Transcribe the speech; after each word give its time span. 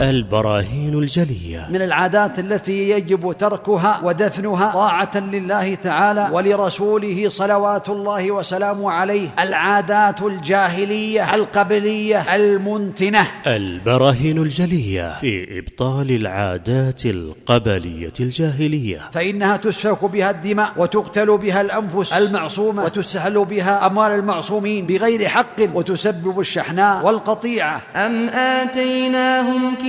البراهين 0.00 0.98
الجلية. 0.98 1.68
من 1.70 1.82
العادات 1.82 2.38
التي 2.38 2.90
يجب 2.90 3.32
تركها 3.38 4.00
ودفنها 4.04 4.72
طاعة 4.72 5.18
لله 5.18 5.74
تعالى 5.74 6.28
ولرسوله 6.32 7.28
صلوات 7.28 7.88
الله 7.88 8.32
وسلامه 8.32 8.90
عليه 8.90 9.28
العادات 9.38 10.22
الجاهلية 10.22 11.34
القبلية 11.34 12.34
المنتنة. 12.34 13.28
البراهين 13.46 14.38
الجلية 14.38 15.18
في 15.20 15.58
إبطال 15.58 16.10
العادات 16.10 17.06
القبلية 17.06 18.12
الجاهلية. 18.20 19.00
فإنها 19.12 19.56
تسفك 19.56 20.04
بها 20.04 20.30
الدماء 20.30 20.72
وتقتل 20.76 21.38
بها 21.38 21.60
الأنفس 21.60 22.12
المعصومة 22.12 22.84
وتستحل 22.84 23.44
بها 23.44 23.86
أموال 23.86 24.10
المعصومين 24.10 24.86
بغير 24.86 25.28
حق 25.28 25.58
وتسبب 25.74 26.40
الشحناء 26.40 27.06
والقطيعة. 27.06 27.82
أم 27.96 28.28
آتيناهم 28.28 29.74
كتابا 29.74 29.87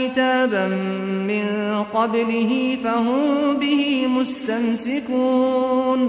من 1.28 1.46
قبله 1.94 2.78
فهم 2.84 3.58
به 3.60 4.08
مستمسكون 4.08 6.02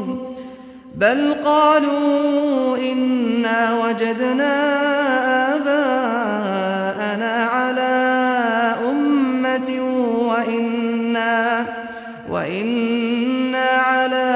بل 0.96 1.34
قالوا 1.44 2.76
إنا 2.76 3.84
وجدنا 3.84 4.54
آباءنا 5.56 7.44
على 7.44 7.94
أمة 8.90 9.70
وإنا 10.28 11.66
وإنا 12.30 13.68
على 13.68 14.30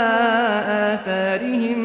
آثارهم 0.95 1.78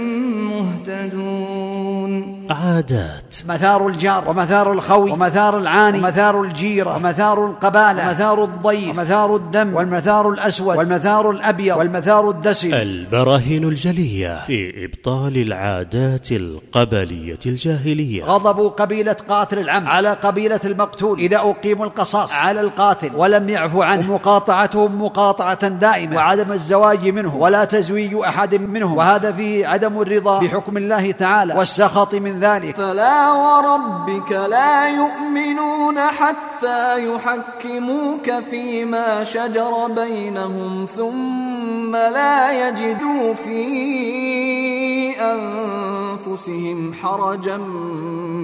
مهتدون 0.49 2.45
عادات 2.49 3.18
مثار 3.47 3.88
الجار. 3.88 4.30
ومثار 4.30 4.72
الخوي. 4.72 5.11
ومثار 5.11 5.58
العاني. 5.58 5.99
ومثار 5.99 6.41
الجيرة 6.41 6.95
ومثار 6.95 7.45
القبالة. 7.45 8.08
ومثار 8.08 8.44
الضيف. 8.44 8.89
ومثار 8.89 9.35
الدم. 9.35 9.73
والمثار 9.73 10.30
الأسود. 10.30 10.77
والمثار 10.77 11.30
الأبيض. 11.31 11.77
والمثار 11.77 12.30
الدسم. 12.30 12.73
البراهين 12.73 13.63
الجلية 13.63 14.39
في 14.47 14.85
إبطال 14.85 15.38
العادات 15.38 16.31
القبلية 16.31 17.39
الجاهلية. 17.45 18.23
غضب 18.23 18.59
قبيلة 18.67 19.16
قاتل 19.30 19.59
العم 19.59 19.88
على 19.88 20.13
قبيلة 20.13 20.59
المقتول. 20.66 21.19
إذا 21.19 21.38
أقيموا 21.38 21.85
القصاص. 21.85 22.33
على 22.33 22.61
القاتل. 22.61 23.11
ولم 23.16 23.50
يعفوا 23.50 23.85
عنه. 23.85 24.11
ومقاطعتهم 24.11 25.02
مقاطعة 25.02 25.67
دائمة. 25.67 26.16
وعدم 26.16 26.52
الزواج 26.52 27.07
منه 27.07 27.35
ولا 27.35 27.66
تزويج 27.66 28.13
أحد 28.13 28.55
منهم. 28.55 28.97
وهذا 28.97 29.31
فيه 29.31 29.67
عدم 29.67 30.02
الرضا. 30.02 30.39
بحكم 30.39 30.77
الله 30.77 31.11
تعالى. 31.11 31.53
والسخط 31.53 32.16
من 32.16 32.39
ذلك. 32.39 32.75
فلا 32.75 33.19
وربك 33.28 34.31
لا 34.31 34.88
يؤمنون 34.89 36.00
حتى 36.00 37.08
يحكموك 37.08 38.31
فيما 38.50 39.23
شجر 39.23 39.88
بينهم 39.88 40.86
ثم 40.86 41.95
لا 41.95 42.67
يجدوا 42.67 43.34
في 43.34 43.59
أنفسهم 45.20 46.94
حرجا 46.94 47.58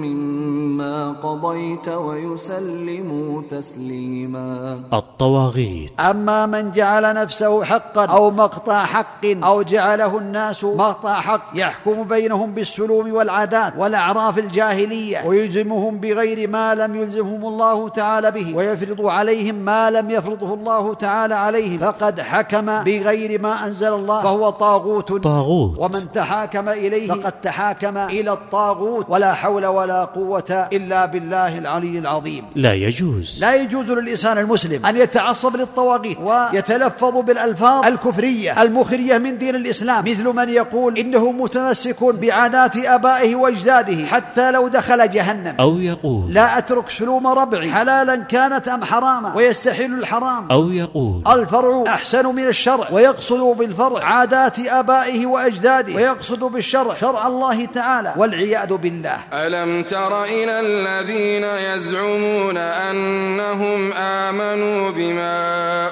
مما 0.04 1.12
قضيت 1.22 1.88
ويسلموا 1.88 3.42
تسليما. 3.50 4.80
الطواغيت. 4.92 6.00
أما 6.00 6.46
من 6.46 6.70
جعل 6.70 7.14
نفسه 7.14 7.64
حقا 7.64 8.04
أو 8.04 8.30
مقطع 8.30 8.84
حق 8.84 9.24
أو 9.24 9.62
جعله 9.62 10.18
الناس 10.18 10.64
مقطع 10.64 11.20
حق 11.20 11.50
يحكم 11.54 12.02
بينهم 12.02 12.52
بالسلوم 12.52 13.12
والعادات 13.14 13.72
والأعراف 13.78 14.38
الجاهلية. 14.72 15.26
ويلزمهم 15.26 16.00
بغير 16.00 16.48
ما 16.48 16.74
لم 16.74 16.94
يلزمهم 16.94 17.46
الله 17.46 17.88
تعالى 17.88 18.30
به. 18.30 18.56
ويفرض 18.56 19.06
عليهم 19.06 19.54
ما 19.54 19.90
لم 19.90 20.10
يفرضه 20.10 20.54
الله 20.54 20.94
تعالى 20.94 21.34
عليهم 21.34 21.78
فقد 21.78 22.20
حكم 22.20 22.66
بغير 22.82 23.40
ما 23.40 23.66
أنزل 23.66 23.92
الله. 23.92 24.22
فهو 24.22 24.50
طاغوت. 24.50 25.12
طاغوت. 25.12 25.78
ومن 25.78 26.12
تحاكم 26.12 26.68
إليه 26.68 27.08
فقد 27.08 27.32
تحاكم 27.32 27.96
إلى 27.96 28.32
الطاغوت. 28.32 29.06
ولا 29.08 29.34
حول 29.34 29.66
ولا 29.66 30.04
قوة 30.04 30.68
إلا 30.72 31.06
بالله 31.06 31.58
العلي 31.58 31.98
العظيم. 31.98 32.44
لا 32.54 32.74
يجوز. 32.74 33.38
لا 33.40 33.54
يجوز 33.54 33.90
للإنسان 33.90 34.38
المسلم 34.38 34.86
أن 34.86 34.96
يتعصب 34.96 35.56
للطواغيت 35.56 36.18
ويتلفظ 36.20 37.16
بالألفاظ 37.16 37.86
الكفرية 37.86 38.62
المخرية 38.62 39.18
من 39.18 39.38
دين 39.38 39.54
الإسلام. 39.54 40.04
مثل 40.04 40.24
من 40.24 40.48
يقول 40.48 40.98
إنه 40.98 41.32
متمسك 41.32 42.04
بعادات 42.04 42.76
آبائه 42.76 43.36
وأجداده 43.36 44.06
حتى 44.06 44.52
لو 44.56 44.68
دخل 44.68 45.10
جهنم. 45.10 45.54
أو 45.60 45.78
يقول 45.78 46.34
لا 46.34 46.58
أترك 46.58 46.90
سلوم 46.90 47.26
ربعي. 47.26 47.70
حلالا 47.70 48.16
كانت 48.16 48.68
أم 48.68 48.84
حراما. 48.84 49.36
ويستحل 49.36 49.92
الحرام. 49.98 50.52
أو 50.52 50.70
يقول 50.70 51.22
الفرع 51.26 51.84
أحسن 51.86 52.26
من 52.26 52.48
الشرع. 52.48 52.88
ويقصد 52.92 53.40
بالفرع 53.58 54.04
عادات 54.04 54.58
آبائه 54.58 55.26
وأجداده. 55.26 55.94
ويقصد 55.94 56.38
بالشرع 56.38 56.94
شرع 56.94 57.26
الله 57.26 57.64
تعالى. 57.64 58.14
والعياذ 58.16 58.72
بالله. 58.76 59.18
ألم 59.32 59.82
تر 59.82 60.24
إلى 60.24 60.60
الذين 60.60 61.44
يزعمون 61.44 62.56
أنهم 62.56 63.92
آمنوا 63.92 64.90
بما 64.90 65.36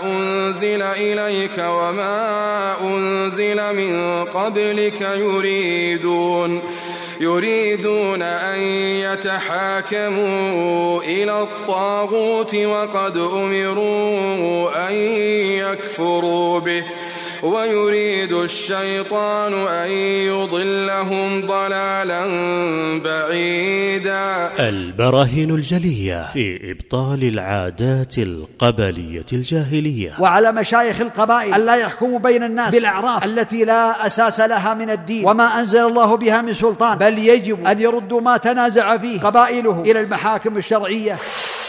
أنزل 0.02 0.82
إليك 0.82 1.58
وما 1.58 2.72
أنزل 2.82 3.60
من 3.76 4.24
قبلك 4.24 5.00
يريدون 5.00 6.62
يريدون 7.20 8.22
أن 8.22 8.58
يتحاكموا 9.12 11.02
إلى 11.02 11.42
الطاغوت 11.42 12.54
وقد 12.54 13.16
أمروا 13.16 14.88
أن 14.88 14.94
يكفروا 15.58 16.60
به. 16.60 16.84
ويريد 17.44 18.32
الشيطان 18.32 19.52
أن 19.52 19.90
يضلهم 20.30 21.46
ضلالا 21.46 22.22
بعيدا. 23.04 24.50
البراهين 24.68 25.50
الجلية 25.50 26.26
في 26.32 26.70
إبطال 26.70 27.24
العادات 27.24 28.18
القبلية 28.18 29.26
الجاهلية. 29.32 30.12
وعلى 30.18 30.52
مشايخ 30.52 31.00
القبائل 31.00 31.54
ألا 31.54 31.76
يحكموا 31.76 32.18
بين 32.18 32.42
الناس 32.42 32.74
بالأعراف 32.74 33.24
التي 33.24 33.64
لا 33.64 34.06
أساس 34.06 34.40
لها 34.40 34.74
من 34.74 34.90
الدين 34.90 35.26
وما 35.26 35.58
أنزل 35.58 35.86
الله 35.86 36.16
بها 36.16 36.42
من 36.42 36.54
سلطان 36.54 36.98
بل 36.98 37.18
يجب 37.18 37.66
أن 37.66 37.80
يردوا 37.80 38.20
ما 38.20 38.36
تنازع 38.36 38.96
فيه 38.96 39.20
قبائله 39.20 39.82
إلى 39.82 40.00
المحاكم 40.00 40.56
الشرعية. 40.56 41.18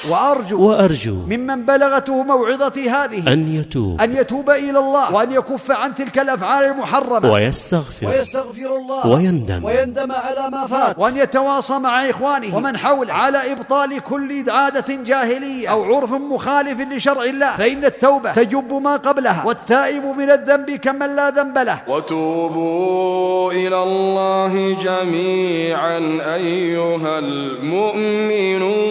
وأرجو 0.10 0.62
وأرجو 0.70 1.14
ممن 1.14 1.66
بلغته 1.66 2.24
موعظتي 2.24 2.90
هذه 2.90 3.34
أن 3.34 3.56
يتوب. 3.56 4.02
أن 4.02 4.18
يتوب 4.18 4.50
إلى 4.50 4.80
الله 4.80 5.14
وأن 5.14 5.32
يكف 5.32 5.72
عن 5.72 5.96
تلك 5.96 6.20
الأفعال 6.20 6.64
المحرمة 6.64 7.32
ويستغفر. 7.32 8.08
ويستغفر 8.08 8.76
الله. 8.78 9.08
ويندم. 9.08 9.66
ويندم 9.66 10.12
على 10.12 10.50
ما 10.52 10.68
فات. 10.68 11.00
وأن 11.00 11.18
يتواصى 11.18 11.74
مع 11.74 12.10
إخوانه 12.10 12.58
ومن 12.58 12.78
حوله 12.78 13.14
على 13.14 13.52
إبطال 13.52 14.00
كل 14.00 14.50
عادة 14.50 14.96
جاهلية 14.96 15.68
أو 15.68 15.96
عرف 15.96 16.12
مخالف 16.12 16.82
لشرع 16.82 17.24
الله. 17.24 17.58
فإن 17.58 17.86
التوبة 17.86 18.34
تجب 18.34 18.74
ما 18.74 18.96
قبلها 18.98 19.44
والتائب 19.46 20.06
من 20.06 20.32
الذنب 20.32 20.72
كمن 20.72 21.16
لا 21.16 21.30
ذنب 21.30 21.58
له. 21.58 21.82
وتوبوا 21.88 23.52
إلى 23.52 23.84
الله 23.84 24.78
جميعا 24.82 26.00
أيها 26.36 27.20
المؤمنون. 27.20 28.86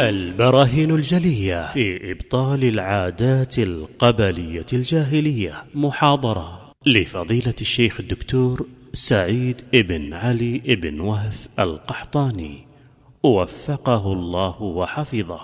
البراهين 0.00 0.90
الجلية 0.90 1.72
في 1.72 2.12
إبطال 2.12 2.64
العادات 2.64 3.58
القبلية 3.58 4.66
الجاهلية. 4.72 5.64
محاضرة 5.74 6.72
لفضيلة 6.86 7.54
الشيخ 7.60 8.00
الدكتور 8.00 8.66
سعيد 8.92 9.56
ابن 9.74 10.12
علي 10.12 10.62
ابن 10.66 11.00
وهف 11.00 11.48
القحطاني. 11.58 12.58
وفقه 13.22 14.12
الله 14.12 14.62
وحفظه. 14.62 15.40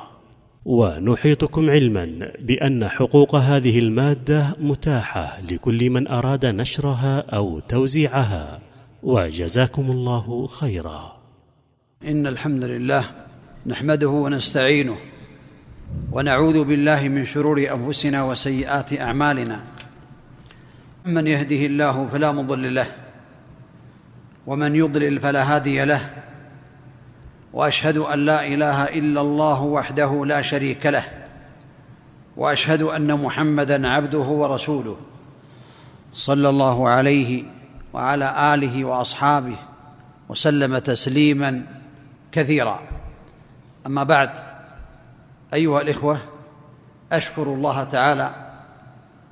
ونحيطكم 0.64 1.70
علما 1.70 2.32
بأن 2.40 2.88
حقوق 2.88 3.34
هذه 3.34 3.78
المادة 3.78 4.56
متاحة 4.60 5.38
لكل 5.50 5.90
من 5.90 6.08
أراد 6.08 6.46
نشرها 6.46 7.18
أو 7.18 7.60
توزيعها. 7.68 8.73
وجزاكم 9.04 9.90
الله 9.90 10.46
خيرا. 10.46 11.12
إن 12.04 12.26
الحمد 12.26 12.64
لله 12.64 13.04
نحمده 13.66 14.08
ونستعينه 14.08 14.96
ونعوذ 16.12 16.64
بالله 16.64 17.08
من 17.08 17.24
شرور 17.24 17.58
أنفسنا 17.58 18.24
وسيئات 18.24 19.00
أعمالنا. 19.00 19.60
من 21.06 21.26
يهده 21.26 21.66
الله 21.66 22.06
فلا 22.12 22.32
مضل 22.32 22.74
له 22.74 22.86
ومن 24.46 24.76
يضلل 24.76 25.20
فلا 25.20 25.54
هادي 25.54 25.84
له 25.84 26.10
وأشهد 27.52 27.98
أن 27.98 28.18
لا 28.18 28.46
إله 28.46 28.84
إلا 28.84 29.20
الله 29.20 29.62
وحده 29.62 30.26
لا 30.26 30.42
شريك 30.42 30.86
له 30.86 31.04
وأشهد 32.36 32.82
أن 32.82 33.20
محمدا 33.20 33.88
عبده 33.88 34.18
ورسوله. 34.18 34.96
صلى 36.14 36.48
الله 36.48 36.88
عليه 36.88 37.44
وعلى 37.94 38.54
آله 38.54 38.84
وأصحابه 38.84 39.56
وسلم 40.28 40.78
تسليما 40.78 41.66
كثيرا. 42.32 42.80
أما 43.86 44.04
بعد 44.04 44.30
أيها 45.54 45.80
الإخوة 45.80 46.18
أشكر 47.12 47.42
الله 47.42 47.84
تعالى 47.84 48.34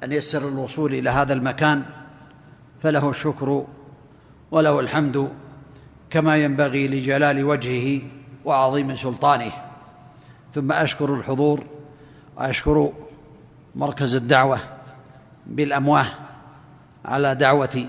أن 0.05 0.13
يسر 0.13 0.49
الوصول 0.49 0.95
إلى 0.95 1.11
هذا 1.11 1.33
المكان 1.33 1.83
فله 2.83 3.11
الشكر 3.11 3.67
وله 4.51 4.81
الحمد 4.81 5.33
كما 6.11 6.37
ينبغي 6.37 6.89
لجلال 6.89 7.45
وجهه 7.45 8.03
وعظيم 8.45 8.97
سلطانه. 8.97 9.53
ثم 10.55 10.73
أشكر 10.73 11.15
الحضور 11.15 11.65
وأشكر 12.37 12.93
مركز 13.75 14.15
الدعوة 14.15 14.59
بالأمواه 15.47 16.07
على 17.05 17.35
دعوتي 17.35 17.89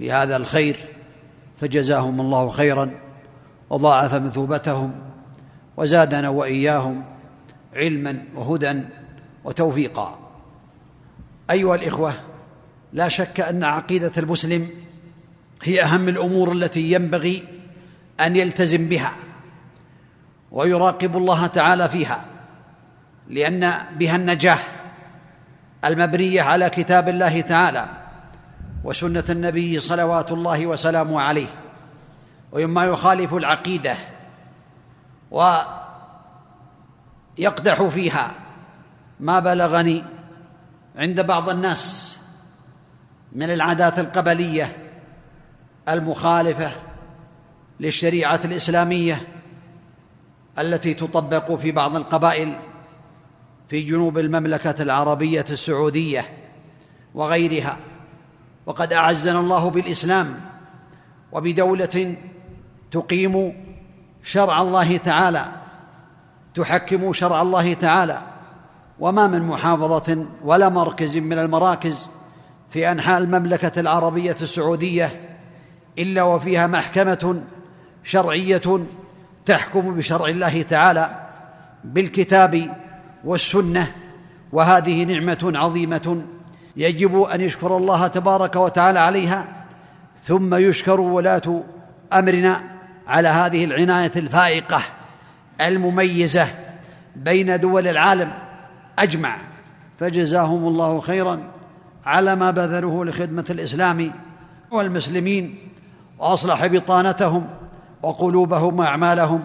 لهذا 0.00 0.36
الخير 0.36 0.76
فجزاهم 1.60 2.20
الله 2.20 2.50
خيرا 2.50 2.90
وضاعف 3.70 4.14
مثوبتهم 4.14 4.92
وزادنا 5.76 6.28
وإياهم 6.28 7.04
علما 7.74 8.24
وهدى 8.34 8.80
وتوفيقا. 9.44 10.18
أيها 11.50 11.74
الإخوة 11.74 12.14
لا 12.92 13.08
شك 13.08 13.40
أن 13.40 13.64
عقيدة 13.64 14.12
المسلم 14.18 14.68
هي 15.62 15.82
أهم 15.82 16.08
الأمور 16.08 16.52
التي 16.52 16.92
ينبغي 16.92 17.42
أن 18.20 18.36
يلتزم 18.36 18.88
بها 18.88 19.12
ويراقب 20.52 21.16
الله 21.16 21.46
تعالى 21.46 21.88
فيها 21.88 22.24
لأن 23.28 23.74
بها 23.98 24.16
النجاه 24.16 24.58
المبنية 25.84 26.42
على 26.42 26.70
كتاب 26.70 27.08
الله 27.08 27.40
تعالى. 27.40 27.99
وسنة 28.84 29.24
النبي 29.30 29.80
صلوات 29.80 30.32
الله 30.32 30.66
وسلامه 30.66 31.20
عليه 31.20 31.48
ومما 32.52 32.84
يخالف 32.84 33.34
العقيدة 33.34 33.96
ويقدح 37.38 37.82
فيها 37.82 38.30
ما 39.20 39.40
بلغني 39.40 40.04
عند 40.96 41.20
بعض 41.20 41.50
الناس 41.50 42.18
من 43.32 43.50
العادات 43.50 43.98
القبلية 43.98 44.76
المخالفة 45.88 46.72
للشريعة 47.80 48.40
الإسلامية 48.44 49.28
التي 50.58 50.94
تطبق 50.94 51.52
في 51.54 51.72
بعض 51.72 51.96
القبائل 51.96 52.58
في 53.68 53.82
جنوب 53.82 54.18
المملكة 54.18 54.82
العربية 54.82 55.44
السعودية 55.50 56.28
وغيرها. 57.14 57.76
وقد 58.70 58.92
أعزنا 58.92 59.40
الله 59.40 59.70
بالإسلام 59.70 60.40
وبدولة 61.32 62.16
تقيم 62.90 63.52
شرع 64.22 64.62
الله 64.62 64.96
تعالى 64.96 65.46
تحكم 66.54 67.12
شرع 67.12 67.42
الله 67.42 67.74
تعالى 67.74 68.22
وما 69.00 69.26
من 69.26 69.42
محافظة 69.42 70.26
ولا 70.44 70.68
مركز 70.68 71.18
من 71.18 71.38
المراكز 71.38 72.10
في 72.70 72.92
أنحاء 72.92 73.18
المملكة 73.18 73.80
العربية 73.80 74.36
السعودية 74.42 75.20
إلا 75.98 76.22
وفيها 76.22 76.66
محكمة 76.66 77.42
شرعية 78.04 78.86
تحكم 79.46 79.94
بشرع 79.94 80.26
الله 80.26 80.62
تعالى 80.62 81.28
بالكتاب 81.84 82.76
والسنة 83.24 83.92
وهذه 84.52 85.04
نعمة 85.04 85.52
عظيمة 85.54 86.22
يجب 86.76 87.22
أن 87.22 87.40
يشكر 87.40 87.76
الله 87.76 88.06
تبارك 88.06 88.56
وتعالى 88.56 88.98
عليها 88.98 89.44
ثم 90.22 90.54
يشكر 90.54 91.00
ولاة 91.00 91.62
أمرنا 92.12 92.62
على 93.06 93.28
هذه 93.28 93.64
العناية 93.64 94.12
الفائقة 94.16 94.82
المميزة 95.60 96.48
بين 97.16 97.60
دول 97.60 97.88
العالم 97.88 98.32
أجمع. 98.98 99.36
فجزاهم 100.00 100.68
الله 100.68 101.00
خيرا 101.00 101.42
على 102.06 102.36
ما 102.36 102.50
بذلوه 102.50 103.04
لخدمة 103.04 103.44
الإسلام 103.50 104.12
والمسلمين 104.70 105.58
وأصلح 106.18 106.66
بطانتهم 106.66 107.46
وقلوبهم 108.02 108.78
وأعمالهم 108.78 109.44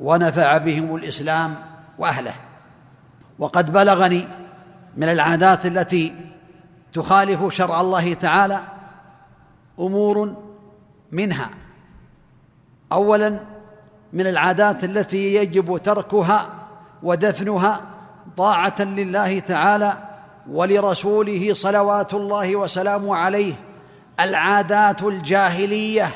ونفع 0.00 0.58
بهم 0.58 0.96
الإسلام 0.96 1.54
وأهله. 1.98 2.34
وقد 3.38 3.72
بلغني 3.72 4.28
من 4.96 5.08
العادات 5.08 5.66
التي 5.66 6.14
تخالف 6.94 7.54
شرع 7.54 7.80
الله 7.80 8.14
تعالى 8.14 8.60
أمور 9.78 10.36
منها. 11.12 11.50
اولا 12.92 13.40
من 14.12 14.26
العادات 14.26 14.84
التي 14.84 15.34
يجب 15.34 15.78
تركها 15.78 16.48
ودفنها 17.02 17.80
طاعة 18.36 18.80
لله 18.80 19.38
تعالى 19.38 19.96
ولرسوله 20.50 21.54
صلوات 21.54 22.14
الله 22.14 22.56
وسلامه 22.56 23.16
عليه. 23.16 23.54
العادات 24.20 25.02
الجاهلية 25.02 26.14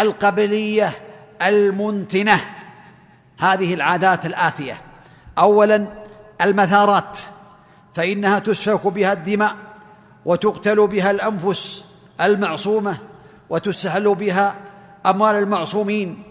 القبلية 0.00 0.92
المنتنة. 1.42 2.40
هذه 3.38 3.74
العادات 3.74 4.26
الآتية. 4.26 4.80
اولا 5.38 5.88
المثارات 6.40 7.18
فإنها 7.94 8.38
تسفك 8.38 8.86
بها 8.86 9.12
الدماء. 9.12 9.56
وتقتل 10.24 10.86
بها 10.86 11.10
الأنفس 11.10 11.84
المعصومة 12.20 12.98
وتستحل 13.50 14.14
بها 14.14 14.54
أموال 15.06 15.36
المعصومين. 15.36 16.22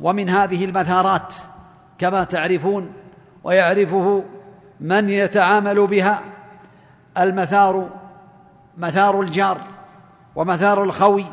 ومن 0.00 0.28
هذه 0.28 0.64
المثارات 0.64 1.34
كما 1.98 2.24
تعرفون 2.24 2.92
ويعرفه 3.44 4.24
من 4.80 5.10
يتعامل 5.10 5.86
بها 5.86 6.22
المثار 7.18 7.88
مثار 8.78 9.20
الجار 9.20 9.58
ومثار 10.36 10.82
الخوي 10.82 11.24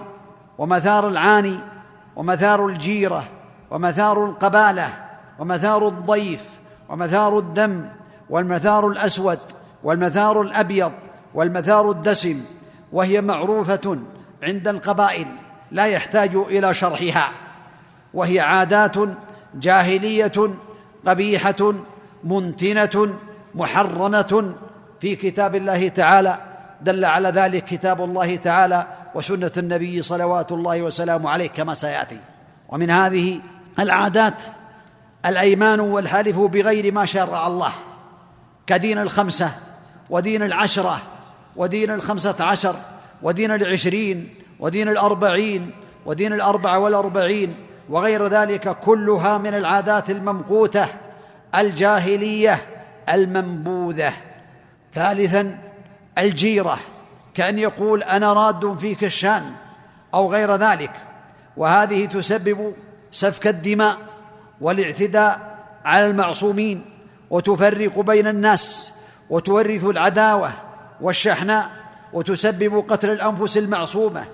ومثار 0.57 1.07
العاني 1.07 1.59
ومثار 2.15 2.65
الجيرة 2.67 3.23
ومثار 3.71 4.25
القبالة 4.25 4.89
ومثار 5.39 5.87
الضيف 5.87 6.43
ومثار 6.89 7.39
الدم 7.39 7.85
والمثار 8.29 8.87
الأسود 8.87 9.39
والمثار 9.83 10.41
الأبيض. 10.41 10.91
والمثار 11.33 11.91
الدسم 11.91 12.41
وهي 12.91 13.21
معروفة 13.21 13.99
عند 14.43 14.67
القبائل 14.67 15.27
لا 15.71 15.85
يحتاج 15.85 16.35
إلى 16.35 16.73
شرحها. 16.73 17.31
وهي 18.13 18.39
عادات 18.39 18.95
جاهلية 19.55 20.55
قبيحة 21.07 21.73
منتنة 22.23 23.15
محرمة 23.55 24.55
في 25.01 25.15
كتاب 25.15 25.55
الله 25.55 25.87
تعالى 25.87 26.37
دل 26.81 27.05
على 27.05 27.29
ذلك 27.29 27.63
كتاب 27.63 28.03
الله 28.03 28.35
تعالى 28.35 28.87
وسنة 29.15 29.51
النبي 29.57 30.01
صلوات 30.01 30.51
الله 30.51 30.81
وسلامه 30.81 31.29
عليه 31.29 31.47
كما 31.47 31.73
سيأتي. 31.73 32.19
ومن 32.69 32.89
هذه 32.89 33.39
العادات 33.79 34.43
الأيمان 35.25 35.79
والحلف 35.79 36.39
بغير 36.39 36.93
ما 36.93 37.05
شرع 37.05 37.47
الله 37.47 37.71
كدين 38.67 38.97
الخمسة 38.97 39.51
ودين 40.09 40.43
العشرة 40.43 41.01
ودين 41.55 41.91
الخمسة 41.91 42.35
عشر 42.39 42.75
ودين 43.21 43.51
العشرين 43.51 44.29
ودين 44.59 44.89
الأربعين 44.89 45.71
ودين 46.05 46.33
الأربعة 46.33 46.79
والأربعين 46.79 47.55
وغير 47.89 48.27
ذلك 48.27 48.77
كلها 48.79 49.37
من 49.37 49.53
العادات 49.53 50.09
الممقوتة 50.09 50.87
الجاهلية 51.55 52.61
المنبوذة. 53.09 54.13
ثالثا 54.93 55.57
الجيرة 56.17 56.79
كأن 57.33 57.59
يقول 57.59 58.03
أنا 58.03 58.33
راد 58.33 58.77
فيك 58.77 59.03
الشان 59.03 59.51
أو 60.13 60.31
غير 60.31 60.55
ذلك. 60.55 60.91
وهذه 61.57 62.05
تسبب 62.05 62.73
سفك 63.11 63.47
الدماء 63.47 63.97
والاعتداء 64.61 65.57
على 65.85 66.07
المعصومين 66.07 66.85
وتفرق 67.29 67.99
بين 67.99 68.27
الناس 68.27 68.91
وتورث 69.29 69.83
العداوة 69.83 70.51
والشحناء 71.03 71.69
وتسبب 72.13 72.85
قتل 72.89 73.09
الأنفس 73.09 73.57
المعصومة. 73.57 74.25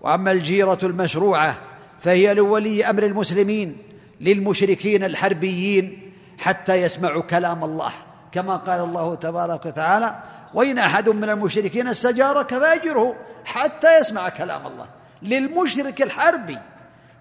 وأما 0.00 0.32
الجيرة 0.32 0.78
المشروعة 0.82 1.58
فهي 2.00 2.34
لولي 2.34 2.84
أمر 2.90 3.02
المسلمين 3.02 3.76
للمشركين 4.20 5.04
الحربيين 5.04 6.12
حتى 6.38 6.74
يسمعوا 6.74 7.22
كلام 7.22 7.64
الله. 7.64 7.92
كما 8.32 8.56
قال 8.56 8.80
الله 8.80 9.14
تبارك 9.14 9.66
وتعالى 9.66 10.22
وإن 10.54 10.78
أحد 10.78 11.08
من 11.08 11.30
المشركين 11.30 11.88
استجارك 11.88 12.50
فأجره 12.50 13.16
حتى 13.44 13.98
يسمع 13.98 14.28
كلام 14.28 14.66
الله. 14.66 14.86
للمشرك 15.22 16.02
الحربي 16.02 16.58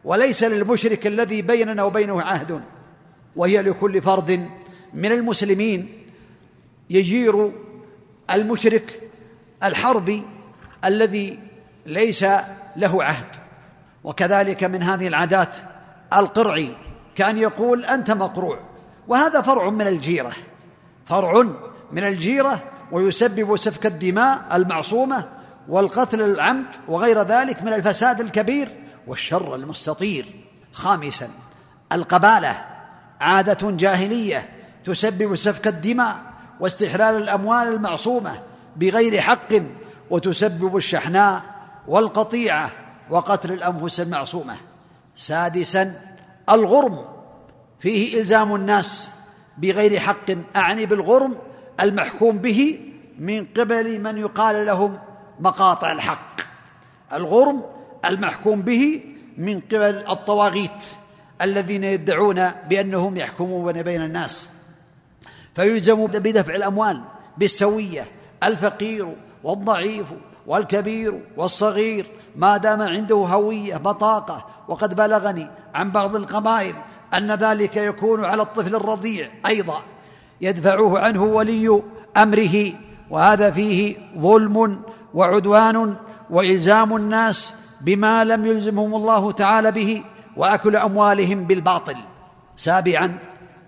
وليس 0.03 0.43
للمشرك 0.43 1.07
الذي 1.07 1.41
بيننا 1.41 1.83
وبينه 1.83 2.21
عهد. 2.21 2.61
وهي 3.35 3.61
لكل 3.61 4.01
فرد 4.01 4.47
من 4.93 5.11
المسلمين 5.11 5.89
يجير 6.89 7.51
المشرك 8.31 9.09
الحربي 9.63 10.25
الذي 10.85 11.39
ليس 11.85 12.25
له 12.75 13.03
عهد. 13.03 13.35
وكذلك 14.03 14.63
من 14.63 14.83
هذه 14.83 15.07
العادات 15.07 15.55
القرعي 16.13 16.75
كان 17.15 17.37
يقول 17.37 17.85
أنت 17.85 18.11
مقروع 18.11 18.59
وهذا 19.07 19.41
فرع 19.41 19.69
من 19.69 19.87
الجيرة 19.87 20.31
فرع 21.05 21.43
من 21.91 22.03
الجيرة 22.03 22.63
ويسبب 22.91 23.57
سفك 23.57 23.85
الدماء 23.85 24.55
المعصومة 24.55 25.29
والقتل 25.69 26.21
العمد 26.21 26.65
وغير 26.87 27.21
ذلك 27.21 27.63
من 27.63 27.73
الفساد 27.73 28.21
الكبير 28.21 28.69
والشر 29.07 29.55
المستطير. 29.55 30.25
خامسا 30.73 31.29
القبالة 31.91 32.65
عادة 33.19 33.71
جاهلية 33.71 34.49
تسبب 34.85 35.35
سفك 35.35 35.67
الدماء 35.67 36.32
واستحلال 36.63 37.23
الأموال 37.23 37.67
المعصومة 37.67 38.41
بغير 38.75 39.21
حق 39.21 39.53
وتسبب 40.09 40.77
الشحناء 40.77 41.43
والقطيعة 41.87 42.71
وقتل 43.09 43.51
الأنفس 43.51 43.99
المعصومة. 43.99 44.57
سادسا 45.15 45.93
الغرم. 46.49 47.05
فيه 47.79 48.19
إلزام 48.19 48.55
الناس 48.55 49.09
بغير 49.57 49.99
حق. 49.99 50.55
أعني 50.55 50.85
بالغرم 50.85 51.35
المحكوم 51.79 52.37
به 52.37 52.79
من 53.19 53.45
قبل 53.45 53.99
من 53.99 54.17
يقال 54.17 54.65
لهم 54.65 54.99
مقاطع 55.39 55.91
الحق. 55.91 56.41
الغرم 57.13 57.63
المحكوم 58.05 58.61
به 58.61 59.01
من 59.37 59.59
قبل 59.59 60.03
الطواغيت 60.09 60.83
الذين 61.41 61.83
يدعون 61.83 62.49
بأنهم 62.49 63.17
يحكمون 63.17 63.81
بين 63.81 64.01
الناس. 64.01 64.49
فيلزم 65.55 66.05
بدفع 66.05 66.55
الأموال 66.55 67.01
بالسوية 67.37 68.05
الفقير 68.43 69.15
والضعيف 69.43 70.05
والكبير 70.47 71.21
والصغير. 71.37 72.05
ما 72.35 72.57
دام 72.57 72.81
عنده 72.81 73.15
هوية 73.15 73.77
بطاقة 73.77 74.45
وقد 74.67 74.95
بلغني 74.95 75.47
عن 75.73 75.91
بعض 75.91 76.15
القبائل 76.15 76.75
أن 77.13 77.31
ذلك 77.31 77.77
يكون 77.77 78.25
على 78.25 78.41
الطفل 78.41 78.75
الرضيع 78.75 79.29
أيضا. 79.45 79.81
يدفعه 80.41 80.99
عنه 80.99 81.23
ولي 81.23 81.81
أمره 82.17 82.73
وهذا 83.09 83.51
فيه 83.51 83.95
ظلم 84.17 84.81
وعدوان 85.13 85.95
وإلزام 86.29 86.95
الناس 86.95 87.53
بما 87.81 88.23
لم 88.23 88.45
يلزمهم 88.45 88.95
الله 88.95 89.31
تعالى 89.31 89.71
به 89.71 90.03
وأكل 90.37 90.75
أموالهم 90.75 91.43
بالباطل. 91.43 91.95
سابعا 92.57 93.19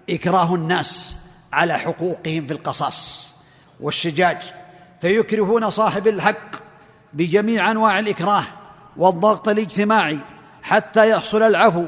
إكراه 0.10 0.56
الناس. 0.56 1.18
على 1.54 1.78
حقوقهم 1.78 2.48
في 2.48 2.54
القصاص 2.54 3.34
والشجاج. 3.80 4.38
فيكرهون 5.02 5.70
صاحب 5.70 6.08
الحق 6.08 6.56
بجميع 7.14 7.72
أنواع 7.72 8.00
الإكراه 8.00 8.44
والضغط 8.98 9.50
الاجتماعي 9.50 10.20
حتى 10.64 11.10
يحصل 11.10 11.44
العفو 11.44 11.86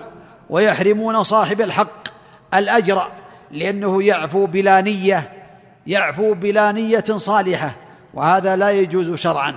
ويحرمون 0.50 1.24
صاحب 1.24 1.62
الحق 1.62 2.08
الأجر 2.54 3.08
لأنه 3.52 4.04
يعفو 4.04 4.46
بلا 4.46 4.82
نية 4.82 5.44
يعفو 5.88 6.34
بلا 6.34 6.72
نية 6.72 7.06
صالحة. 7.16 7.76
وهذا 8.14 8.56
لا 8.56 8.72
يجوز 8.72 9.16
شرعا. 9.16 9.56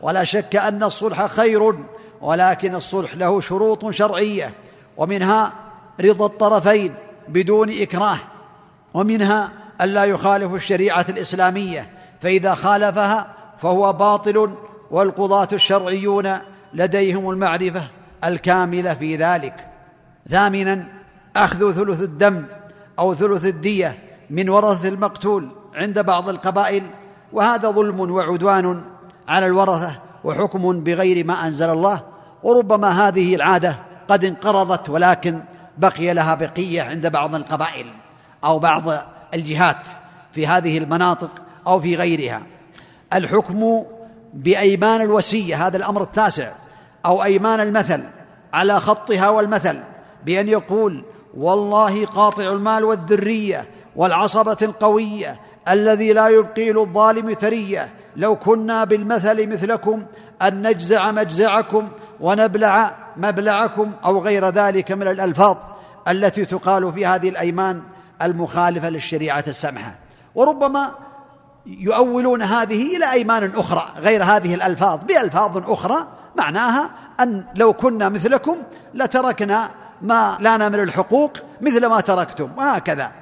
ولا 0.00 0.24
شك 0.24 0.56
أن 0.56 0.82
الصلح 0.82 1.26
خير 1.26 1.74
ولكن 2.20 2.74
الصلح 2.74 3.14
له 3.14 3.40
شروط 3.40 3.90
شرعية. 3.90 4.54
ومنها 4.96 5.52
رضا 6.00 6.26
الطرفين 6.26 6.94
بدون 7.28 7.70
إكراه. 7.80 8.18
ومنها 8.94 9.50
الا 9.80 10.04
يخالف 10.04 10.54
الشريعة 10.54 11.06
الإسلامية 11.08 11.86
فإذا 12.20 12.54
خالفها 12.54 13.34
فهو 13.58 13.92
باطل 13.92 14.54
والقضاة 14.90 15.48
الشرعيون 15.52 16.32
لديهم 16.74 17.30
المعرفة 17.30 17.84
الكاملة 18.24 18.94
في 18.94 19.16
ذلك. 19.16 19.66
ثامنا 20.28 20.86
أخذ 21.36 21.72
ثلث 21.72 22.02
الدم 22.02 22.44
أو 22.98 23.14
ثلث 23.14 23.44
الدية 23.44 23.98
من 24.30 24.48
ورثة 24.48 24.88
المقتول 24.88 25.48
عند 25.74 25.98
بعض 25.98 26.28
القبائل 26.28 26.82
وهذا 27.32 27.70
ظلم 27.70 28.00
وعدوان 28.00 28.82
على 29.28 29.46
الورثة 29.46 29.98
وحكم 30.24 30.84
بغير 30.84 31.26
ما 31.26 31.46
أنزل 31.46 31.70
الله 31.70 32.02
وربما 32.42 33.08
هذه 33.08 33.34
العادة 33.34 33.76
قد 34.08 34.24
انقرضت 34.24 34.90
ولكن 34.90 35.40
بقي 35.78 36.14
لها 36.14 36.34
بقية 36.34 36.82
عند 36.82 37.06
بعض 37.06 37.34
القبائل. 37.34 37.86
أو 38.44 38.58
بعض 38.58 38.82
الجهات 39.34 39.86
في 40.32 40.46
هذه 40.46 40.78
المناطق 40.78 41.30
أو 41.66 41.80
في 41.80 41.96
غيرها. 41.96 42.42
الحكم 43.12 43.84
بأيمان 44.34 45.00
الوسية 45.00 45.66
هذا 45.66 45.76
الأمر 45.76 46.02
التاسع 46.02 46.52
أو 47.06 47.24
أيمان 47.24 47.60
المثل 47.60 48.02
على 48.52 48.80
خطها 48.80 49.28
والمثل 49.28 49.80
بأن 50.24 50.48
يقول 50.48 51.04
والله 51.36 52.06
قاطع 52.06 52.42
المال 52.42 52.84
والذرية 52.84 53.66
والعصبة 53.96 54.56
القوية 54.62 55.40
الذي 55.68 56.12
لا 56.12 56.28
يبقي 56.28 56.72
للظالم 56.72 57.32
ثرية. 57.32 57.88
لو 58.16 58.36
كنا 58.36 58.84
بالمثل 58.84 59.46
مثلكم 59.46 60.04
أن 60.42 60.68
نجزع 60.68 61.10
مجزعكم 61.10 61.88
ونبلع 62.20 62.94
مبلعكم 63.16 63.92
أو 64.04 64.18
غير 64.18 64.48
ذلك 64.48 64.92
من 64.92 65.08
الألفاظ 65.08 65.56
التي 66.08 66.44
تقال 66.44 66.92
في 66.92 67.06
هذه 67.06 67.28
الأيمان. 67.28 67.82
المخالفة 68.22 68.90
للشريعة 68.90 69.44
السمحة. 69.48 69.94
وربما 70.34 70.94
يؤولون 71.66 72.42
هذه 72.42 72.96
إلى 72.96 73.12
أيمان 73.12 73.52
أخرى 73.56 73.92
غير 73.96 74.24
هذه 74.24 74.54
الألفاظ 74.54 75.00
بألفاظ 75.08 75.70
أخرى 75.70 76.06
معناها 76.36 76.90
أن 77.20 77.44
لو 77.56 77.72
كنا 77.72 78.08
مثلكم 78.08 78.56
لتركنا 78.94 79.70
ما 80.02 80.36
لنا 80.40 80.68
من 80.68 80.80
الحقوق 80.80 81.32
مثل 81.60 81.86
ما 81.86 82.00
تركتم 82.00 82.50
وهكذا. 82.56 83.12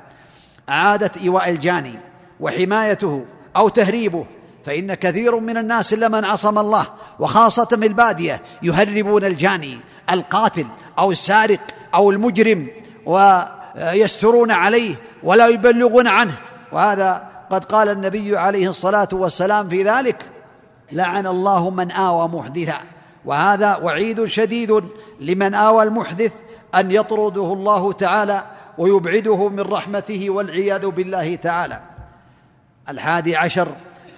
عاده 0.69 1.11
إيواء 1.23 1.51
الجاني 1.51 1.99
وحمايته 2.41 3.25
أو 3.57 3.69
تهريبه 3.69 4.27
فإن 4.65 4.95
كثير 4.95 5.41
من 5.41 5.57
الناس 5.57 5.93
لمن 5.95 6.25
عصم 6.25 6.59
الله 6.59 6.87
وخاصة 7.19 7.69
من 7.73 7.85
البادية 7.85 8.43
يهربون 8.63 9.25
الجاني 9.25 9.81
القاتل 10.11 10.67
أو 10.99 11.13
السارق 11.13 11.61
أو 11.95 12.11
المجرم 12.11 12.69
ويسترون 13.77 14.51
عليه 14.51 14.95
ولا 15.23 15.49
يبلغون 15.49 16.07
عنه. 16.07 16.37
وهذا 16.73 17.29
قد 17.51 17.65
قال 17.65 17.89
النبي 17.89 18.37
عليه 18.37 18.69
الصلاة 18.69 19.09
والسلام 19.13 19.69
في 19.69 19.83
ذلك 19.83 20.25
لعن 20.93 21.27
الله 21.27 21.71
من 21.71 21.91
آوى 21.91 22.29
محدثا. 22.29 22.81
وهذا 23.25 23.77
وعيد 23.77 24.25
شديد 24.25 24.85
لمن 25.21 25.55
آوى 25.55 25.83
المحدث 25.83 26.33
أن 26.75 26.91
يطرده 26.91 27.53
الله 27.53 27.93
تعالى 27.93 28.43
ويبعده 28.79 29.49
من 29.49 29.61
رحمته 29.61 30.31
والعياذ 30.31 30.87
بالله 30.87 31.37
تعالى. 31.37 31.81
الحادي 32.89 33.37
عشر 33.37 33.69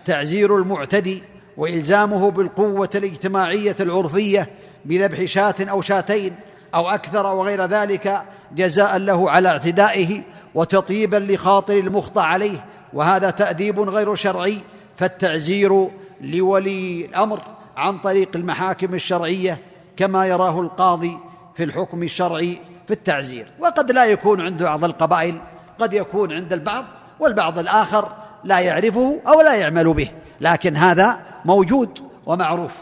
تعزير 0.04 0.56
المعتدي 0.56 1.22
وإلزامه 1.56 2.30
بالقوة 2.30 2.90
الاجتماعية 2.94 3.76
العرفية 3.80 4.48
بذبح 4.84 5.24
شاة 5.24 5.54
أو 5.60 5.82
شاتين 5.82 6.36
أو 6.74 6.88
أكثر 6.88 7.26
وغير 7.26 7.64
ذلك 7.64 8.22
جزاء 8.54 8.96
له 8.96 9.30
على 9.30 9.48
اعتدائه 9.48 10.22
وتطيبا 10.54 11.16
لخاطر 11.16 11.78
المخطى 11.78 12.20
عليه 12.20 12.64
وهذا 12.92 13.30
تأديب 13.30 13.80
غير 13.80 14.14
شرعي 14.14 14.58
فالتعزير 14.96 15.88
لولي 16.20 17.04
الأمر 17.04 17.40
عن 17.76 17.98
طريق 17.98 18.28
المحاكم 18.34 18.94
الشرعية 18.94 19.58
كما 19.96 20.26
يراه 20.26 20.60
القاضي 20.60 21.18
في 21.56 21.64
الحكم 21.64 22.02
الشرعي 22.02 22.58
في 22.86 22.92
التعزير. 22.92 23.48
وقد 23.58 23.92
لا 23.92 24.04
يكون 24.04 24.40
عند 24.40 24.62
بعض 24.62 24.84
القبائل 24.84 25.40
قد 25.78 25.92
يكون 25.94 26.32
عند 26.32 26.52
البعض 26.52 26.84
والبعض 27.20 27.58
الآخر 27.58 28.08
لا 28.44 28.58
يعرفه 28.58 29.20
أو 29.26 29.40
لا 29.40 29.54
يعمل 29.54 29.94
به 29.94 30.10
لكن 30.40 30.76
هذا 30.76 31.20
موجود 31.44 31.98
ومعروف. 32.26 32.76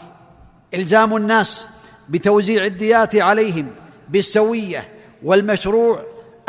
إلزام 0.73 1.15
الناس 1.15 1.67
بتوزيع 2.09 2.65
الديات 2.65 3.15
عليهم 3.15 3.67
بالسوية 4.09 4.83
والمشروع 5.23 5.99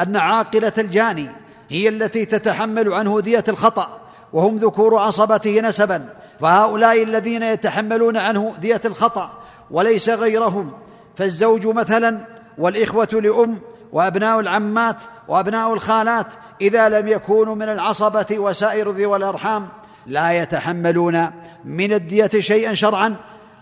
أن 0.00 0.17
عاقلة 0.17 0.73
الجاني 0.79 1.31
هي 1.69 1.88
التي 1.88 2.25
تتحمل 2.25 2.93
عنه 2.93 3.21
دية 3.21 3.45
الخطأ 3.49 4.00
وهم 4.33 4.57
ذكور 4.57 4.99
عصبته 4.99 5.61
نسبا 5.61 6.09
فهؤلاء 6.41 7.02
الذين 7.02 7.43
يتحملون 7.43 8.17
عنه 8.17 8.55
دية 8.61 8.81
الخطأ 8.85 9.31
وليس 9.71 10.09
غيرهم 10.09 10.73
فالزوج 11.17 11.67
مثلا 11.67 12.19
والإخوة 12.59 13.09
لأم 13.12 13.61
وأبناء 13.93 14.41
العمات 14.41 14.97
وأبناء 15.29 15.73
الخالات 15.73 16.26
إذا 16.61 16.88
لم 16.88 17.09
يكونوا 17.09 17.55
من 17.55 17.69
العصبة 17.69 18.26
وسائر 18.31 18.91
ذوي 18.91 19.17
الأرحام 19.17 19.69
لا 20.07 20.33
يتحملون 20.33 21.31
من 21.64 21.93
الدية 21.93 22.31
شيئا 22.41 22.75
شرعا 22.75 23.17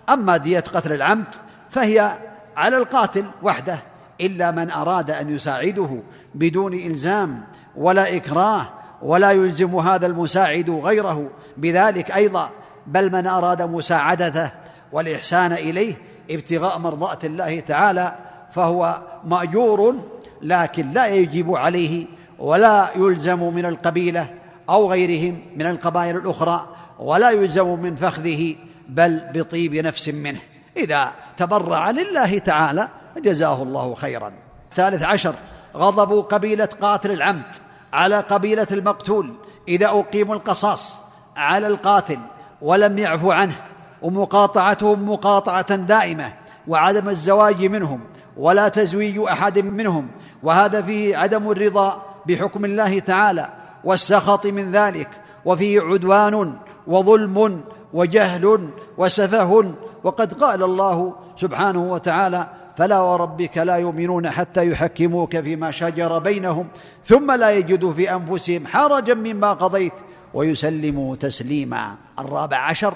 أما 0.09 0.37
دية 0.37 0.65
قتل 0.75 0.93
العمد 0.93 1.35
فهي 1.71 2.19
على 2.57 2.77
القاتل 2.77 3.25
وحده. 3.43 3.79
إلا 4.21 4.51
من 4.51 4.71
أراد 4.71 5.11
أن 5.11 5.35
يساعده 5.35 6.03
بدون 6.35 6.75
إلزام 6.75 7.45
ولا 7.77 8.17
إكراه 8.17 8.69
ولا 9.03 9.31
يلزم 9.31 9.77
هذا 9.77 10.07
المساعد 10.07 10.71
غيره. 10.71 11.31
بذلك 11.57 12.11
أيضا 12.11 12.51
بل 12.87 13.13
من 13.13 13.27
أراد 13.27 13.63
مساعدته 13.63 14.51
والإحسان 14.93 15.53
إليه 15.53 15.95
ابتغاء 16.31 16.79
مرضاة 16.79 17.19
الله 17.25 17.61
تعالى 17.61 18.15
فهو 18.53 19.01
مأجور 19.25 19.97
لكن 20.43 20.91
لا 20.91 21.07
يجب 21.07 21.55
عليه 21.55 22.07
ولا 22.39 22.91
يلزم 22.97 23.55
من 23.55 23.67
القبيلة 23.67 24.29
أو 24.69 24.91
غيرهم 24.91 25.39
من 25.57 25.67
القبائل 25.67 26.17
الأخرى 26.17 26.67
ولا 26.99 27.31
يلزم 27.31 27.79
من 27.79 27.97
فخذه 27.97 28.55
بل 28.89 29.23
بطيب 29.35 29.75
نفس 29.75 30.09
منه. 30.09 30.41
إذا 30.77 31.13
تبرع 31.37 31.91
لله 31.91 32.39
تعالى 32.39 32.89
جزاه 33.17 33.63
الله 33.63 33.95
خيرا. 33.95 34.33
ثالث 34.75 35.03
عشر 35.03 35.35
غضب 35.77 36.21
قبيلة 36.21 36.69
قاتل 36.81 37.11
العمد 37.11 37.55
على 37.93 38.21
قبيلة 38.21 38.67
المقتول 38.73 39.35
إذا 39.69 39.87
أقيموا 39.89 40.35
القصاص 40.35 41.01
على 41.37 41.67
القاتل 41.67 42.19
ولم 42.63 42.99
يعفو 42.99 43.31
عنه 43.31 43.55
ومقاطعتهم 44.03 45.11
مقاطعة 45.11 45.77
دائمة 45.77 46.33
وعدم 46.69 47.09
الزواج 47.09 47.65
منهم 47.65 48.01
ولا 48.37 48.69
تزويج 48.69 49.19
أحد 49.19 49.59
منهم 49.59 50.09
وهذا 50.43 50.83
فيه 50.83 51.17
عدم 51.17 51.51
الرضا 51.51 52.03
بحكم 52.27 52.65
الله 52.65 52.99
تعالى 52.99 53.49
والسخط 53.85 54.47
من 54.47 54.73
ذلك 54.73 55.09
وفيه 55.45 55.81
عدوان 55.81 56.55
وظلم 56.87 57.61
وجهل 57.93 58.71
وسفه 58.99 59.75
وقد 60.05 60.33
قال 60.35 60.63
الله 60.63 61.15
سبحانه 61.37 61.83
وتعالى 61.83 62.47
فلا 62.81 63.01
وربك 63.01 63.59
لا 63.59 63.77
يؤمنون 63.77 64.31
حتى 64.31 64.71
يحكموك 64.71 65.41
فيما 65.41 65.71
شجر 65.71 66.19
بينهم 66.19 66.69
ثم 67.05 67.33
لا 67.33 67.51
يجدوا 67.51 67.93
في 67.93 68.13
أنفسهم 68.13 68.67
حرجا 68.67 69.15
مما 69.15 69.53
قضيت 69.53 69.93
ويسلموا 70.35 71.17
تسليما. 71.17 71.95
الرابع 72.19 72.57
عشر 72.57 72.95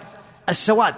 السواد 0.49 0.95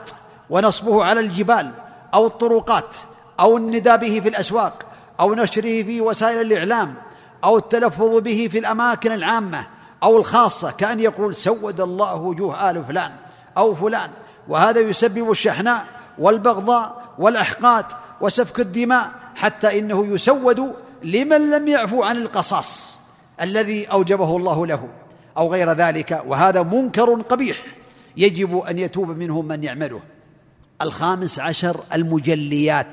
ونصبه 0.50 1.04
على 1.04 1.20
الجبال 1.20 1.70
أو 2.14 2.26
الطرقات 2.26 2.96
أو 3.40 3.56
النداء 3.56 3.96
به 3.96 4.20
في 4.20 4.28
الأسواق 4.28 4.82
أو 5.20 5.34
نشره 5.34 5.82
في 5.82 6.00
وسائل 6.00 6.40
الإعلام 6.40 6.94
أو 7.44 7.58
التلفظ 7.58 8.18
به 8.18 8.48
في 8.52 8.58
الأماكن 8.58 9.12
العامة 9.12 9.66
أو 10.02 10.16
الخاصة 10.16 10.70
كأن 10.70 11.00
يقول 11.00 11.36
سود 11.36 11.80
الله 11.80 12.14
وجوه 12.14 12.70
آل 12.70 12.84
فلان 12.84 13.12
أو 13.56 13.74
فلان 13.74 14.10
وهذا 14.48 14.80
يسبب 14.80 15.30
الشحناء 15.30 15.86
والبغضاء 16.18 17.02
والأحقاد 17.18 17.84
وسفك 18.20 18.60
الدماء 18.60 19.10
حتى 19.34 19.78
إنه 19.78 20.06
يسود 20.06 20.74
لمن 21.02 21.50
لم 21.50 21.68
يعفو 21.68 22.02
عن 22.02 22.16
القصاص 22.16 23.00
الذي 23.40 23.86
أوجبه 23.86 24.36
الله 24.36 24.66
له 24.66 24.88
أو 25.36 25.52
غير 25.52 25.72
ذلك 25.72 26.22
وهذا 26.26 26.62
منكر 26.62 27.22
قبيح 27.22 27.56
يجب 28.16 28.58
أن 28.58 28.78
يتوب 28.78 29.08
منه 29.08 29.42
من 29.42 29.64
يعمله. 29.64 30.00
الخامس 30.82 31.40
عشر 31.40 31.80
المجليات. 31.94 32.86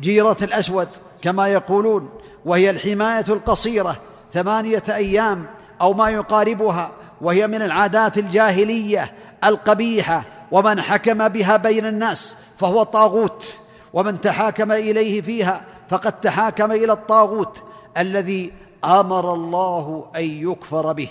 جيرة 0.00 0.36
الأسود 0.42 0.88
كما 1.22 1.48
يقولون 1.48 2.08
وهي 2.44 2.70
الحماية 2.70 3.24
القصيرة 3.28 3.96
ثمانية 4.32 4.82
أيام 4.88 5.46
أو 5.80 5.92
ما 5.92 6.10
يقاربها 6.10 6.90
وهي 7.20 7.46
من 7.46 7.62
العادات 7.62 8.18
الجاهلية 8.18 9.12
القبيحة 9.44 10.24
ومن 10.50 10.80
حكم 10.80 11.28
بها 11.28 11.56
بين 11.56 11.86
الناس 11.86 12.36
فهو 12.58 12.82
طاغوت 12.82 13.44
ومن 13.92 14.20
تحاكم 14.20 14.72
إليه 14.72 15.22
فيها 15.22 15.64
فقد 15.88 16.20
تحاكم 16.20 16.72
إلى 16.72 16.92
الطاغوت 16.92 17.62
الذي 17.98 18.52
أمر 18.84 19.34
الله 19.34 20.06
أن 20.16 20.24
يكفر 20.24 20.92
به. 20.92 21.08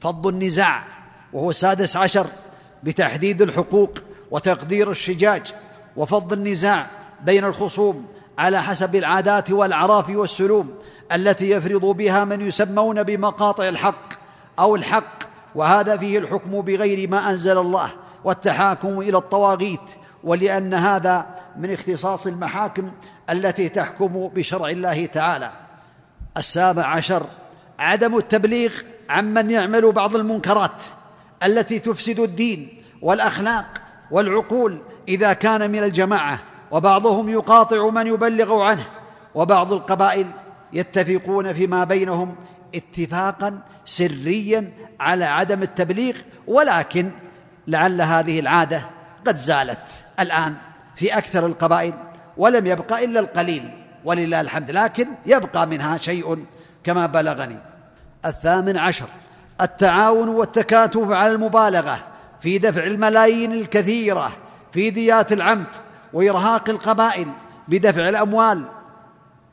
فض 0.00 0.26
النزاع 0.26 0.82
وهو 1.32 1.50
السادس 1.50 1.96
عشر 1.96 2.26
بتحديد 2.82 3.42
الحقوق 3.42 3.90
وتقدير 4.30 4.90
الشجاج. 4.90 5.52
وفض 5.96 6.32
النزاع 6.32 6.86
بين 7.24 7.44
الخصوم 7.44 8.06
على 8.38 8.62
حسب 8.62 8.96
العادات 8.96 9.50
والأعراف 9.50 10.10
والسلوم 10.10 10.74
التي 11.12 11.50
يفرض 11.50 11.84
بها 11.84 12.24
من 12.24 12.48
يسمون 12.48 13.02
بمقاطع 13.02 13.68
الحق 13.68 14.12
أو 14.58 14.76
الحق 14.76 15.18
وهذا 15.54 15.96
فيه 15.96 16.18
الحكم 16.18 16.60
بغير 16.60 17.10
ما 17.10 17.30
أنزل 17.30 17.58
الله 17.58 17.90
والتحاكم 18.24 19.00
إلى 19.00 19.18
الطواغيت. 19.18 19.80
ولأن 20.24 20.74
هذا 20.74 21.26
من 21.56 21.72
اختصاص 21.72 22.26
المحاكم 22.26 22.90
التي 23.30 23.68
تحكم 23.68 24.28
بشرع 24.34 24.68
الله 24.68 25.06
تعالى. 25.06 25.52
السابع 26.36 26.86
عشر 26.86 27.26
عدم 27.78 28.16
التبليغ 28.16 28.72
عمن 29.08 29.50
يعمل 29.50 29.92
بعض 29.92 30.16
المنكرات 30.16 30.82
التي 31.42 31.78
تفسد 31.78 32.20
الدين 32.20 32.82
والأخلاق 33.02 33.66
والعقول 34.10 34.78
إذا 35.08 35.32
كان 35.32 35.70
من 35.70 35.82
الجماعة 35.84 36.40
وبعضهم 36.70 37.28
يقاطع 37.28 37.90
من 37.90 38.06
يبلغ 38.06 38.62
عنه 38.62 38.86
وبعض 39.34 39.72
القبائل 39.72 40.26
يتفقون 40.72 41.52
فيما 41.52 41.84
بينهم 41.84 42.34
اتفاقا 42.74 43.60
سريا 43.84 44.72
على 45.00 45.24
عدم 45.24 45.62
التبليغ 45.62 46.14
ولكن 46.46 47.10
لعل 47.66 48.02
هذه 48.02 48.40
العادة 48.40 48.84
قد 49.26 49.36
زالت. 49.36 49.78
الآن 50.20 50.54
في 50.96 51.18
أكثر 51.18 51.46
القبائل 51.46 51.94
ولم 52.36 52.66
يبقى 52.66 53.04
إلا 53.04 53.20
القليل 53.20 53.70
ولله 54.04 54.40
الحمد. 54.40 54.70
لكن 54.70 55.08
يبقى 55.26 55.66
منها 55.66 55.96
شيء 55.96 56.44
كما 56.84 57.06
بلغني. 57.06 57.58
الثامن 58.24 58.76
عشر 58.76 59.06
التعاون 59.60 60.28
والتكاتف 60.28 61.10
على 61.10 61.32
المبالغة 61.32 61.98
في 62.40 62.58
دفع 62.58 62.84
الملايين 62.84 63.52
الكثيرة 63.52 64.32
في 64.72 64.90
ديات 64.90 65.32
العمد 65.32 65.66
وإرهاق 66.12 66.68
القبائل 66.68 67.28
بدفع 67.68 68.08
الأموال 68.08 68.64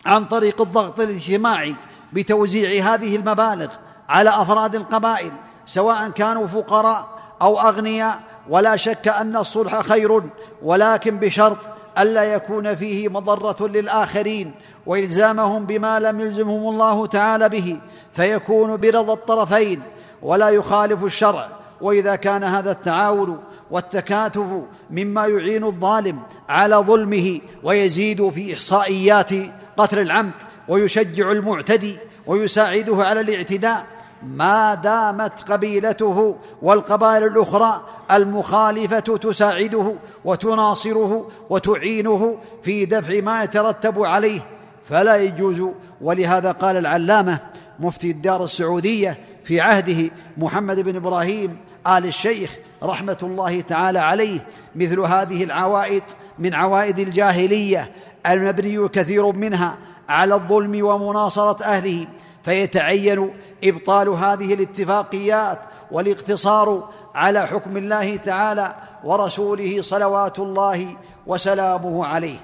عن 0.05 0.25
طريق 0.25 0.61
الضغط 0.61 0.99
الاجتماعي 0.99 1.75
بتوزيع 2.13 2.93
هذه 2.93 3.15
المبالغ 3.15 3.73
على 4.09 4.29
أفراد 4.29 4.75
القبائل 4.75 5.31
سواء 5.65 6.09
كانوا 6.09 6.47
فقراء 6.47 7.07
أو 7.41 7.59
أغنياء. 7.59 8.19
ولا 8.49 8.75
شك 8.75 9.07
أن 9.07 9.35
الصلح 9.35 9.81
خير 9.81 10.23
ولكن 10.61 11.17
بشرط 11.17 11.57
ألا 11.99 12.23
يكون 12.23 12.75
فيه 12.75 13.09
مضرة 13.09 13.67
للآخرين 13.67 14.51
وإلزامهم 14.85 15.65
بما 15.65 15.99
لم 15.99 16.19
يلزمهم 16.19 16.69
الله 16.69 17.07
تعالى 17.07 17.49
به 17.49 17.79
فيكون 18.13 18.77
برضا 18.77 19.13
الطرفين 19.13 19.81
ولا 20.21 20.49
يخالف 20.49 21.03
الشرع. 21.03 21.49
وإذا 21.81 22.15
كان 22.15 22.43
هذا 22.43 22.71
التعاون 22.71 23.39
والتكاتف 23.71 24.63
مما 24.89 25.27
يعين 25.27 25.63
الظالم 25.63 26.19
على 26.49 26.75
ظلمه 26.75 27.41
ويزيد 27.63 28.29
في 28.29 28.53
إحصائيات 28.53 29.31
قتل 29.77 29.99
العمد 29.99 30.31
ويشجع 30.67 31.31
المعتدي 31.31 31.97
ويساعده 32.27 33.03
على 33.03 33.19
الاعتداء 33.19 33.85
ما 34.23 34.73
دامت 34.73 35.51
قبيلته 35.51 36.37
والقبائل 36.61 37.23
الأخرى 37.23 37.81
المخالفة 38.11 38.99
تساعده 38.99 39.95
وتناصره 40.25 41.29
وتعينه 41.49 42.37
في 42.63 42.85
دفع 42.85 43.21
ما 43.21 43.43
يترتب 43.43 43.99
عليه 43.99 44.41
فلا 44.89 45.15
يجوز. 45.15 45.63
ولهذا 46.01 46.51
قال 46.51 46.77
العلامة 46.77 47.39
مفتي 47.79 48.11
الدار 48.11 48.43
السعودية 48.43 49.17
في 49.43 49.61
عهده 49.61 50.11
محمد 50.37 50.79
بن 50.79 50.95
إبراهيم 50.95 51.57
آل 51.87 52.05
الشيخ 52.05 52.57
رحمة 52.83 53.17
الله 53.23 53.61
تعالى 53.61 53.99
عليه 53.99 54.47
مثل 54.75 54.99
هذه 54.99 55.43
العوائد 55.43 56.03
من 56.39 56.53
عوائد 56.53 56.99
الجاهلية 56.99 57.91
المبني 58.27 58.87
كثير 58.87 59.31
منها 59.31 59.77
على 60.09 60.35
الظلم 60.35 60.85
ومناصرة 60.85 61.63
أهله 61.63 62.07
فيتعين 62.43 63.33
إبطال 63.63 64.09
هذه 64.09 64.53
الاتفاقيات 64.53 65.59
والاقتصار 65.91 66.89
على 67.17 67.47
حكم 67.47 67.77
الله 67.77 68.17
تعالى 68.17 68.75
ورسوله 69.03 69.81
صلوات 69.81 70.39
الله 70.39 70.95
وسلامه 71.27 72.05
عليه. 72.05 72.37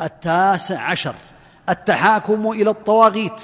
التاسع 0.00 0.80
عشر 0.80 1.14
التحاكم 1.68 2.50
إلى 2.50 2.70
الطواغيت 2.70 3.40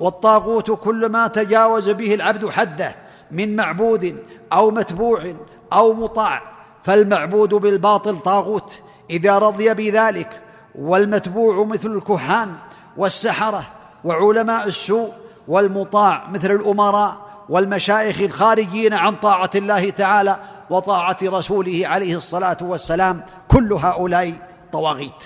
والطاغوت 0.00 0.70
كل 0.70 1.08
ما 1.08 1.26
تجاوز 1.26 1.90
به 1.90 2.14
العبد 2.14 2.48
حده 2.48 2.94
من 3.30 3.56
معبود 3.56 4.16
أو 4.52 4.70
متبوع 4.70 5.32
أو 5.72 5.92
مطاع 5.92 6.42
فالمعبود 6.84 7.54
بالباطل 7.54 8.18
طاغوت 8.18 8.82
إذا 9.10 9.38
رضي 9.38 9.74
بذلك 9.74 10.40
والمتبوع 10.74 11.64
مثل 11.64 11.90
الكهان 11.90 12.52
والسحرة 12.96 13.66
وعلماء 14.04 14.66
السوء 14.66 15.12
والمطاع 15.48 16.28
مثل 16.28 16.50
الأمراء 16.50 17.25
والمشايخ 17.48 18.20
الخارجين 18.20 18.94
عن 18.94 19.16
طاعة 19.16 19.50
الله 19.54 19.90
تعالى 19.90 20.36
وطاعة 20.70 21.16
رسوله 21.22 21.82
عليه 21.84 22.16
الصلاة 22.16 22.58
والسلام 22.60 23.22
كل 23.48 23.72
هؤلاء 23.72 24.32
طواغيت. 24.72 25.22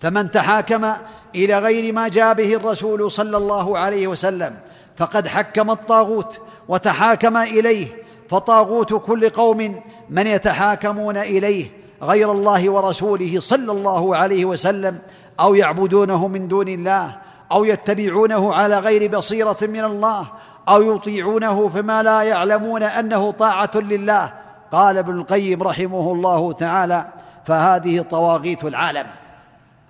فمن 0.00 0.30
تحاكم 0.30 0.92
إلى 1.34 1.58
غير 1.58 1.92
ما 1.92 2.08
جاء 2.08 2.34
به 2.34 2.54
الرسول 2.54 3.10
صلى 3.10 3.36
الله 3.36 3.78
عليه 3.78 4.06
وسلم 4.06 4.56
فقد 4.96 5.28
حكم 5.28 5.70
الطاغوت 5.70 6.40
وتحاكم 6.68 7.36
إليه 7.36 7.86
فطاغوت 8.30 8.94
كل 8.94 9.30
قوم 9.30 9.80
من 10.10 10.26
يتحاكمون 10.26 11.16
إليه 11.16 11.70
غير 12.02 12.32
الله 12.32 12.70
ورسوله 12.70 13.40
صلى 13.40 13.72
الله 13.72 14.16
عليه 14.16 14.44
وسلم 14.44 14.98
أو 15.40 15.54
يعبدونه 15.54 16.28
من 16.28 16.48
دون 16.48 16.68
الله 16.68 17.16
أو 17.52 17.64
يتبعونه 17.64 18.54
على 18.54 18.78
غير 18.78 19.18
بصيرة 19.18 19.56
من 19.62 19.84
الله 19.84 20.26
أو 20.68 20.96
يطيعونه 20.96 21.68
فيما 21.68 22.02
لا 22.02 22.22
يعلمون 22.22 22.82
أنه 22.82 23.30
طاعة 23.30 23.70
لله. 23.74 24.32
قال 24.72 24.98
ابن 24.98 25.18
القيم 25.18 25.62
رحمه 25.62 26.12
الله 26.12 26.52
تعالى 26.52 27.06
فهذه 27.44 28.00
طواغيت 28.10 28.64
العالم. 28.64 29.06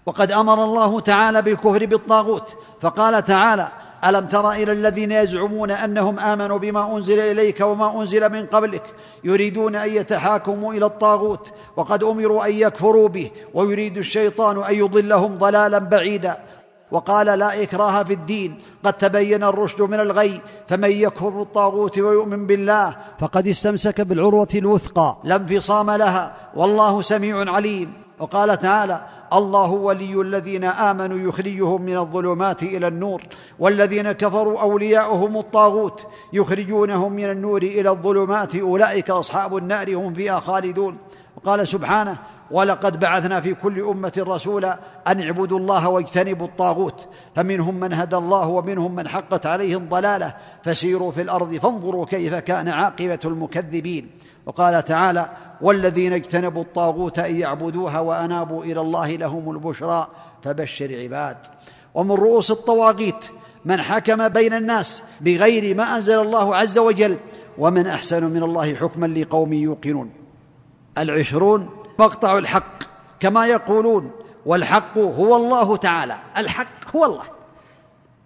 وقد 0.07 0.33
أمر 0.33 0.65
الله 0.65 1.01
تعالى 1.01 1.43
بالكفر 1.43 1.87
بالطاغوت. 1.87 2.57
فقال 2.81 3.25
تعالى 3.25 3.69
ألم 4.05 4.27
تر 4.27 4.53
إلى 4.53 4.73
الذين 4.73 5.13
يزعمون 5.13 5.71
أنهم 5.71 6.19
آمنوا 6.19 6.59
بما 6.59 6.97
أنزل 6.97 7.19
إليك 7.19 7.61
وما 7.61 8.01
أنزل 8.01 8.29
من 8.33 8.47
قبلك 8.47 8.95
يريدون 9.25 9.77
أن 9.77 9.89
يتحاكموا 9.89 10.75
إلى 10.75 10.87
الطاغوت 10.87 11.53
وقد 11.77 12.05
أمروا 12.05 12.47
أن 12.47 12.53
يكفروا 12.53 13.09
به 13.09 13.31
ويريد 13.55 13.99
الشيطان 13.99 14.63
أن 14.63 14.75
يضلهم 14.75 15.39
ضلالا 15.39 15.79
بعيدا. 15.79 16.37
وقال 16.93 17.27
لا 17.27 17.63
إكراه 17.63 18.03
في 18.03 18.13
الدين. 18.13 18.61
قد 18.85 18.93
تبين 18.93 19.43
الرشد 19.45 19.83
من 19.83 20.01
الغي 20.01 20.41
فمن 20.69 20.91
يكفر 20.91 21.29
بالطاغوت 21.29 21.99
ويؤمن 21.99 22.47
بالله 22.47 22.97
فقد 23.21 23.47
استمسك 23.47 24.01
بالعروة 24.01 24.53
الوثقى. 24.55 25.17
لا 25.25 25.37
انفصام 25.37 25.91
لها 25.91 26.25
والله 26.55 27.01
سميع 27.01 27.51
عليم. 27.55 27.93
وقال 28.21 28.61
تعالى 28.61 29.01
الله 29.33 29.71
ولي 29.71 30.21
الذين 30.21 30.65
آمنوا 30.65 31.19
يخرجهم 31.29 31.83
من 31.83 31.97
الظلمات 31.97 32.63
إلى 32.63 32.89
النور 32.89 33.23
والذين 33.59 34.13
كفروا 34.13 34.61
أولياؤهم 34.61 35.37
الطاغوت 35.37 36.07
يخرجونهم 36.33 37.13
من 37.13 37.31
النور 37.31 37.63
إلى 37.63 37.91
الظلمات 37.91 38.57
أولئك 38.57 39.11
أصحاب 39.11 39.57
النار 39.57 39.95
هم 39.95 40.15
فيها 40.15 40.41
خالدون. 40.41 40.97
وقال 41.37 41.69
سبحانه 41.69 42.19
ولقد 42.51 43.01
بعثنا 43.01 43.41
في 43.41 43.55
كل 43.55 43.81
أمة 43.81 44.13
رسولا 44.19 44.79
أن 45.09 45.21
اعبدوا 45.21 45.59
الله 45.59 45.89
واجتنبوا 45.89 46.47
الطاغوت 46.47 47.09
فمنهم 47.37 47.81
من 47.81 47.93
هدى 47.93 48.17
الله 48.17 48.49
ومنهم 48.49 48.95
من 48.95 49.09
حقت 49.09 49.47
عليه 49.47 49.77
الضلاله 49.77 50.35
فسيروا 50.63 51.13
في 51.13 51.23
الأرض 51.23 51.55
فانظروا 51.55 52.07
كيف 52.07 52.35
كان 52.35 52.69
عاقبة 52.69 53.19
المكذبين. 53.25 54.11
وقال 54.47 54.85
تعالى 54.85 55.29
والذين 55.61 56.13
اجتنبوا 56.13 56.63
الطاغوت 56.63 57.19
أن 57.19 57.37
يعبدوها 57.37 58.01
وأنابوا 58.01 58.65
إلى 58.65 58.81
الله 58.81 59.17
لهم 59.17 59.51
البشرى 59.51 60.09
فبشر 60.43 61.01
عباد. 61.03 61.37
ومن 61.95 62.15
رؤوس 62.15 62.51
الطواغيت 62.51 63.25
من 63.65 63.83
حكم 63.83 64.29
بين 64.29 64.53
الناس 64.55 65.03
بغير 65.21 65.77
ما 65.77 65.97
أنزل 65.97 66.21
الله 66.21 66.57
عز 66.57 66.79
وجل 66.79 67.19
ومن 67.59 67.87
أحسن 67.87 68.25
من 68.25 68.43
الله 68.43 68.75
حكما 68.75 69.07
لقوم 69.07 69.53
يوقنون. 69.53 70.22
العشرون 70.99 71.71
مقطع 71.99 72.39
الحق 72.39 72.83
كما 73.21 73.47
يقولون 73.47 74.11
والحق 74.47 74.99
هو 74.99 75.37
الله 75.37 75.77
تعالى. 75.77 76.17
الحق 76.37 76.97
هو 76.97 77.05
الله. 77.05 77.25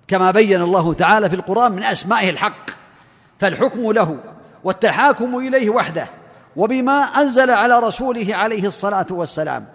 كما 0.08 0.30
بين 0.30 0.62
الله 0.62 0.94
تعالى 0.94 1.30
في 1.30 1.36
القرآن 1.36 1.72
من 1.72 1.82
أسمائه 1.82 2.30
الحق 2.30 2.70
فالحكم 3.38 3.92
له 3.92 4.18
والتحاكم 4.64 5.36
إليه 5.36 5.70
وحده 5.70 6.08
وبما 6.56 7.02
أنزل 7.02 7.50
على 7.50 7.78
رسوله 7.78 8.36
عليه 8.36 8.66
الصلاة 8.66 9.06
والسلام. 9.10 9.66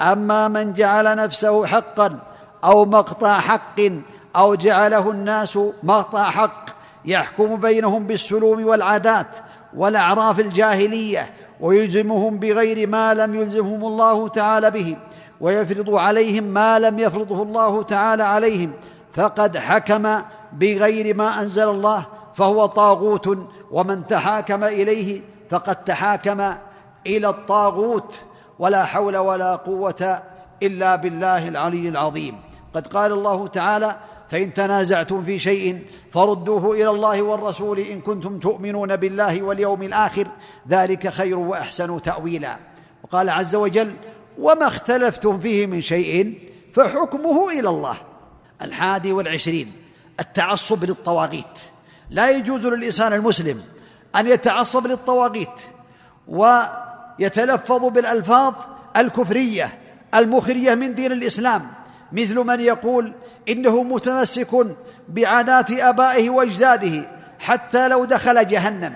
أما 0.00 0.48
من 0.48 0.72
جعل 0.72 1.16
نفسه 1.16 1.66
حقا 1.66 2.18
أو 2.64 2.84
مقطع 2.84 3.40
حق 3.40 3.80
أو 4.36 4.54
جعله 4.54 5.10
الناس 5.10 5.58
مقطع 5.82 6.30
حق 6.30 6.66
يحكم 7.04 7.56
بينهم 7.56 8.06
بالسلوم 8.06 8.66
والعادات 8.66 9.26
والأعراف 9.74 10.40
الجاهلية 10.40 11.30
ويلزمهم 11.60 12.38
بغير 12.38 12.88
ما 12.88 13.14
لم 13.14 13.34
يلزمهم 13.34 13.84
الله 13.84 14.28
تعالى 14.28 14.70
به 14.70 14.96
ويفرض 15.40 15.94
عليهم 15.94 16.44
ما 16.44 16.78
لم 16.78 16.98
يفرضه 16.98 17.42
الله 17.42 17.82
تعالى 17.82 18.22
عليهم. 18.22 18.72
فقد 19.14 19.58
حكم 19.58 20.22
بغير 20.52 21.16
ما 21.16 21.40
أنزل 21.40 21.68
الله 21.68 22.06
فهو 22.34 22.66
طاغوت 22.66 23.38
ومن 23.70 24.06
تحاكم 24.06 24.64
إليه 24.64 25.20
فقد 25.50 25.84
تحاكم 25.84 26.52
إلى 27.06 27.28
الطاغوت. 27.28 28.20
ولا 28.58 28.84
حول 28.84 29.16
ولا 29.16 29.56
قوة 29.56 30.22
إلا 30.62 30.96
بالله 30.96 31.48
العلي 31.48 31.88
العظيم. 31.88 32.36
قد 32.74 32.86
قال 32.86 33.12
الله 33.12 33.46
تعالى 33.46 33.96
فإن 34.30 34.52
تنازعتم 34.52 35.24
في 35.24 35.38
شيء 35.38 35.84
فردوه 36.12 36.74
إلى 36.74 36.90
الله 36.90 37.22
والرسول 37.22 37.78
إن 37.78 38.00
كنتم 38.00 38.38
تؤمنون 38.38 38.96
بالله 38.96 39.42
واليوم 39.42 39.82
الآخر 39.82 40.26
ذلك 40.68 41.08
خير 41.08 41.38
وأحسن 41.38 42.02
تأويلا. 42.02 42.56
وقال 43.04 43.30
عز 43.30 43.54
وجل 43.54 43.94
وما 44.38 44.66
اختلفتم 44.66 45.40
فيه 45.40 45.66
من 45.66 45.80
شيء 45.80 46.38
فحكمه 46.74 47.48
إلى 47.48 47.68
الله. 47.68 47.96
الحادي 48.62 49.12
والعشرين 49.12 49.72
التعصب 50.20 50.84
للطواغيت. 50.84 51.58
لا 52.10 52.30
يجوز 52.30 52.66
للإنسان 52.66 53.12
المسلم 53.12 53.60
أن 54.16 54.26
يتعصب 54.26 54.86
للطواغيت 54.86 55.48
ويتلفظ 56.28 57.84
بالألفاظ 57.84 58.54
الكفرية 58.96 59.78
المخرية 60.14 60.74
من 60.74 60.94
دين 60.94 61.12
الإسلام. 61.12 61.66
مثل 62.12 62.38
من 62.38 62.60
يقول 62.60 63.12
إنه 63.48 63.82
متمسك 63.82 64.66
بعادات 65.08 65.70
أبائه 65.70 66.30
وأجداده 66.30 67.10
حتى 67.40 67.88
لو 67.88 68.04
دخل 68.04 68.46
جهنم 68.46 68.94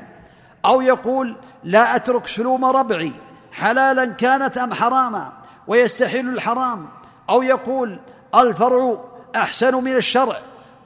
أو 0.65 0.81
يقول 0.81 1.37
لا 1.65 1.97
أترك 1.97 2.27
سلوم 2.29 2.65
ربعي 2.65 3.13
حلالا 3.53 4.05
كانت 4.05 4.59
أم 4.59 4.75
حراما 4.75 5.33
ويستحل 5.67 6.29
الحرام 6.29 6.89
أو 7.31 7.43
يقول 7.43 7.99
الفرع 8.35 9.05
أحسن 9.37 9.75
من 9.75 9.97
الشرع 9.97 10.37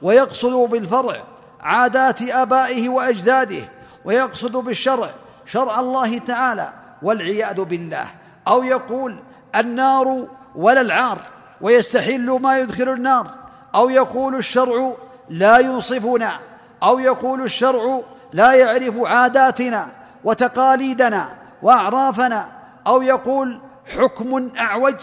ويقصد 0.01 0.69
بالفرع 0.69 1.23
عادات 1.61 2.21
أبائه 2.21 2.89
وأجداده 2.89 3.69
ويقصد 4.05 4.51
بالشرع 4.51 5.09
شرع 5.45 5.79
الله 5.79 6.17
تعالى 6.17 6.73
والعياذ 7.01 7.61
بالله 7.61 8.07
أو 8.47 8.63
يقول 8.63 9.19
النار 9.55 10.27
ولا 10.55 10.81
العار. 10.81 11.34
ويستحل 11.61 12.39
ما 12.41 12.59
يدخل 12.59 12.89
النار. 12.89 13.27
أو 13.75 13.89
يقول 13.89 14.35
الشرع 14.35 14.93
لا 15.29 15.59
ينصفنا 15.59 16.39
أو 16.83 16.99
يقول 16.99 17.41
الشرع 17.41 18.01
لا 18.33 18.53
يعرف 18.53 18.95
عاداتنا 18.97 19.87
وتقاليدنا 20.23 21.29
وأعرافنا. 21.61 22.49
أو 22.87 23.01
يقول 23.01 23.59
حكم 23.97 24.49
أعوج 24.57 24.95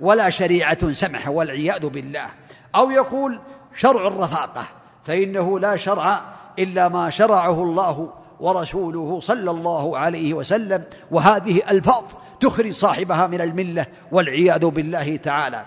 ولا 0.00 0.30
شريعة 0.30 0.92
سمح 0.92 1.28
والعياذ 1.28 1.86
بالله. 1.86 2.26
أو 2.74 2.90
يقول 2.90 3.40
شرع 3.76 4.06
الرفاقة. 4.06 4.64
فإنه 5.04 5.58
لا 5.58 5.76
شرع 5.76 6.22
إلا 6.58 6.88
ما 6.88 7.10
شرعه 7.10 7.62
الله 7.62 8.12
ورسوله 8.40 9.20
صلى 9.20 9.50
الله 9.50 9.98
عليه 9.98 10.34
وسلم. 10.34 10.84
وهذه 11.10 11.62
ألفاظ 11.70 12.04
تخرج 12.40 12.72
صاحبها 12.72 13.26
من 13.26 13.40
الملة 13.40 13.86
والعياذ 14.12 14.66
بالله 14.66 15.16
تعالى. 15.16 15.64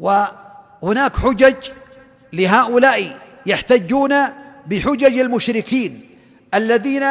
وهناك 0.00 1.16
حجج 1.16 1.54
لهؤلاء 2.32 3.18
يحتجون 3.46 4.14
بحجج 4.66 5.18
المشركين 5.18 6.16
الذين 6.54 7.06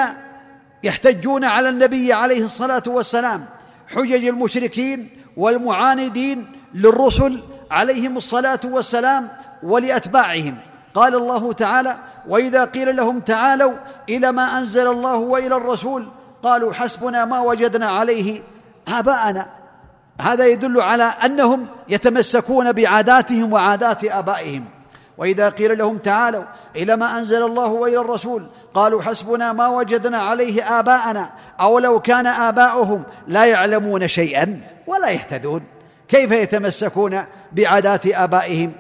يحتجون 0.84 1.46
على 1.46 1.70
النبي 1.70 2.14
عليه 2.14 2.44
الصلاة 2.44 2.84
والسلام. 2.88 3.46
حجج 3.88 4.26
المشركين 4.26 5.10
والمعاندين 5.38 6.52
للرسل 6.74 7.40
عليهم 7.72 8.18
الصلاة 8.18 8.60
والسلام 8.66 9.28
ولأتباعهم. 9.64 10.58
قال 10.94 11.16
الله 11.16 11.54
تعالى 11.54 11.98
وإذا 12.28 12.66
قيل 12.66 12.96
لهم 12.96 13.20
تعالوا 13.20 13.74
إلى 14.10 14.32
ما 14.32 14.60
أنزل 14.60 14.88
الله 14.88 15.16
وإلى 15.16 15.56
الرسول 15.56 16.08
قالوا 16.44 16.74
حسبنا 16.74 17.26
ما 17.26 17.40
وجدنا 17.40 17.88
عليه 17.88 18.42
آباءنا. 18.88 19.59
هذا 20.22 20.48
يدل 20.48 20.82
على 20.82 21.04
أنهم 21.04 21.68
يتمسكون 21.90 22.72
بعاداتهم 22.72 23.54
وعادات 23.54 24.04
آبائهم. 24.06 24.66
وإذا 25.18 25.50
قيل 25.50 25.78
لهم 25.78 25.98
تعالوا 25.98 26.44
إلى 26.76 26.96
ما 26.96 27.20
أنزل 27.20 27.44
الله 27.44 27.68
وإلى 27.68 27.98
الرسول 27.98 28.50
قالوا 28.74 29.02
حسبنا 29.02 29.54
ما 29.54 29.68
وجدنا 29.68 30.18
عليه 30.18 30.80
آباءنا 30.80 31.30
أو 31.60 31.80
لو 31.80 32.00
كان 32.00 32.28
آباؤهم 32.28 33.04
لا 33.28 33.46
يعلمون 33.46 34.08
شيئا 34.08 34.62
ولا 34.88 35.10
يهتدون. 35.10 35.64
كيف 36.08 36.32
يتمسكون 36.32 37.24
بعادات 37.52 38.08
آبائهم؟ 38.08 38.72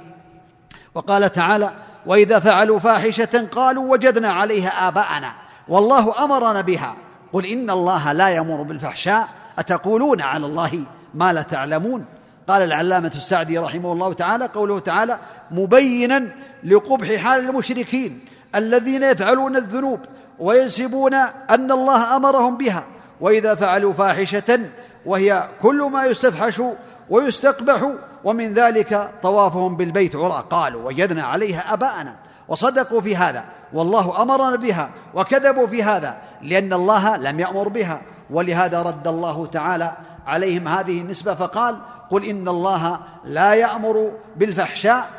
وقال 0.95 1.31
تعالى 1.31 1.71
وإذا 2.05 2.39
فعلوا 2.39 2.79
فاحشة 2.79 3.47
قالوا 3.51 3.91
وجدنا 3.91 4.31
عليها 4.31 4.87
آباءنا 4.87 5.33
والله 5.67 6.23
أمرنا 6.23 6.61
بها. 6.61 6.95
قل 7.33 7.45
إن 7.45 7.69
الله 7.69 8.11
لا 8.13 8.29
يأمر 8.29 8.61
بالفحشاء 8.61 9.27
أتقولون 9.59 10.21
على 10.21 10.45
الله 10.45 10.85
ما 11.13 11.33
لا 11.33 11.41
تعلمون. 11.41 12.05
قال 12.47 12.61
العلامة 12.61 13.11
السعدي 13.15 13.57
رحمه 13.57 13.93
الله 13.93 14.13
تعالى 14.13 14.45
قوله 14.45 14.79
تعالى 14.79 15.19
مبينا 15.51 16.35
لقبح 16.63 17.15
حال 17.15 17.49
المشركين 17.49 18.25
الذين 18.55 19.03
يفعلون 19.03 19.57
الذنوب 19.57 19.99
وينسبون 20.39 21.13
أن 21.49 21.71
الله 21.71 22.15
أمرهم 22.15 22.57
بها 22.57 22.83
وإذا 23.21 23.55
فعلوا 23.55 23.93
فاحشة 23.93 24.59
وهي 25.05 25.49
كل 25.61 25.89
ما 25.93 26.05
يستفحش 26.05 26.61
ويستقبح 27.09 27.93
ومن 28.23 28.53
ذلك 28.53 29.09
طوافهم 29.21 29.77
بالبيت 29.77 30.15
عرى. 30.15 30.45
قالوا 30.49 30.87
وجدنا 30.87 31.23
عليها 31.23 31.73
أباءنا 31.73 32.15
وصدقوا 32.47 33.01
في 33.01 33.15
هذا 33.15 33.43
والله 33.73 34.21
أمرنا 34.21 34.55
بها 34.55 34.89
وكذبوا 35.13 35.67
في 35.67 35.83
هذا 35.83 36.17
لأن 36.41 36.73
الله 36.73 37.17
لم 37.17 37.39
يأمر 37.39 37.67
بها. 37.67 38.01
ولهذا 38.29 38.81
رد 38.81 39.07
الله 39.07 39.45
تعالى 39.45 39.91
عليهم 40.29 40.67
هذه 40.67 41.01
النسبة 41.01 41.33
فقال 41.33 41.77
قل 42.09 42.25
إن 42.25 42.47
الله 42.47 42.99
لا 43.25 43.53
يأمر 43.53 44.11
بالفحشاء 44.35 45.09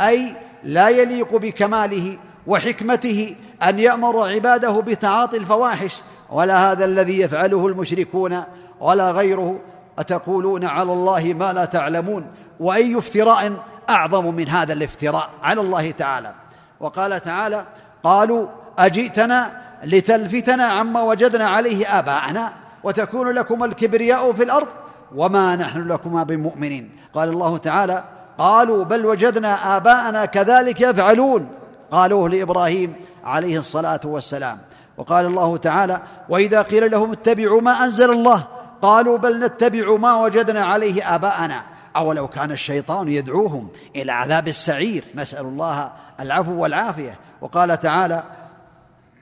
أي 0.00 0.36
لا 0.64 0.88
يليق 0.88 1.36
بكماله 1.36 2.18
وحكمته 2.46 3.36
أن 3.62 3.78
يأمر 3.78 4.28
عباده 4.28 4.80
بتعاطي 4.80 5.36
الفواحش 5.36 6.02
ولا 6.30 6.70
هذا 6.70 6.84
الذي 6.84 7.20
يفعله 7.20 7.66
المشركون 7.66 8.42
ولا 8.80 9.10
غيره. 9.10 9.60
أتقولون 9.98 10.64
على 10.64 10.92
الله 10.92 11.34
ما 11.34 11.52
لا 11.52 11.64
تعلمون؟ 11.64 12.26
وأي 12.60 12.98
افتراء 12.98 13.52
أعظم 13.90 14.34
من 14.34 14.48
هذا 14.48 14.72
الافتراء 14.72 15.30
على 15.42 15.60
الله 15.60 15.90
تعالى؟ 15.90 16.34
وقال 16.80 17.20
تعالى 17.20 17.64
قالوا 18.02 18.46
أجئتنا 18.78 19.62
لتلفتنا 19.84 20.64
عما 20.64 21.02
وجدنا 21.02 21.48
عليه 21.48 21.98
آباءنا 21.98 22.52
وتكون 22.84 23.28
لكم 23.28 23.64
الكبرياء 23.64 24.32
في 24.32 24.42
الأرض 24.42 24.68
وما 25.16 25.56
نحن 25.56 25.88
لكما 25.88 26.22
بمؤمنين. 26.22 26.90
قال 27.14 27.28
الله 27.28 27.56
تعالى 27.56 28.04
قالوا 28.38 28.84
بل 28.84 29.06
وجدنا 29.06 29.76
آباءنا 29.76 30.24
كذلك 30.24 30.80
يفعلون. 30.80 31.48
قالوه 31.90 32.28
لإبراهيم 32.28 32.94
عليه 33.24 33.58
الصلاة 33.58 34.00
والسلام. 34.04 34.58
وقال 34.96 35.26
الله 35.26 35.56
تعالى 35.56 36.00
وإذا 36.28 36.62
قيل 36.62 36.90
لهم 36.90 37.12
اتبعوا 37.12 37.60
ما 37.60 37.84
أنزل 37.84 38.10
الله 38.10 38.44
قالوا 38.82 39.18
بل 39.18 39.44
نتبع 39.44 39.96
ما 39.96 40.22
وجدنا 40.22 40.64
عليه 40.64 41.14
آباءنا. 41.14 41.62
أولو 41.96 42.28
كان 42.28 42.50
الشيطان 42.50 43.08
يدعوهم 43.08 43.68
إلى 43.96 44.12
عذاب 44.12 44.48
السعير. 44.48 45.04
نسأل 45.14 45.44
الله 45.46 45.92
العفو 46.20 46.62
والعافية. 46.62 47.18
وقال 47.40 47.80
تعالى 47.80 48.22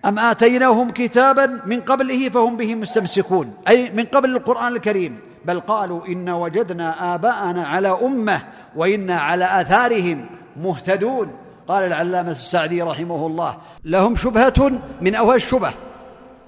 أم 0.09 0.19
آتيناهم 0.19 0.91
كتابا 0.91 1.61
من 1.67 1.81
قبله 1.81 2.29
فهم 2.29 2.57
به 2.57 2.75
مستمسكون؟ 2.75 3.55
أي 3.69 3.91
من 3.91 4.05
قبل 4.05 4.37
القرآن 4.37 4.73
الكريم. 4.73 5.19
بل 5.45 5.61
قالوا 5.61 6.07
إن 6.07 6.29
وجدنا 6.29 7.15
آباءنا 7.15 7.67
على 7.67 7.89
أمة 7.89 8.43
وأنا 8.77 9.21
على 9.21 9.61
آثارهم 9.61 10.27
مهتدون. 10.57 11.31
قال 11.69 11.85
العلامة 11.85 12.31
السعدي 12.31 12.83
رحمه 12.83 13.27
الله 13.27 13.57
لهم 13.85 14.17
شبهة 14.17 14.81
من 15.01 15.15
اوهى 15.15 15.37
الشبه 15.37 15.71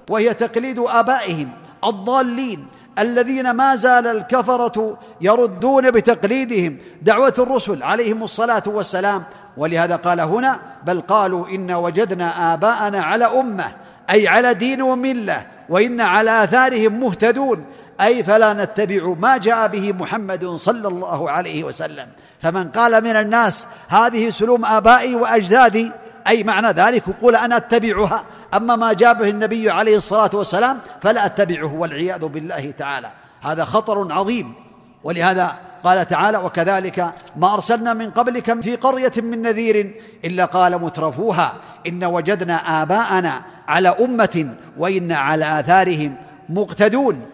وهي 0.09 0.33
تقليد 0.33 0.79
آبائهم 0.79 1.49
الضالين 1.83 2.67
الذين 2.99 3.51
ما 3.51 3.75
زال 3.75 4.07
الكفرة 4.07 4.97
يردون 5.21 5.91
بتقليدهم. 5.91 6.77
دعوة 7.01 7.33
الرسل 7.37 7.83
عليهم 7.83 8.23
الصلاة 8.23 8.63
والسلام 8.65 9.23
ولهذا 9.57 9.95
قال 9.95 10.19
هنا 10.19 10.59
بل 10.83 11.01
قالوا 11.01 11.49
إن 11.49 11.71
وجدنا 11.71 12.53
آباءنا 12.53 13.03
على 13.03 13.25
أمة 13.25 13.71
أي 14.09 14.27
على 14.27 14.53
دين 14.53 14.81
وملة 14.81 15.45
وإن 15.69 16.01
على 16.01 16.43
آثارهم 16.43 16.99
مهتدون 16.99 17.65
أي 18.01 18.23
فلا 18.23 18.53
نتبع 18.53 19.15
ما 19.19 19.37
جاء 19.37 19.67
به 19.67 19.91
محمد 19.91 20.45
صلى 20.45 20.87
الله 20.87 21.31
عليه 21.31 21.63
وسلم. 21.63 22.07
فمن 22.41 22.69
قال 22.69 23.03
من 23.03 23.15
الناس 23.15 23.67
هذه 23.87 24.29
سلوم 24.29 24.65
آبائي 24.65 25.15
وأجدادي 25.15 25.91
أي 26.27 26.43
معنى 26.43 26.67
ذلك؟ 26.67 27.07
يقول 27.07 27.35
أنا 27.35 27.57
أتبعها 27.57 28.23
أما 28.53 28.75
ما 28.75 28.93
جاء 28.93 29.13
به 29.13 29.29
النبي 29.29 29.69
عليه 29.69 29.97
الصلاة 29.97 30.29
والسلام 30.33 30.79
فلا 31.01 31.25
أتبعه 31.25 31.73
والعياذ 31.73 32.25
بالله 32.25 32.73
تعالى. 32.77 33.09
هذا 33.41 33.65
خطر 33.65 34.13
عظيم 34.13 34.53
ولهذا 35.03 35.55
قال 35.83 36.07
تعالى 36.07 36.37
وكذلك 36.37 37.13
ما 37.35 37.53
أرسلنا 37.53 37.93
من 37.93 38.09
قبلك 38.09 38.61
في 38.61 38.75
قرية 38.75 39.11
من 39.17 39.41
نذير 39.41 40.01
إلا 40.25 40.45
قال 40.45 40.81
مترفوها 40.81 41.53
إن 41.87 42.03
وجدنا 42.03 42.81
آباءنا 42.81 43.41
على 43.67 43.89
أمة 43.89 44.55
وأنا 44.77 45.17
على 45.17 45.59
آثارهم 45.59 46.15
مقتدون. 46.49 47.25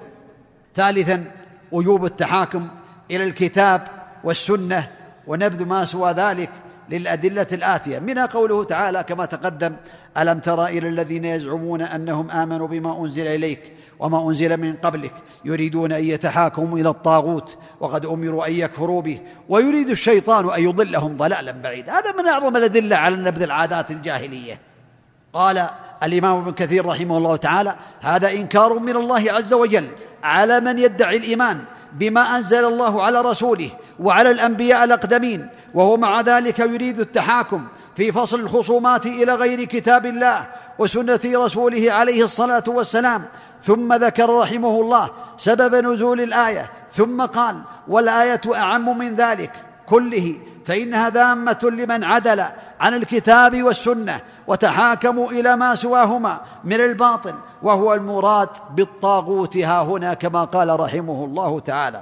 ثالثا 0.76 1.24
وجوب 1.72 2.06
التحاكم 2.06 2.68
إلى 3.12 3.24
الكتاب 3.24 3.88
والسنة 4.24 4.88
ونبذ 5.28 5.66
ما 5.66 5.86
سوى 5.86 6.12
ذلك 6.12 6.50
للأدلة 6.90 7.48
الآتية. 7.52 8.00
منها 8.00 8.26
قوله 8.26 8.64
تعالى 8.64 9.04
كما 9.04 9.26
تقدم 9.26 9.76
ألم 10.18 10.40
تر 10.40 10.66
إلى 10.66 10.88
الذين 10.88 11.26
يزعمون 11.26 11.82
أنهم 11.82 12.32
آمنوا 12.32 12.68
بما 12.68 13.02
أنزل 13.02 13.28
إليك؟ 13.28 13.74
وما 14.00 14.28
أنزل 14.28 14.58
من 14.58 14.76
قبلك 14.76 15.14
يريدون 15.46 15.92
أن 15.92 16.04
يتحاكموا 16.04 16.80
إلى 16.80 16.90
الطاغوت 16.90 17.58
وقد 17.80 18.06
أمروا 18.06 18.48
أن 18.48 18.52
يكفروا 18.52 19.02
به 19.02 19.22
ويريد 19.50 19.90
الشيطان 19.90 20.50
أن 20.50 20.64
يضلهم 20.64 21.18
ضلالا 21.18 21.52
بعيدا. 21.52 21.92
هذا 21.94 22.12
من 22.22 22.28
أعظم 22.28 22.58
الأدلة 22.58 22.96
على 22.96 23.16
نبذ 23.16 23.42
العادات 23.42 23.92
الجاهلية. 23.92 24.60
قال 25.34 25.70
الإمام 26.04 26.38
ابن 26.38 26.52
كثير 26.52 26.86
رحمه 26.86 27.18
الله 27.18 27.36
تعالى 27.36 27.76
هذا 28.02 28.32
إنكار 28.32 28.80
من 28.80 28.96
الله 28.96 29.32
عز 29.32 29.54
وجل 29.54 29.88
على 30.24 30.60
من 30.60 30.80
يدعي 30.80 31.18
الإيمان 31.18 31.64
بما 31.94 32.38
أنزل 32.38 32.66
الله 32.66 33.04
على 33.04 33.22
رسوله 33.22 33.70
وعلى 34.00 34.32
الأنبياء 34.32 34.84
الأقدمين 34.84 35.50
وهو 35.74 35.98
مع 35.98 36.22
ذلك 36.22 36.60
يريد 36.60 37.00
التحاكم 37.00 37.68
في 37.96 38.12
فصل 38.12 38.40
الخصومات 38.40 39.06
إلى 39.06 39.36
غير 39.36 39.64
كتاب 39.64 40.06
الله 40.06 40.48
وسنة 40.80 41.20
رسوله 41.26 41.92
عليه 41.92 42.24
الصلاة 42.24 42.64
والسلام 42.68 43.26
ثم 43.64 43.94
ذكر 43.94 44.40
رحمه 44.40 44.82
الله 44.82 45.10
سبب 45.38 45.76
نزول 45.86 46.22
الآية 46.22 46.70
ثم 46.94 47.22
قال 47.22 47.62
والآية 47.88 48.42
أعم 48.56 48.98
من 48.98 49.16
ذلك 49.16 49.52
كله 49.86 50.38
فإنها 50.66 51.10
ذامة 51.10 51.60
لمن 51.64 52.04
عدل 52.04 52.46
عن 52.80 52.94
الكتاب 52.94 53.64
والسنة 53.64 54.22
وتحاكموا 54.48 55.32
إلى 55.32 55.56
ما 55.56 55.76
سواهما 55.76 56.42
من 56.64 56.82
الباطل 56.82 57.34
وهو 57.64 57.94
المراد 57.94 58.50
بالطاغوت 58.76 59.58
ها 59.58 59.82
هنا 59.82 60.14
كما 60.14 60.44
قال 60.44 60.80
رحمه 60.80 61.26
الله 61.26 61.60
تعالى. 61.60 62.02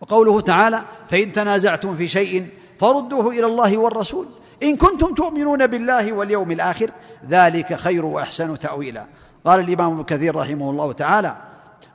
وقوله 0.00 0.40
تعالى 0.40 0.82
فإن 1.10 1.32
تنازعتم 1.32 1.96
في 1.96 2.08
شيء 2.08 2.46
فردوه 2.80 3.28
إلى 3.28 3.46
الله 3.46 3.78
والرسول 3.78 4.26
إن 4.62 4.76
كنتم 4.76 5.14
تؤمنون 5.14 5.66
بالله 5.66 6.12
واليوم 6.12 6.50
الآخر 6.50 6.90
ذلك 7.28 7.74
خير 7.74 8.04
وأحسن 8.04 8.58
تأويلا. 8.58 9.04
قال 9.48 9.60
الإمام 9.60 9.92
ابن 9.92 10.04
كثير 10.04 10.36
رحمه 10.36 10.70
الله 10.70 10.92
تعالى 10.92 11.36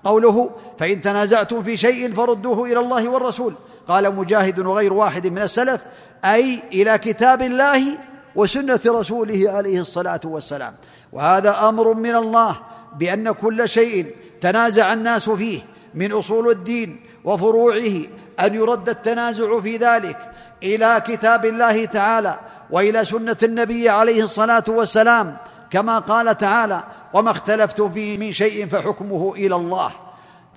قوله 0.04 0.50
فإن 0.80 1.02
تنازعتم 1.02 1.63
في 1.63 1.78
شيء 1.78 2.13
فردوه 2.13 2.66
إلى 2.66 2.80
الله 2.80 3.10
والرسول. 3.10 3.54
قال 3.88 4.16
مجاهد 4.16 4.60
وغير 4.60 4.94
واحد 4.94 5.28
من 5.28 5.42
السلف 5.42 5.82
أي 6.26 6.62
إلى 6.72 6.98
كتاب 6.98 7.42
الله 7.42 7.98
وسنة 8.36 8.80
رسوله 8.88 9.52
عليه 9.52 9.82
الصلاة 9.82 10.20
والسلام. 10.24 10.74
وهذا 11.12 11.70
أمر 11.70 11.94
من 11.94 12.16
الله 12.16 12.56
بأن 12.96 13.32
كل 13.32 13.70
شيء 13.70 14.16
تنازع 14.42 14.94
الناس 14.94 15.30
فيه 15.30 15.62
من 15.94 16.12
أصول 16.12 16.50
الدين 16.50 17.00
وفروعه 17.24 18.02
أن 18.39 18.56
يرد 18.56 18.89
التنازع 18.89 19.60
في 19.60 19.78
ذلك 19.78 20.18
إلى 20.63 21.04
كتاب 21.08 21.46
الله 21.46 21.86
تعالى 21.86 22.39
وإلى 22.72 23.06
سنة 23.06 23.38
النبي 23.44 23.89
عليه 23.89 24.24
الصلاة 24.24 24.63
والسلام. 24.68 25.38
كما 25.72 26.00
قال 26.00 26.38
تعالى 26.38 26.84
وما 27.13 27.32
اختلفتم 27.32 27.89
فيه 27.89 28.17
من 28.17 28.34
شيء 28.34 28.67
فحكمه 28.67 29.34
إلى 29.36 29.56
الله. 29.56 29.91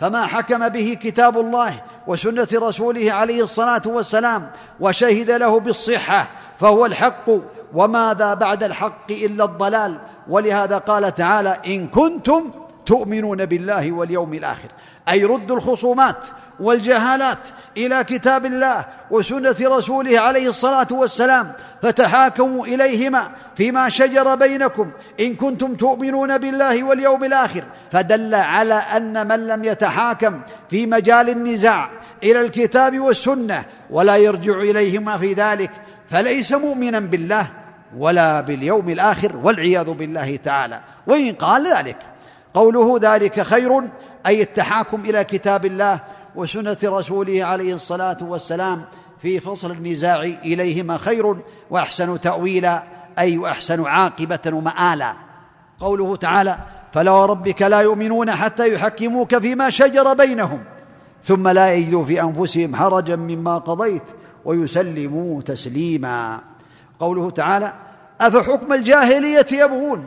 فما 0.01 0.27
حكم 0.27 0.69
به 0.69 0.99
كتاب 1.03 1.39
الله 1.39 1.83
وسنة 2.07 2.49
رسوله 2.55 3.13
عليه 3.13 3.43
الصلاة 3.43 3.83
والسلام 3.87 4.51
وشهد 4.81 5.31
له 5.31 5.61
بالصحة 5.61 6.29
فهو 6.61 6.87
الحق 6.87 7.31
وماذا 7.75 8.35
بعد 8.35 8.65
الحق 8.65 9.11
إلا 9.11 9.45
الضلال؟ 9.45 9.99
ولهذا 10.29 10.79
قال 10.79 11.15
تعالى 11.15 11.61
إن 11.67 11.89
كنتم 11.89 12.51
تؤمنون 12.87 13.47
بالله 13.47 13.93
واليوم 13.93 14.35
الآخر. 14.35 14.69
أي 15.09 15.25
ردوا 15.25 15.57
الخصومات 15.57 16.17
والجهالات 16.61 17.39
إلى 17.77 18.05
كتاب 18.05 18.47
الله 18.47 18.85
وسنة 19.11 19.57
رسوله 19.63 20.21
عليه 20.21 20.49
الصلاة 20.49 20.87
والسلام 20.91 21.53
فتحاكموا 21.83 22.67
إليهما 22.67 23.31
فيما 23.57 23.89
شجر 23.89 24.35
بينكم. 24.35 24.91
إن 25.21 25.35
كنتم 25.35 25.75
تؤمنون 25.75 26.39
بالله 26.39 26.85
واليوم 26.85 27.25
الآخر 27.25 27.65
فدل 27.91 28.35
على 28.35 28.75
أن 28.75 29.29
من 29.29 29.47
لم 29.47 29.65
يتحاكم 29.65 30.41
في 30.71 30.87
مجال 30.87 31.31
النزاع 31.31 31.91
إلى 32.23 32.41
الكتاب 32.41 33.01
والسنة 33.01 33.65
ولا 33.91 34.17
يرجع 34.17 34.53
إليهما 34.53 35.19
في 35.19 35.33
ذلك 35.33 35.71
فليس 36.11 36.53
مؤمنا 36.53 37.01
بالله 37.01 37.47
ولا 37.97 38.41
باليوم 38.41 38.89
الآخر 38.89 39.37
والعياذ 39.37 39.91
بالله 39.91 40.37
تعالى. 40.37 40.81
وإن 41.07 41.33
قال 41.33 41.77
ذلك 41.77 41.97
قوله 42.55 42.99
ذلك 43.03 43.41
خير 43.41 43.83
أي 44.27 44.43
التحاكم 44.43 45.01
إلى 45.05 45.25
كتاب 45.25 45.65
الله 45.67 46.01
وسنة 46.37 46.77
رسوله 46.85 47.45
عليه 47.45 47.75
الصلاة 47.75 48.19
والسلام 48.21 48.85
في 49.23 49.41
فصل 49.41 49.71
النزاع 49.71 50.23
إليهما 50.23 50.97
خير 50.97 51.37
وأحسن 51.71 52.21
تأويلا 52.21 52.83
أي 53.19 53.39
وأحسن 53.39 53.85
عاقبة 53.85 54.41
ومآلا. 54.53 55.15
قوله 55.81 56.17
تعالى 56.17 56.59
فلا 56.93 57.11
وربك 57.11 57.63
لا 57.63 57.81
يؤمنون 57.81 58.31
حتى 58.31 58.75
يحكموك 58.75 59.39
فيما 59.39 59.71
شجر 59.71 60.15
بينهم 60.15 60.65
ثم 61.23 61.49
لا 61.49 61.73
يجدوا 61.73 62.05
في 62.05 62.21
أنفسهم 62.23 62.77
حرجا 62.77 63.17
مما 63.17 63.59
قضيت 63.59 64.03
ويسلموا 64.45 65.43
تسليما. 65.43 66.41
قوله 67.01 67.31
تعالى 67.31 67.73
أفحكم 68.21 68.73
الجاهلية 68.73 69.47
يبغون 69.53 70.05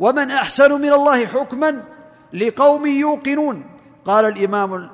ومن 0.00 0.30
أحسن 0.30 0.72
من 0.72 0.92
الله 0.92 1.26
حكما 1.26 1.82
لقوم 2.32 2.86
يوقنون. 2.86 3.64
قال 4.04 4.24
الإمام 4.24 4.90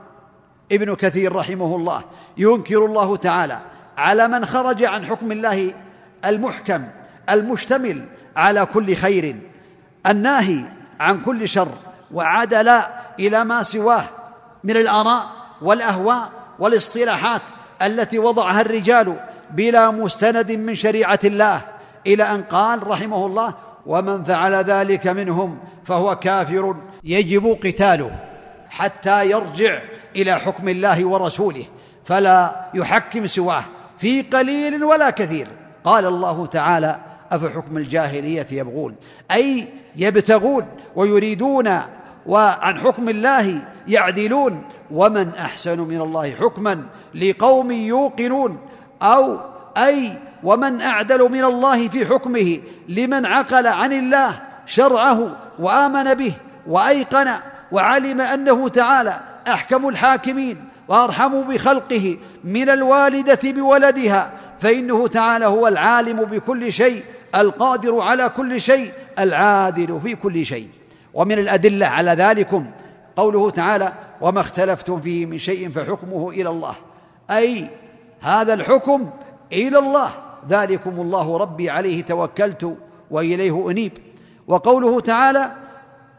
ابن 0.72 0.94
كثير 0.94 1.36
رحمه 1.36 1.76
الله 1.76 2.04
ينكر 2.36 2.84
الله 2.84 3.16
تعالى 3.16 3.60
على 3.96 4.28
من 4.28 4.46
خرج 4.46 4.84
عن 4.84 5.06
حكم 5.06 5.32
الله 5.32 5.74
المحكم 6.24 6.84
المشتمل 7.30 8.04
على 8.36 8.66
كل 8.66 8.94
خير 8.94 9.36
الناهي 10.06 10.64
عن 11.00 11.20
كل 11.20 11.48
شر 11.48 11.72
وعدل 12.12 12.68
إلى 13.18 13.44
ما 13.44 13.62
سواه 13.62 14.04
من 14.64 14.76
الآراء 14.76 15.26
والأهواء 15.62 16.30
والاصطلاحات 16.58 17.42
التي 17.82 18.18
وضعها 18.18 18.60
الرجال 18.60 19.16
بلا 19.50 19.90
مستند 19.90 20.52
من 20.52 20.74
شريعة 20.74 21.18
الله 21.24 21.60
إلى 22.06 22.22
أن 22.22 22.42
قال 22.42 22.86
رحمه 22.86 23.26
الله 23.26 23.54
ومن 23.86 24.24
فعل 24.24 24.54
ذلك 24.54 25.06
منهم 25.06 25.58
فهو 25.84 26.16
كافر. 26.16 26.76
يجب 27.04 27.58
قتاله. 27.64 28.10
حتى 28.70 29.30
يرجع 29.30 29.78
إلى 30.16 30.38
حكم 30.40 30.68
الله 30.68 31.04
ورسوله 31.04 31.64
فلا 32.04 32.66
يحكم 32.74 33.26
سواه 33.26 33.64
في 33.98 34.22
قليل 34.22 34.84
ولا 34.84 35.10
كثير. 35.10 35.48
قال 35.84 36.06
الله 36.06 36.46
تعالى 36.46 37.00
أفحكم 37.32 37.76
الجاهلية 37.76 38.46
يبغون؟ 38.52 38.94
أي 39.30 39.68
يبتغون 39.96 40.66
ويريدون 40.96 41.80
وعن 42.26 42.80
حكم 42.80 43.08
الله 43.08 43.62
يعدلون؟ 43.88 44.62
ومن 44.90 45.34
أحسن 45.34 45.80
من 45.80 46.00
الله 46.00 46.30
حكما 46.30 46.82
لقوم 47.14 47.70
يوقنون؟ 47.70 48.58
أو 49.02 49.38
أي 49.76 50.12
ومن 50.42 50.80
أعدل 50.80 51.30
من 51.30 51.44
الله 51.44 51.88
في 51.88 52.06
حكمه 52.06 52.60
لمن 52.88 53.26
عقل 53.26 53.66
عن 53.66 53.92
الله 53.92 54.40
شرعه 54.66 55.36
وآمن 55.58 56.14
به 56.14 56.34
وأيقن 56.66 57.34
وعلم 57.72 58.20
أنه 58.20 58.68
تعالى 58.68 59.20
أحكم 59.48 59.88
الحاكمين 59.88 60.64
وأرحم 60.88 61.42
بخلقه 61.42 62.16
من 62.44 62.68
الوالدة 62.68 63.38
بولدها 63.44 64.32
فإنه 64.58 65.06
تعالى 65.06 65.46
هو 65.46 65.68
العالم 65.68 66.24
بكل 66.24 66.72
شيء 66.72 67.04
القادر 67.34 68.00
على 68.00 68.28
كل 68.28 68.60
شيء 68.60 68.92
العادل 69.18 70.00
في 70.00 70.14
كل 70.14 70.46
شيء. 70.46 70.68
ومن 71.14 71.38
الأدلة 71.38 71.86
على 71.86 72.10
ذلكم 72.10 72.66
قوله 73.16 73.50
تعالى 73.50 73.92
وما 74.20 74.40
اختلفتم 74.40 75.00
فيه 75.00 75.26
من 75.26 75.38
شيء 75.38 75.70
فحكمه 75.70 76.30
إلى 76.30 76.48
الله 76.48 76.74
أي 77.30 77.70
هذا 78.20 78.54
الحكم 78.54 79.10
إلى 79.52 79.78
الله. 79.78 80.10
ذلكم 80.48 80.90
الله 80.90 81.36
ربي 81.36 81.70
عليه 81.70 82.02
توكلت 82.02 82.76
وإليه 83.10 83.70
أنيب. 83.70 83.92
وقوله 84.46 85.00
تعالى 85.00 85.52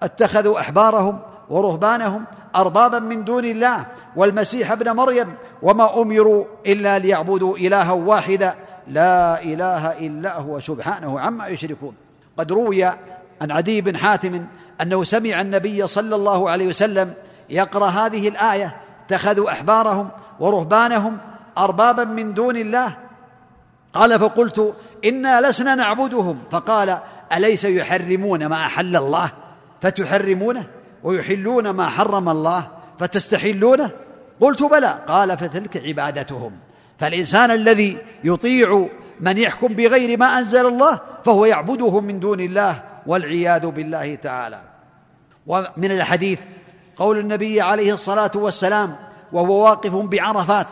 أتخذوا 0.04 0.60
أحبارهم 0.60 1.20
ورهبانهم 1.50 2.26
اربابا 2.56 3.00
من 3.00 3.24
دون 3.24 3.46
الله 3.46 3.86
والمسيح 4.16 4.72
ابن 4.72 4.92
مريم 4.92 5.34
وما 5.62 6.02
أمروا 6.02 6.46
إلا 6.66 7.00
ليعبدوا 7.00 7.58
الها 7.58 7.92
واحدا. 7.92 8.56
لا 8.88 9.44
إله 9.44 9.92
إلا 9.92 10.38
هو 10.38 10.60
سبحانه 10.60 11.20
عما 11.20 11.48
يشركون. 11.48 11.94
قد 12.38 12.52
روي 12.52 12.86
عن 13.42 13.52
عدي 13.52 13.82
بن 13.82 13.98
حاتم 13.98 14.46
أنه 14.82 15.04
سمع 15.04 15.42
النبي 15.42 15.88
صلى 15.88 16.16
الله 16.16 16.50
عليه 16.50 16.68
وسلم 16.68 17.14
يقرأ 17.50 17.88
هذه 17.88 18.28
الآية 18.28 18.78
اتخذوا 19.06 19.52
أحبارهم 19.52 20.10
ورهبانهم 20.40 21.18
اربابا 21.58 22.04
من 22.04 22.34
دون 22.34 22.58
الله 22.58 22.98
قال 23.94 24.20
فقلت 24.20 24.74
إنا 25.06 25.50
لسنا 25.50 25.76
نعبدهم 25.76 26.40
فقال 26.52 26.98
أليس 27.34 27.64
يحرمون 27.64 28.46
ما 28.46 28.56
أحل 28.56 28.96
الله؟ 28.96 29.32
فتحرمونه؟ 29.82 30.68
ويحلون 31.04 31.70
ما 31.70 31.90
حرم 31.90 32.30
الله 32.30 32.68
فتستحلونه؟ 33.00 33.92
قلت 34.40 34.64
بلى. 34.64 35.00
قال 35.08 35.38
فتلك 35.38 35.86
عبادتهم. 35.86 36.52
فالإنسان 37.00 37.52
الذي 37.52 37.98
يطيع 38.24 38.88
من 39.20 39.38
يحكم 39.38 39.68
بغير 39.68 40.20
ما 40.20 40.40
أنزل 40.40 40.66
الله 40.66 41.00
فهو 41.26 41.46
يعبده 41.46 42.00
من 42.00 42.20
دون 42.20 42.40
الله 42.40 42.84
والعياذ 43.08 43.68
بالله 43.68 44.16
تعالى. 44.16 44.62
ومن 45.48 45.92
الحديث 45.92 46.40
قول 46.98 47.20
النبي 47.20 47.62
عليه 47.62 47.94
الصلاة 47.94 48.32
والسلام 48.36 48.96
وهو 49.32 49.64
واقف 49.64 49.96
بعرفات 49.96 50.68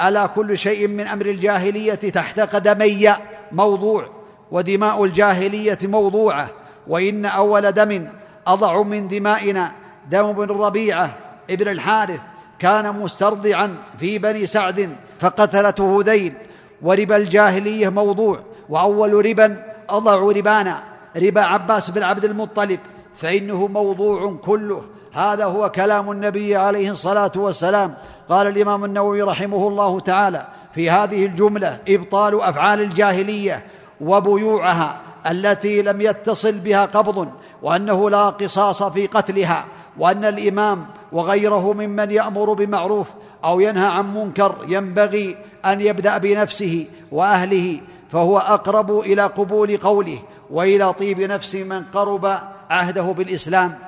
ألا 0.00 0.26
كل 0.26 0.58
شيء 0.58 0.88
من 0.88 1.06
أمر 1.06 1.26
الجاهلية 1.26 1.94
تحت 1.94 2.40
قدمي 2.40 3.08
موضوع 3.52 4.10
ودماء 4.50 5.04
الجاهلية 5.04 5.78
موضوعة 5.82 6.50
وإن 6.86 7.26
أول 7.26 7.72
دم 7.72 8.08
أضع 8.46 8.82
من 8.82 9.08
دمائنا 9.08 9.72
دم 10.10 10.32
بن 10.32 10.46
ربيعة 10.46 11.14
ابن 11.50 11.68
الحارث 11.68 12.20
كان 12.58 12.94
مسترضعا 12.94 13.76
في 13.98 14.18
بني 14.18 14.46
سعد 14.46 14.96
فقتلته 15.18 16.00
هذيل. 16.00 16.34
وربا 16.82 17.16
الجاهلية 17.16 17.88
موضوع 17.88 18.40
وأول 18.68 19.26
ربا 19.26 19.64
أضع 19.88 20.14
ربانا 20.14 20.82
ربا 21.16 21.40
عباس 21.40 21.90
بن 21.90 22.02
عبد 22.02 22.24
المطلب 22.24 22.78
فإنه 23.16 23.66
موضوع 23.66 24.36
كله. 24.44 24.84
هذا 25.12 25.44
هو 25.44 25.70
كلام 25.70 26.10
النبي 26.10 26.56
عليه 26.56 26.90
الصلاة 26.90 27.32
والسلام. 27.36 27.94
قال 28.28 28.46
الإمام 28.46 28.84
النووي 28.84 29.22
رحمه 29.22 29.68
الله 29.68 30.00
تعالى 30.00 30.46
في 30.74 30.90
هذه 30.90 31.26
الجملة 31.26 31.78
إبطال 31.88 32.42
أفعال 32.42 32.80
الجاهلية 32.80 33.62
وبيوعها 34.00 35.00
التي 35.26 35.82
لم 35.82 36.00
يتصل 36.00 36.58
بها 36.58 36.84
قبض 36.84 37.28
وأنه 37.62 38.10
لا 38.10 38.30
قصاص 38.30 38.82
في 38.82 39.06
قتلها 39.06 39.64
وأن 39.98 40.24
الإمام 40.24 40.86
وغيره 41.12 41.72
ممن 41.72 42.10
يأمر 42.10 42.52
بمعروف 42.52 43.08
أو 43.44 43.60
ينهى 43.60 43.86
عن 43.86 44.14
منكر 44.14 44.56
ينبغي 44.68 45.36
أن 45.64 45.80
يبدأ 45.80 46.18
بنفسه 46.18 46.86
وأهله 47.12 47.80
فهو 48.12 48.38
أقرب 48.38 49.00
إلى 49.00 49.22
قبول 49.22 49.76
قوله 49.76 50.18
وإلى 50.50 50.92
طيب 50.92 51.20
نفس 51.20 51.54
من 51.54 51.84
قرب 51.84 52.38
عهده 52.70 53.02
بالإسلام 53.02 53.78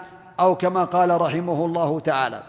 أو 0.41 0.55
كما 0.55 0.85
قال 0.85 1.21
رحمه 1.21 1.65
الله 1.65 2.01
تعالى. 2.01 2.43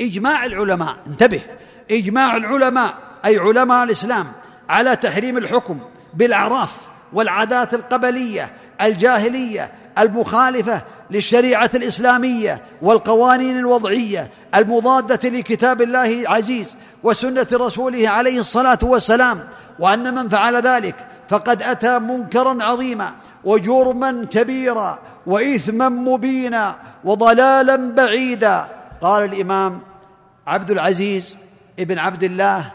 إجماع 0.00 0.44
العلماء 0.44 0.96
انتبه 1.06 1.42
إجماع 1.90 2.36
العلماء 2.36 2.94
أي 3.24 3.38
علماء 3.38 3.84
الإسلام 3.84 4.26
على 4.68 4.96
تحريم 4.96 5.36
الحكم 5.36 5.80
بالأعراف 6.14 6.76
والعادات 7.12 7.74
القبلية 7.74 8.50
الجاهلية 8.80 9.72
المخالفة 9.98 10.82
للشريعة 11.10 11.70
الإسلامية 11.74 12.62
والقوانين 12.82 13.58
الوضعية 13.58 14.30
المضادة 14.54 15.28
لكتاب 15.28 15.82
الله 15.82 16.20
العزيز 16.20 16.76
وسنة 17.02 17.46
رسوله 17.52 18.08
عليه 18.08 18.40
الصلاة 18.40 18.78
والسلام 18.82 19.40
وأن 19.78 20.14
من 20.14 20.28
فعل 20.28 20.56
ذلك 20.56 20.94
فقد 21.28 21.62
أتى 21.62 21.98
منكرا 21.98 22.64
عظيما 22.64 23.12
وجرما 23.44 24.26
كبيرا 24.30 24.98
واثما 25.26 25.88
مبينا 25.88 26.76
وضلالا 27.04 27.76
بعيدا. 27.76 28.68
قال 29.00 29.24
الإمام 29.24 29.80
عبد 30.46 30.70
العزيز 30.70 31.38
ابن 31.78 31.98
عبد 31.98 32.22
الله 32.22 32.70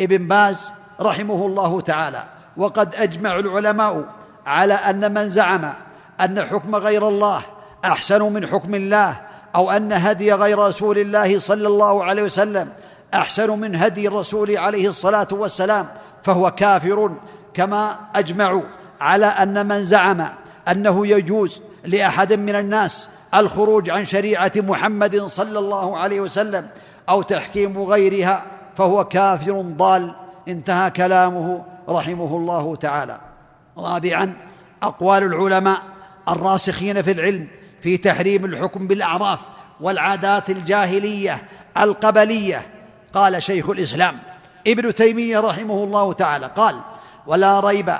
ابن 0.00 0.28
باز 0.28 0.72
رحمه 1.00 1.46
الله 1.46 1.80
تعالى 1.80 2.24
وقد 2.56 2.94
أجمع 2.94 3.38
العلماء 3.38 4.04
على 4.46 4.74
أن 4.74 5.14
من 5.14 5.28
زعم 5.28 5.72
أن 6.20 6.44
حكم 6.44 6.76
غير 6.76 7.08
الله 7.08 7.42
أحسن 7.84 8.22
من 8.22 8.46
حكم 8.46 8.74
الله 8.74 9.16
أو 9.54 9.70
أن 9.70 9.92
هدي 9.92 10.32
غير 10.32 10.58
رسول 10.58 10.98
الله 10.98 11.38
صلى 11.38 11.66
الله 11.66 12.04
عليه 12.04 12.22
وسلم 12.22 12.68
أحسن 13.14 13.58
من 13.58 13.76
هدي 13.76 14.08
الرسول 14.08 14.56
عليه 14.56 14.88
الصلاة 14.88 15.28
والسلام 15.32 15.88
فهو 16.22 16.50
كافر 16.50 17.10
كما 17.54 17.98
أجمعوا 18.14 18.62
على 19.00 19.26
أن 19.26 19.66
من 19.66 19.84
زعم 19.84 20.28
أنه 20.68 21.06
يجوز 21.06 21.62
لأحد 21.84 22.32
من 22.32 22.54
الناس 22.54 23.08
الخروج 23.34 23.90
عن 23.90 24.04
شريعة 24.04 24.52
محمد 24.56 25.16
صلى 25.16 25.58
الله 25.58 25.98
عليه 25.98 26.20
وسلم 26.20 26.68
أو 27.08 27.22
تحكيم 27.22 27.82
غيرها 27.82 28.42
فهو 28.76 29.04
كافر 29.04 29.60
ضال. 29.60 30.14
انتهى 30.48 30.90
كلامه 30.90 31.64
رحمه 31.88 32.36
الله 32.36 32.76
تعالى. 32.76 33.20
رابعا 33.78 34.36
أقوال 34.82 35.22
العلماء. 35.22 35.82
الراسخين 36.28 37.02
في 37.02 37.12
العلم 37.12 37.46
في 37.82 37.96
تحريم 37.96 38.44
الحكم 38.44 38.86
بالأعراف 38.86 39.40
والعادات 39.80 40.50
الجاهلية 40.50 41.42
القبلية. 41.78 42.62
قال 43.14 43.42
شيخ 43.42 43.70
الإسلام 43.70 44.18
ابن 44.66 44.94
تيمية 44.94 45.40
رحمه 45.40 45.84
الله 45.84 46.12
تعالى 46.12 46.50
قال 46.56 46.80
ولا 47.26 47.60
ريب 47.60 47.94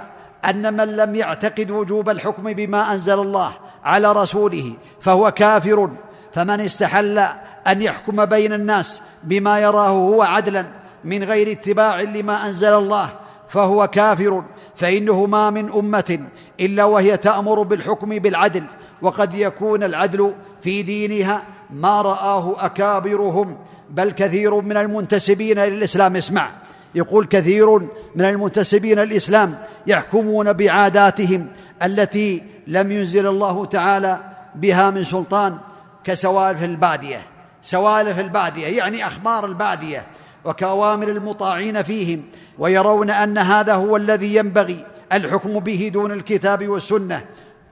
أن 0.44 0.74
من 0.74 0.96
لم 0.96 1.14
يعتقد 1.14 1.70
وجوب 1.70 2.10
الحكم 2.10 2.52
بما 2.52 2.92
أنزل 2.92 3.18
الله 3.18 3.52
على 3.84 4.12
رسوله 4.12 4.76
فهو 5.00 5.30
كافر 5.30 5.90
فمن 6.32 6.60
استحل 6.60 7.18
أن 7.66 7.82
يحكم 7.82 8.24
بين 8.24 8.52
الناس 8.52 9.02
بما 9.22 9.58
يراه 9.58 9.88
هو 9.88 10.22
عدلا 10.22 10.66
من 11.04 11.24
غير 11.24 11.52
اتباع 11.52 12.00
لما 12.00 12.46
أنزل 12.46 12.74
الله 12.74 13.10
فهو 13.48 13.86
كافر. 13.86 14.44
فانه 14.76 15.26
ما 15.26 15.50
من 15.50 15.72
أمة 15.72 16.20
إلا 16.60 16.84
وهي 16.84 17.16
تأمر 17.16 17.62
بالحكم 17.62 18.18
بالعدل 18.18 18.64
وقد 19.02 19.34
يكون 19.34 19.82
العدل 19.82 20.34
في 20.62 20.82
دينها 20.82 21.42
ما 21.70 22.02
رآه 22.02 22.66
أكابرهم 22.66 23.58
بل 23.90 24.10
كثير 24.10 24.60
من 24.60 24.76
المنتسبين 24.76 25.58
للإسلام. 25.58 26.16
اسمع 26.16 26.50
يقول 26.94 27.26
كثير 27.26 27.78
من 28.14 28.24
المنتسبين 28.24 28.98
للإسلام 28.98 29.58
يحكمون 29.86 30.52
بعاداتهم 30.52 31.48
التي 31.82 32.42
لم 32.66 32.92
ينزل 32.92 33.26
الله 33.26 33.64
تعالى 33.64 34.20
بها 34.54 34.90
من 34.90 35.04
سلطان 35.04 35.58
كسوالف 36.04 36.62
البادية. 36.62 37.22
سوالف 37.62 38.20
البادية 38.20 38.66
يعني 38.66 39.06
أخبار 39.06 39.46
البادية. 39.46 40.06
وكوامر 40.44 41.08
المطاعين 41.08 41.82
فيهم 41.82 42.22
ويرون 42.58 43.10
أن 43.10 43.38
هذا 43.38 43.74
هو 43.74 43.96
الذي 43.96 44.34
ينبغي 44.36 44.86
الحكم 45.12 45.58
به 45.58 45.90
دون 45.94 46.12
الكتاب 46.12 46.68
والسنة. 46.68 47.24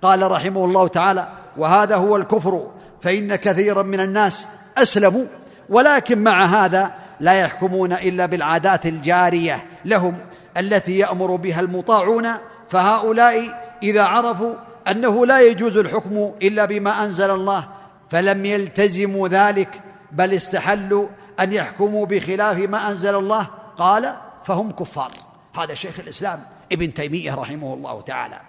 قال 0.02 0.30
رحمه 0.30 0.64
الله 0.64 0.88
تعالى 0.88 1.28
وهذا 1.56 1.96
هو 1.96 2.16
الكفر 2.16 2.70
فإن 3.00 3.36
كثيرا 3.36 3.82
من 3.82 4.00
الناس 4.00 4.48
أسلموا 4.78 5.24
ولكن 5.68 6.18
مع 6.18 6.44
هذا 6.44 6.90
لا 7.20 7.32
يحكمون 7.32 7.92
إلا 7.92 8.26
بالعادات 8.26 8.86
الجارية 8.86 9.64
لهم 9.84 10.18
التي 10.56 10.98
يأمر 10.98 11.36
بها 11.36 11.60
المطاعون. 11.60 12.28
فهؤلاء 12.68 13.62
إذا 13.82 14.02
عرفوا 14.02 14.54
أنه 14.90 15.26
لا 15.26 15.40
يجوز 15.40 15.76
الحكم 15.76 16.30
إلا 16.42 16.64
بما 16.64 17.04
أنزل 17.04 17.30
الله 17.30 17.64
فلم 18.10 18.44
يلتزموا 18.44 19.28
ذلك 19.28 19.68
بل 20.12 20.34
استحلوا 20.34 21.08
أن 21.40 21.52
يحكموا 21.52 22.06
بخلاف 22.06 22.56
ما 22.56 22.88
أنزل 22.88 23.14
الله. 23.14 23.46
قال 23.76 24.16
فهم 24.44 24.70
كفار. 24.70 25.12
هذا 25.54 25.74
شيخ 25.74 26.00
الإسلام 26.00 26.42
ابن 26.72 26.94
تيمية 26.94 27.34
رحمه 27.34 27.74
الله 27.74 28.00
تعالى. 28.00 28.40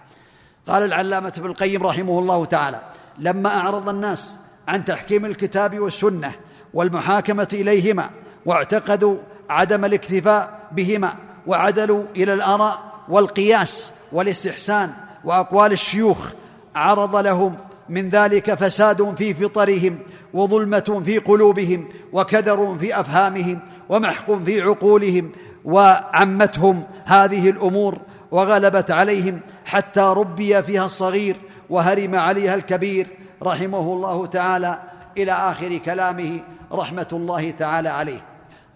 قال 0.67 0.83
العلامة 0.83 1.33
ابن 1.37 1.49
القيم 1.49 1.83
رحمه 1.83 2.19
الله 2.19 2.45
تعالى 2.45 2.81
لما 3.19 3.57
أعرض 3.57 3.89
الناس 3.89 4.37
عن 4.67 4.85
تحكيم 4.85 5.25
الكتاب 5.25 5.79
والسنة 5.79 6.31
والمحاكمة 6.73 7.47
إليهما 7.53 8.09
واعتقدوا 8.45 9.17
عدم 9.49 9.85
الاكتفاء 9.85 10.59
بهما 10.71 11.15
وعدلوا 11.47 12.05
إلى 12.15 12.33
الآراء 12.33 12.79
والقياس 13.09 13.91
والاستحسان 14.11 14.93
وأقوال 15.23 15.71
الشيوخ 15.71 16.31
عرض 16.75 17.15
لهم 17.15 17.55
من 17.89 18.09
ذلك 18.09 18.53
فساد 18.53 19.15
في 19.15 19.33
فطرهم 19.33 19.99
وظلمة 20.33 21.01
في 21.05 21.17
قلوبهم 21.17 21.87
وكدر 22.13 22.75
في 22.79 22.99
أفهامهم 22.99 23.59
ومحق 23.89 24.31
في 24.31 24.61
عقولهم 24.61 25.31
وعمتهم 25.65 26.83
هذه 27.05 27.49
الأمور 27.49 27.97
وغلبت 28.31 28.91
عليهم 28.91 29.39
حتى 29.65 30.01
ربي 30.01 30.63
فيها 30.63 30.85
الصغير 30.85 31.35
وهرم 31.69 32.15
عليها 32.15 32.55
الكبير. 32.55 33.07
رحمه 33.43 33.79
الله 33.79 34.25
تعالى 34.25 34.79
إلى 35.17 35.31
آخر 35.31 35.77
كلامه 35.77 36.39
رحمة 36.71 37.07
الله 37.13 37.51
تعالى 37.51 37.89
عليه. 37.89 38.21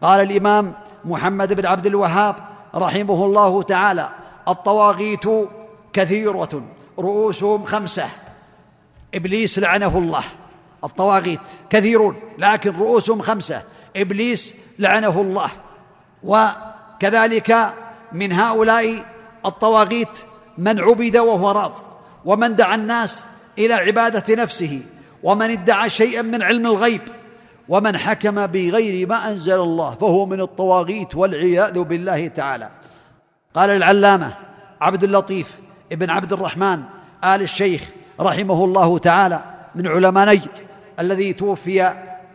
قال 0.01 0.21
الإمام 0.21 0.73
محمد 1.05 1.53
بن 1.53 1.65
عبد 1.65 1.85
الوهاب 1.85 2.35
رحمه 2.75 3.25
الله 3.25 3.63
تعالى 3.63 4.09
الطواغيت 4.47 5.27
كثيرة 5.93 6.61
رؤوسهم 6.99 7.65
خمسة. 7.65 8.05
إبليس 9.15 9.59
لعنه 9.59 9.97
الله. 9.97 10.23
الطواغيت 10.83 11.39
كثيرون 11.69 12.15
لكن 12.37 12.77
رؤوسهم 12.77 13.21
خمسة. 13.21 13.61
إبليس 13.95 14.53
لعنه 14.79 15.21
الله. 15.21 15.49
وكذلك 16.23 17.73
من 18.13 18.31
هؤلاء 18.31 19.05
الطواغيت 19.45 20.09
من 20.57 20.79
عبد 20.79 21.17
وهو 21.17 21.51
راض. 21.51 21.73
ومن 22.25 22.55
دعا 22.55 22.75
الناس 22.75 23.25
إلى 23.57 23.73
عبادة 23.73 24.35
نفسه. 24.35 24.81
ومن 25.23 25.51
ادعى 25.51 25.89
شيئا 25.89 26.21
من 26.21 26.43
علم 26.43 26.65
الغيب. 26.65 27.01
ومن 27.69 27.97
حكم 27.97 28.47
بغير 28.47 29.07
ما 29.07 29.31
أنزل 29.31 29.59
الله 29.59 29.95
فهو 29.95 30.25
من 30.25 30.41
الطواغيت 30.41 31.15
والعياذ 31.15 31.79
بالله 31.79 32.27
تعالى. 32.27 32.69
قال 33.55 33.69
العلامة 33.69 34.33
عبد 34.81 35.03
اللطيف 35.03 35.47
ابن 35.91 36.09
عبد 36.09 36.33
الرحمن 36.33 36.83
آل 37.23 37.41
الشيخ 37.41 37.81
رحمه 38.19 38.65
الله 38.65 38.97
تعالى 38.97 39.43
من 39.75 39.87
علماء 39.87 40.27
نجد. 40.27 40.66
الذي 40.99 41.33
توفي 41.33 41.93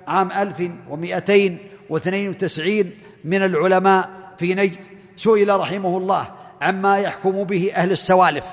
عام 0.09 0.33
1292 0.33 2.91
من 3.25 3.45
العلماء 3.45 4.11
في 4.39 4.55
نجد 4.55 4.79
سئل 5.17 5.61
رحمه 5.61 5.99
الله 5.99 6.29
عما 6.63 6.99
يحكم 6.99 7.45
به 7.45 7.73
أهل 7.75 7.93
السوالف 7.93 8.45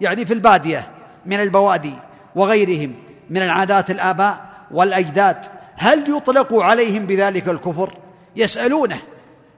يعني 0.00 0.26
في 0.26 0.34
البادية 0.34 0.90
من 1.26 1.40
البوادي 1.40 1.94
وغيرهم 2.34 2.94
من 3.30 3.42
العادات 3.42 3.90
الآباء 3.90 4.46
والأجداد 4.70 5.36
هل 5.74 6.16
يطلق 6.16 6.54
عليهم 6.54 7.06
بذلك 7.06 7.48
الكفر؟ 7.48 7.92
يسألونه 8.36 8.98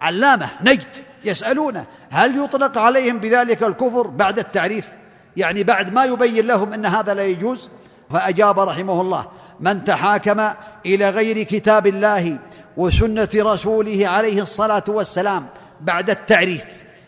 علامة 0.00 0.50
نجد 0.60 0.86
يسألونه 1.24 1.84
هل 2.10 2.44
يطلق 2.44 2.78
عليهم 2.78 3.18
بذلك 3.18 3.62
الكفر 3.62 4.06
بعد 4.06 4.38
التعريف؟ 4.38 4.88
يعني 5.36 5.64
بعد 5.64 5.92
ما 5.92 6.04
يبين 6.04 6.46
لهم 6.46 6.72
أن 6.72 6.86
هذا 6.86 7.14
لا 7.14 7.24
يجوز؟ 7.24 7.70
فأجاب 8.10 8.60
رحمه 8.60 9.00
الله 9.00 9.26
من 9.60 9.84
تحاكم 9.84 10.50
إلى 10.86 11.10
غير 11.10 11.42
كتاب 11.42 11.86
الله 11.86 12.38
وسنة 12.76 13.28
رسوله 13.34 14.08
عليه 14.08 14.42
الصلاة 14.42 14.84
والسلام 14.88 15.46
بعد 15.80 16.10
التعريف 16.10 16.64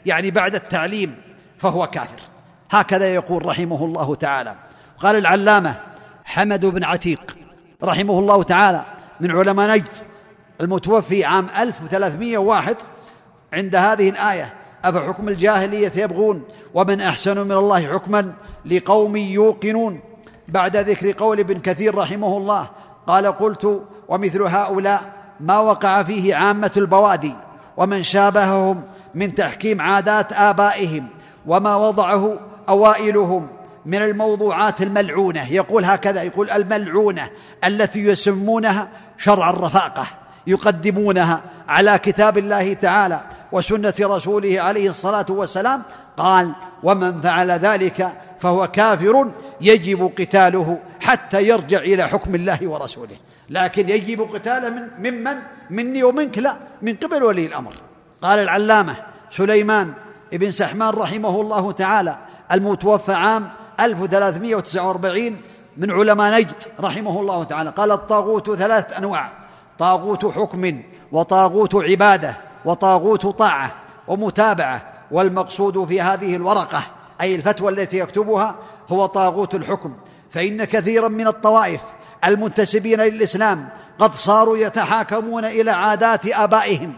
يعني 0.06 0.30
بعد 0.30 0.54
التعليم 0.54 1.16
فهو 1.58 1.86
كافر. 1.86 2.20
هكذا 2.70 3.14
يقول 3.14 3.46
رحمه 3.46 3.84
الله 3.84 4.14
تعالى. 4.14 4.54
قال 4.98 5.16
العلامة 5.16 5.74
حمد 6.24 6.66
بن 6.66 6.84
عتيق 6.84 7.36
رحمه 7.82 8.18
الله 8.18 8.42
تعالى 8.42 8.84
من 9.20 9.30
علماء 9.30 9.70
نجد 9.70 9.88
المتوفي 10.60 11.24
عام 11.24 11.48
1301 11.58 12.76
عند 13.52 13.76
هذه 13.76 14.08
الآية 14.08 14.52
أفحكم 14.84 15.28
الجاهلية 15.28 15.92
يبغون 15.96 16.44
ومن 16.74 17.00
أحسن 17.00 17.46
من 17.46 17.52
الله 17.52 17.92
حكما 17.92 18.32
لقوم 18.64 19.16
يوقنون. 19.16 20.00
بعد 20.50 20.76
ذكر 20.76 21.12
قول 21.12 21.40
ابن 21.40 21.58
كثير 21.58 21.94
رحمه 21.94 22.36
الله 22.36 22.68
قال 23.06 23.26
قلت 23.26 23.82
ومثل 24.08 24.42
هؤلاء 24.42 25.02
ما 25.40 25.58
وقع 25.58 26.02
فيه 26.02 26.34
عامة 26.34 26.70
البوادي 26.76 27.34
ومن 27.76 28.02
شابههم 28.02 28.82
من 29.14 29.34
تحكيم 29.34 29.80
عادات 29.80 30.32
آبائهم 30.32 31.06
وما 31.46 31.76
وضعه 31.76 32.38
أوائلهم 32.68 33.48
من 33.86 34.02
الموضوعات 34.02 34.82
الملعونة. 34.82 35.52
يقول 35.52 35.84
هكذا 35.84 36.22
يقول 36.22 36.50
الملعونة 36.50 37.30
التي 37.64 38.04
يسمونها 38.04 38.88
شرع 39.18 39.50
الرفاقة 39.50 40.06
يقدمونها 40.46 41.40
على 41.68 41.98
كتاب 41.98 42.38
الله 42.38 42.72
تعالى 42.72 43.20
وسنة 43.52 43.94
رسوله 44.00 44.60
عليه 44.60 44.88
الصلاة 44.88 45.26
والسلام. 45.28 45.82
قال 46.16 46.52
ومن 46.82 47.20
فعل 47.20 47.50
ذلك 47.50 48.12
فهو 48.40 48.68
كافر 48.68 49.30
يجب 49.60 50.12
قتاله 50.18 50.78
حتى 51.00 51.42
يرجع 51.42 51.78
إلى 51.78 52.08
حكم 52.08 52.34
الله 52.34 52.58
ورسوله. 52.62 53.16
لكن 53.50 53.88
يجب 53.88 54.20
قتاله 54.20 54.68
من 54.68 54.90
ممن؟ 54.98 55.36
مني 55.70 56.02
ومنك؟ 56.02 56.38
لا 56.38 56.56
من 56.82 56.94
قبل 56.94 57.22
ولي 57.22 57.46
الأمر. 57.46 57.74
قال 58.22 58.38
العلامة 58.38 58.96
سليمان 59.30 59.92
بن 60.32 60.50
سحمان 60.50 60.94
رحمه 60.94 61.40
الله 61.40 61.72
تعالى 61.72 62.18
المتوفى 62.52 63.12
عام 63.12 63.50
1349 63.80 65.36
من 65.76 65.90
علماء 65.90 66.40
نجد 66.40 66.62
رحمه 66.80 67.20
الله 67.20 67.44
تعالى. 67.44 67.70
قال 67.70 67.92
الطاغوت 67.92 68.50
ثلاث 68.50 68.92
أنواع 68.92 69.32
طاغوت 69.78 70.26
حكم 70.26 70.82
وطاغوت 71.12 71.74
عبادة 71.74 72.36
وطاغوت 72.64 73.26
طاعة 73.26 73.72
ومتابعة 74.08 74.82
والمقصود 75.10 75.84
في 75.84 76.00
هذه 76.00 76.36
الورقة 76.36 76.82
أي 77.20 77.34
الفتوى 77.34 77.72
التي 77.72 77.98
يكتبها 77.98 78.54
هو 78.90 79.06
طاغوت 79.06 79.54
الحكم 79.54 79.94
فإن 80.30 80.64
كثيرا 80.64 81.08
من 81.08 81.26
الطوائف 81.26 81.80
المنتسبين 82.24 83.00
للإسلام 83.00 83.68
قد 83.98 84.14
صاروا 84.14 84.56
يتحاكمون 84.56 85.44
إلى 85.44 85.70
عادات 85.70 86.26
آبائهم 86.26 86.92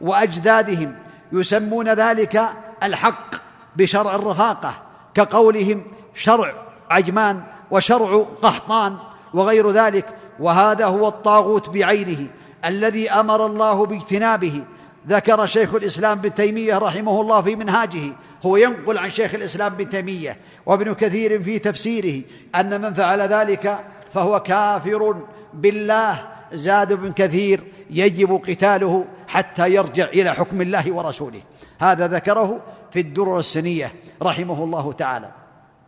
وأجدادهم 0.00 0.96
يسمون 1.32 1.88
ذلك 1.88 2.48
الحق 2.82 3.34
بشرع 3.76 4.14
الرفاقة 4.14 4.74
كقولهم 5.14 5.82
شرع 6.14 6.52
عجمان 6.90 7.42
وشرع 7.70 8.26
قحطان 8.42 8.96
وغير 9.34 9.70
ذلك 9.70 10.06
وهذا 10.40 10.86
هو 10.86 11.08
الطاغوت 11.08 11.70
بعينه 11.70 12.28
الذي 12.64 13.10
أمر 13.10 13.46
الله 13.46 13.86
باجتنابه 13.86 14.64
ذكر 15.08 15.46
شيخ 15.46 15.74
الإسلام 15.74 16.18
ابن 16.18 16.34
تيمية 16.34 16.78
رحمه 16.78 17.20
الله 17.20 17.42
في 17.42 17.56
منهاجه. 17.56 18.12
هو 18.46 18.56
ينقل 18.56 18.98
عن 18.98 19.10
شيخ 19.10 19.34
الإسلام 19.34 19.72
ابن 19.72 19.88
تيمية 19.88 20.36
وابن 20.66 20.94
كثير 20.94 21.42
في 21.42 21.58
تفسيره 21.58 22.22
أن 22.54 22.80
من 22.80 22.94
فعل 22.94 23.20
ذلك 23.20 23.78
فهو 24.14 24.40
كافر 24.40 25.22
بالله. 25.54 26.28
زاد 26.52 26.92
ابن 26.92 27.12
كثير 27.12 27.60
يجب 27.90 28.40
قتاله 28.48 29.04
حتى 29.28 29.74
يرجع 29.74 30.04
إلى 30.04 30.34
حكم 30.34 30.60
الله 30.60 30.92
ورسوله. 30.92 31.40
هذا 31.78 32.06
ذكره 32.06 32.60
في 32.90 33.00
الدرر 33.00 33.38
السنية 33.38 33.92
رحمه 34.22 34.64
الله 34.64 34.92
تعالى. 34.92 35.30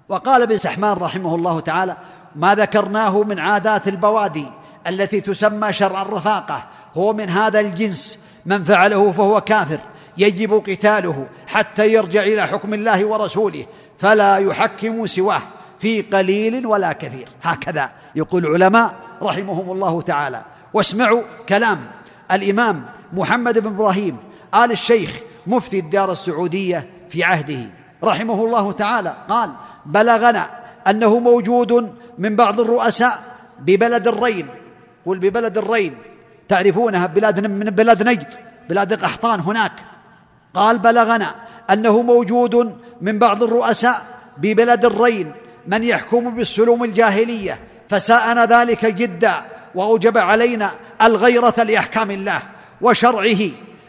وقال 0.09 0.43
ابن 0.43 0.59
سحمان 0.59 0.97
رحمه 0.97 1.35
الله 1.35 1.61
تعالى 1.61 1.97
ما 2.37 2.55
ذكرناه 2.55 3.23
من 3.23 3.39
عادات 3.39 3.89
البوادي 3.89 4.47
التي 4.87 5.21
تسمى 5.21 5.73
شرع 5.73 6.03
الرفاقة. 6.03 6.67
هو 6.95 7.12
من 7.12 7.29
هذا 7.29 7.61
الجنس 7.61 8.19
من 8.47 8.65
فعله 8.65 9.13
فهو 9.13 9.41
كافر. 9.41 9.81
يجب 10.19 10.53
قتاله 10.53 11.27
حتى 11.47 11.93
يرجع 11.93 12.23
إلى 12.23 12.47
حكم 12.47 12.75
الله 12.75 13.05
ورسوله 13.05 13.67
فلا 13.99 14.37
يحكم 14.37 15.07
سواه 15.07 15.43
في 15.79 16.03
قليل 16.03 16.67
ولا 16.67 16.93
كثير. 16.93 17.29
هكذا 17.43 17.91
يقول 18.15 18.47
العلماء 18.47 18.95
رحمهم 19.23 19.71
الله 19.71 20.01
تعالى. 20.01 20.43
واسمعوا 20.75 21.23
كلام 21.49 21.87
الإمام 22.33 22.85
محمد 23.13 23.59
بن 23.59 23.67
إبراهيم 23.67 24.17
آل 24.55 24.73
الشيخ 24.73 25.11
مفتي 25.47 25.79
الدار 25.79 26.13
السعودية 26.13 26.91
في 27.09 27.25
عهده. 27.25 27.71
رحمه 28.05 28.45
الله 28.45 28.73
تعالى 28.73 29.17
قال 29.29 29.51
بلغنا 29.87 30.51
أنه 30.87 31.19
موجود 31.19 31.95
من 32.19 32.37
بعض 32.37 32.61
الرؤساء 32.61 33.19
ببلد 33.59 34.09
الرين. 34.09 34.47
قل 35.07 35.19
ببلد 35.19 35.59
الرين. 35.59 35.97
تعرفونها 36.49 37.07
بلاد 37.07 37.47
من 37.47 37.65
بلاد 37.65 38.09
نجد 38.09 38.35
بلاد 38.69 39.05
قحطان 39.05 39.41
هناك. 39.41 39.73
قال 40.55 40.79
بلغنا 40.79 41.35
أنه 41.71 42.03
موجود 42.03 42.77
من 43.01 43.19
بعض 43.19 43.43
الرؤساء 43.43 44.03
ببلد 44.39 44.85
الرين 44.85 45.33
من 45.67 45.85
يحكم 45.85 46.37
بالسلوم 46.37 46.85
الجاهلية 46.85 47.59
فساءنا 47.89 48.47
ذلك 48.47 48.87
جدا 48.87 49.43
وأوجب 49.75 50.19
علينا 50.19 50.71
الغيرة 51.03 51.63
لأحكام 51.63 52.11
الله 52.11 52.43
وشرعه 52.81 53.41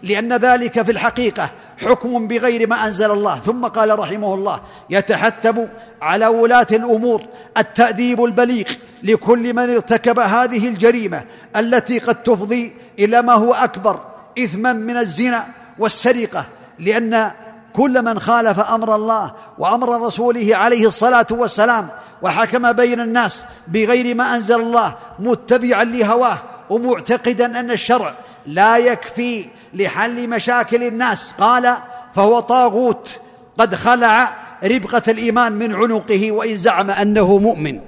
لأن 0.04 0.34
ذلك 0.34 0.82
في 0.82 0.92
الحقيقة 0.92 1.50
حكم 1.78 2.28
بغير 2.28 2.70
ما 2.70 2.86
أنزل 2.86 3.12
الله. 3.12 3.40
ثم 3.40 3.66
قال 3.66 4.00
رحمه 4.00 4.34
الله 4.34 4.62
يتحتم 4.90 5.68
على 6.02 6.28
ولاة 6.28 6.68
الأمور 6.72 7.22
التأديب 7.58 8.24
البليغ 8.24 8.66
لكل 9.04 9.54
من 9.54 9.70
ارتكب 9.70 10.20
هذه 10.20 10.68
الجريمة 10.68 11.24
التي 11.56 12.00
قد 12.00 12.24
تفضي 12.24 12.74
إلى 13.00 13.22
ما 13.22 13.34
هو 13.34 13.54
أكبر 13.54 14.00
إثما 14.40 14.74
من 14.74 14.98
الزنا 14.98 15.46
والسرقة. 15.80 16.46
لأن 16.80 17.32
كل 17.74 18.02
من 18.02 18.20
خالف 18.20 18.60
أمر 18.60 18.96
الله 18.96 19.32
وأمر 19.58 20.06
رسوله 20.06 20.56
عليه 20.56 20.88
الصلاة 20.88 21.28
والسلام 21.32 21.88
وحكم 22.22 22.72
بين 22.72 23.00
الناس 23.00 23.46
بغير 23.68 24.16
ما 24.16 24.36
أنزل 24.36 24.60
الله 24.60 24.96
متبعا 25.20 25.84
لهواه 25.84 26.40
ومعتقدا 26.70 27.60
أن 27.60 27.72
الشرع 27.72 28.14
لا 28.46 28.78
يكفي 28.78 29.46
لحل 29.78 30.30
مشاكل 30.30 30.84
الناس. 30.84 31.34
قال 31.34 31.78
فهو 32.16 32.40
طاغوت. 32.40 33.20
قد 33.58 33.76
خلع 33.76 34.34
ربقة 34.64 35.04
الإيمان 35.08 35.54
من 35.54 35.76
عنقه 35.76 36.32
وإن 36.32 36.56
زعم 36.56 36.92
أنه 36.92 37.38
مؤمن. 37.38 37.80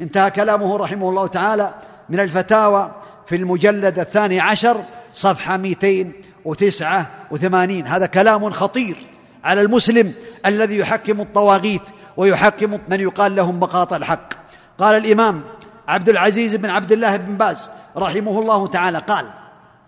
انتهى 0.00 0.30
كلامه 0.30 0.76
رحمه 0.76 1.08
الله 1.08 1.26
تعالى 1.26 1.74
من 2.08 2.20
الفتاوى 2.20 2.90
في 3.26 3.36
المجلد 3.36 3.98
الثاني 3.98 4.40
عشر 4.40 4.82
صفحة 5.14 5.56
289 5.56 7.86
هذا 7.86 8.06
كلام 8.06 8.50
خطير 8.50 8.96
على 9.44 9.60
المسلم 9.60 10.12
الذي 10.46 10.78
يحكم 10.78 11.20
الطواغيت 11.20 11.82
ويحكم 12.16 12.78
من 12.88 13.00
يقال 13.00 13.36
لهم 13.36 13.60
مقاطع 13.60 13.96
الحق. 13.96 14.28
قال 14.78 14.96
الإمام 14.96 15.42
عبد 15.88 16.08
العزيز 16.08 16.56
بن 16.56 16.70
عبد 16.70 16.92
الله 16.92 17.16
بن 17.16 17.36
باز 17.36 17.70
رحمه 17.96 18.40
الله 18.40 18.66
تعالى 18.66 18.98
قال 18.98 19.26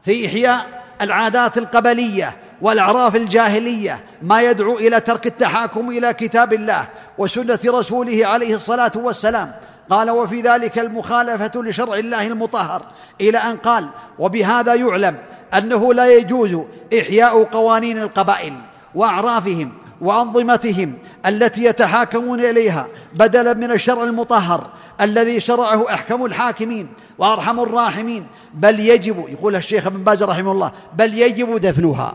في 0.04 0.26
إحياء 0.26 0.85
العادات 1.02 1.58
القبلية 1.58 2.36
والأعراف 2.60 3.16
الجاهلية 3.16 4.00
ما 4.22 4.42
يدعو 4.42 4.78
إلى 4.78 5.00
ترك 5.00 5.26
التحاكم 5.26 5.90
إلى 5.90 6.14
كتاب 6.14 6.52
الله 6.52 6.88
وسنة 7.18 7.58
رسوله 7.66 8.26
عليه 8.26 8.54
الصلاة 8.54 8.92
والسلام. 8.94 9.52
قال 9.90 10.10
وفي 10.10 10.40
ذلك 10.40 10.78
المخالفة 10.78 11.62
لشرع 11.62 11.94
الله 11.94 12.26
المطهر. 12.26 12.82
إلى 13.20 13.38
أن 13.38 13.56
قال 13.56 13.88
وبهذا 14.18 14.74
يعلم 14.74 15.16
أنه 15.54 15.94
لا 15.94 16.16
يجوز 16.16 16.56
إحياء 17.00 17.44
قوانين 17.44 17.98
القبائل 17.98 18.52
وأعرافهم 18.94 19.72
وأنظمتهم 20.00 20.98
التي 21.26 21.64
يتحاكمون 21.64 22.40
إليها 22.40 22.86
بدلا 23.14 23.54
من 23.54 23.70
الشرع 23.70 24.04
المطهر 24.04 24.66
الذي 25.00 25.40
شرعه 25.40 25.94
أحكم 25.94 26.24
الحاكمين 26.24 26.88
وأرحم 27.18 27.60
الراحمين. 27.60 28.26
بل 28.54 28.80
يجب 28.80 29.24
يقول 29.28 29.56
الشيخ 29.56 29.86
ابن 29.86 30.04
باز 30.04 30.22
رحمه 30.22 30.52
الله 30.52 30.72
بل 30.94 31.14
يجب 31.14 31.60
دفنها. 31.60 32.14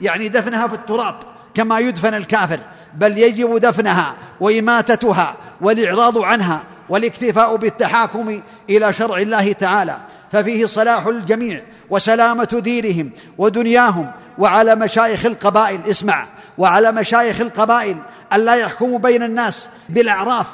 يعني 0.00 0.28
دفنها 0.28 0.68
في 0.68 0.74
التراب 0.74 1.14
كما 1.54 1.78
يدفن 1.78 2.14
الكافر. 2.14 2.60
بل 2.94 3.18
يجب 3.18 3.58
دفنها 3.58 4.14
وإماتتها 4.40 5.36
والإعراض 5.60 6.18
عنها 6.18 6.62
والاكتفاء 6.88 7.56
بالتحاكم 7.56 8.42
إلى 8.70 8.92
شرع 8.92 9.16
الله 9.16 9.52
تعالى. 9.52 9.96
ففيه 10.32 10.66
صلاح 10.66 11.06
الجميع 11.06 11.62
وسلامة 11.90 12.60
دينهم 12.62 13.10
ودنياهم 13.38 14.10
وعلى 14.38 14.74
مشايخ 14.74 15.26
القبائل. 15.26 15.80
اسمع 15.90 16.24
وعلى 16.58 16.92
مشايخ 16.92 17.40
القبائل 17.40 17.96
الا 18.32 18.54
يحكموا 18.54 18.98
بين 18.98 19.22
الناس 19.22 19.68
بالأعراف. 19.88 20.46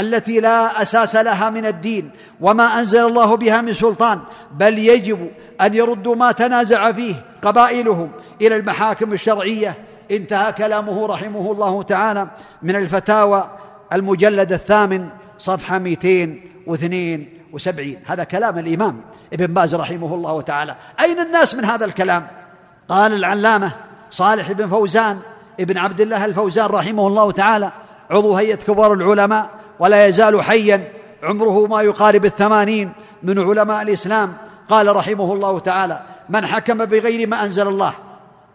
التي 0.00 0.40
لا 0.40 0.82
أساس 0.82 1.16
لها 1.16 1.50
من 1.50 1.66
الدين 1.66 2.10
وما 2.40 2.78
أنزل 2.78 3.06
الله 3.06 3.36
بها 3.36 3.60
من 3.60 3.74
سلطان 3.74 4.20
بل 4.52 4.78
يجب 4.78 5.30
أن 5.60 5.74
يردوا 5.74 6.16
ما 6.16 6.32
تنازع 6.32 6.92
فيه 6.92 7.14
قبائلهم 7.42 8.10
إلى 8.42 8.56
المحاكم 8.56 9.12
الشرعية. 9.12 9.74
انتهى 10.10 10.52
كلامه 10.52 11.06
رحمه 11.06 11.52
الله 11.52 11.82
تعالى 11.82 12.28
من 12.62 12.76
الفتاوى 12.76 13.50
المجلد 13.92 14.52
الثامن 14.52 15.08
صفحة 15.38 15.78
272 15.78 17.96
هذا 18.06 18.24
كلام 18.24 18.58
الإمام 18.58 19.00
ابن 19.32 19.46
باز 19.46 19.74
رحمه 19.74 20.14
الله 20.14 20.40
تعالى. 20.40 20.76
أين 21.00 21.20
الناس 21.20 21.54
من 21.54 21.64
هذا 21.64 21.84
الكلام؟ 21.84 22.26
قال 22.88 23.12
العلامة 23.12 23.72
صالح 24.10 24.52
بن 24.52 24.68
فوزان 24.68 25.18
ابن 25.60 25.78
عبد 25.78 26.00
الله 26.00 26.24
الفوزان 26.24 26.66
رحمه 26.66 27.06
الله 27.06 27.30
تعالى 27.30 27.72
عضو 28.10 28.34
هيئة 28.34 28.54
كبار 28.54 28.92
العلماء 28.92 29.59
ولا 29.80 30.06
يزال 30.06 30.42
حيا. 30.42 30.92
عمره 31.22 31.66
ما 31.66 31.82
يقارب 31.82 32.24
الثمانين. 32.24 32.92
من 33.22 33.38
علماء 33.38 33.82
الإسلام. 33.82 34.36
قال 34.68 34.96
رحمه 34.96 35.32
الله 35.32 35.58
تعالى 35.58 36.02
من 36.28 36.46
حكم 36.46 36.84
بغير 36.84 37.28
ما 37.28 37.44
أنزل 37.44 37.68
الله 37.68 37.92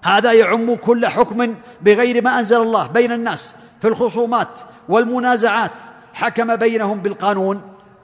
هذا 0.03 0.31
يعم 0.31 0.75
كل 0.75 1.07
حكم 1.07 1.55
بغير 1.81 2.23
ما 2.23 2.39
أنزل 2.39 2.61
الله 2.61 2.87
بين 2.87 3.11
الناس. 3.11 3.55
في 3.81 3.87
الخصومات 3.87 4.47
والمنازعات. 4.89 5.71
حكم 6.13 6.55
بينهم 6.55 6.99
بالقانون 6.99 7.61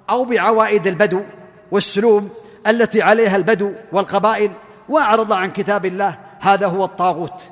أو 0.09 0.25
بعوائد 0.25 0.87
البدو 0.87 1.21
والسلوم 1.71 2.29
التي 2.67 3.01
عليها 3.01 3.35
البدو 3.35 3.71
والقبائل. 3.91 4.51
وأعرض 4.89 5.31
عن 5.31 5.51
كتاب 5.51 5.85
الله 5.85 6.17
هذا 6.39 6.67
هو 6.67 6.85
الطاغوت 6.85 7.43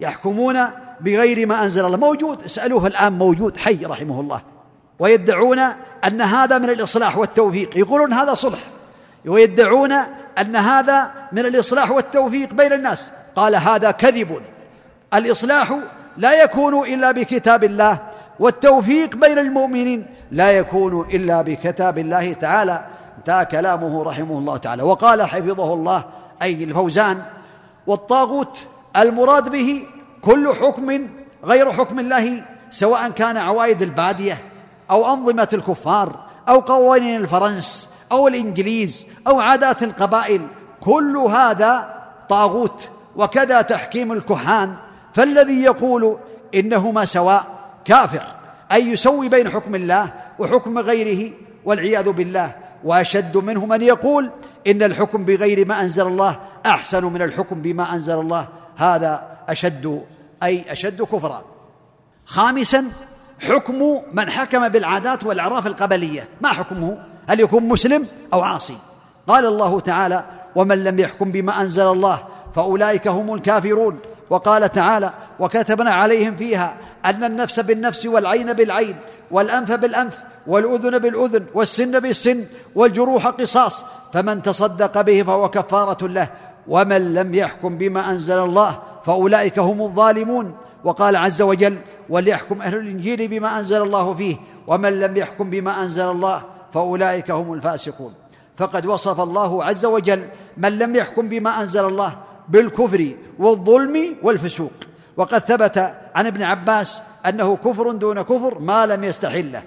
يحكمون 0.00 0.58
بغير 1.00 1.46
ما 1.46 1.64
أنزل 1.64 1.84
الله. 1.86 1.96
موجود. 1.96 2.44
اسألوه 2.44 2.86
الآن 2.86 3.12
موجود. 3.12 3.56
حي 3.56 3.78
رحمه 3.84 4.20
الله. 4.20 4.53
ويدعون 4.98 5.58
أن 6.04 6.22
هذا 6.22 6.58
من 6.58 6.70
الإصلاح 6.70 7.18
والتوفيق. 7.18 7.78
يقولون 7.78 8.12
هذا 8.12 8.34
صلح. 8.34 8.58
ويدعون 9.26 9.92
أن 10.38 10.56
هذا 10.56 11.10
من 11.32 11.46
الإصلاح 11.46 11.90
والتوفيق 11.90 12.52
بين 12.52 12.72
الناس. 12.72 13.10
قال 13.36 13.54
هذا 13.56 13.90
كذب. 13.90 14.40
الإصلاح 15.14 15.78
لا 16.16 16.42
يكون 16.42 16.88
إلا 16.88 17.10
بكتاب 17.12 17.64
الله 17.64 17.98
والتوفيق 18.40 19.16
بين 19.16 19.38
المؤمنين 19.38 20.06
لا 20.30 20.52
يكون 20.52 21.08
إلا 21.14 21.42
بكتاب 21.42 21.98
الله 21.98 22.32
تعالى. 22.32 22.86
انتهى 23.18 23.44
كلامه 23.44 24.02
رحمه 24.02 24.38
الله 24.38 24.56
تعالى. 24.56 24.82
وقال 24.82 25.22
حفظه 25.22 25.74
الله 25.74 26.04
أي 26.42 26.64
الفوزان 26.64 27.22
والطاغوت 27.86 28.58
المراد 28.96 29.48
به 29.48 29.86
كل 30.22 30.54
حكم 30.54 31.08
غير 31.44 31.72
حكم 31.72 31.98
الله 31.98 32.44
سواء 32.70 33.08
كان 33.08 33.36
عوائد 33.36 33.82
البادية 33.82 34.38
أو 34.90 35.14
أنظمة 35.14 35.48
الكفار 35.52 36.24
أو 36.48 36.60
قوانين 36.60 37.20
الفرنس 37.20 37.88
أو 38.12 38.28
الإنجليز 38.28 39.06
أو 39.26 39.40
عادات 39.40 39.82
القبائل 39.82 40.46
كل 40.80 41.16
هذا 41.16 41.94
طاغوت 42.28 42.88
وكذا 43.16 43.62
تحكيم 43.62 44.12
الكهان. 44.12 44.74
فالذي 45.12 45.62
يقول 45.62 46.18
إنهما 46.54 47.04
سواء 47.04 47.46
كافر 47.84 48.22
أي 48.72 48.88
يسوي 48.88 49.28
بين 49.28 49.50
حكم 49.50 49.74
الله 49.74 50.12
وحكم 50.38 50.78
غيره 50.78 51.32
والعياذ 51.64 52.10
بالله. 52.10 52.52
وأشد 52.84 53.36
منه 53.36 53.66
من 53.66 53.82
يقول 53.82 54.30
إن 54.66 54.82
الحكم 54.82 55.24
بغير 55.24 55.66
ما 55.66 55.80
أنزل 55.80 56.06
الله 56.06 56.40
أحسن 56.66 57.04
من 57.04 57.22
الحكم 57.22 57.62
بما 57.62 57.94
أنزل 57.94 58.20
الله. 58.20 58.48
هذا 58.76 59.36
أشد 59.48 60.02
أي 60.42 60.72
أشد 60.72 61.02
كفرا. 61.02 61.44
خامسا 62.26 62.84
حكم 63.40 64.00
من 64.12 64.30
حكم 64.30 64.68
بالعادات 64.68 65.24
والأعراف 65.24 65.66
القبلية. 65.66 66.28
ما 66.40 66.48
حكمه؟ 66.48 66.98
هل 67.26 67.40
يكون 67.40 67.68
مسلم 67.68 68.06
أو 68.32 68.40
عاصي؟ 68.42 68.76
قال 69.26 69.46
الله 69.46 69.80
تعالى 69.80 70.24
ومن 70.54 70.84
لم 70.84 70.98
يحكم 70.98 71.32
بما 71.32 71.60
أنزل 71.60 71.86
الله 71.86 72.22
فأولئك 72.54 73.08
هم 73.08 73.34
الكافرون 73.34 73.98
وقال 74.30 74.72
تعالى 74.72 75.10
وكتبنا 75.40 75.90
عليهم 75.90 76.36
فيها 76.36 76.76
أن 77.04 77.24
النفس 77.24 77.60
بالنفس 77.60 78.06
والعين 78.06 78.52
بالعين 78.52 78.96
والأنف 79.30 79.72
بالأنف 79.72 80.18
والأذن 80.46 80.98
بالأذن 80.98 81.46
والسن 81.54 82.00
بالسن 82.00 82.44
والجروح 82.74 83.26
قصاص 83.26 83.84
فمن 84.12 84.42
تصدق 84.42 85.00
به 85.00 85.22
فهو 85.22 85.48
كفارة 85.48 86.06
له. 86.06 86.28
ومن 86.68 87.14
لم 87.14 87.34
يحكم 87.34 87.78
بما 87.78 88.10
أنزل 88.10 88.38
الله 88.38 88.78
فأولئك 89.06 89.58
هم 89.58 89.82
الظالمون 89.82 90.54
وقال 90.84 91.16
عز 91.16 91.42
وجل 91.42 91.78
وليحكم 92.08 92.62
أهل 92.62 92.74
الإنجيل 92.74 93.28
بما 93.28 93.58
أنزل 93.58 93.82
الله 93.82 94.14
فيه 94.14 94.36
ومن 94.66 95.00
لم 95.00 95.16
يحكم 95.16 95.50
بما 95.50 95.82
أنزل 95.82 96.10
الله 96.10 96.42
فأولئك 96.74 97.30
هم 97.30 97.52
الفاسقون. 97.52 98.14
فقد 98.56 98.86
وصف 98.86 99.20
الله 99.20 99.64
عز 99.64 99.84
وجل 99.86 100.24
من 100.56 100.78
لم 100.78 100.96
يحكم 100.96 101.28
بما 101.28 101.60
أنزل 101.60 101.84
الله 101.84 102.16
بالكفر 102.48 103.14
والظلم 103.38 104.16
والفسوق. 104.22 104.72
وقد 105.16 105.38
ثبت 105.38 105.78
عن 106.14 106.26
ابن 106.26 106.42
عباس 106.42 107.02
أنه 107.26 107.56
كفر 107.56 107.92
دون 107.92 108.22
كفر 108.22 108.58
ما 108.58 108.86
لم 108.86 109.04
يستحله 109.04 109.62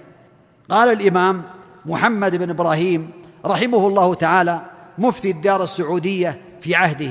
قال 0.68 0.92
الإمام 0.92 1.42
محمد 1.86 2.36
بن 2.36 2.50
إبراهيم 2.50 3.10
رحمه 3.46 3.86
الله 3.86 4.14
تعالى 4.14 4.60
مفتي 4.98 5.30
الدار 5.30 5.62
السعودية 5.62 6.40
في 6.60 6.74
عهده 6.74 7.10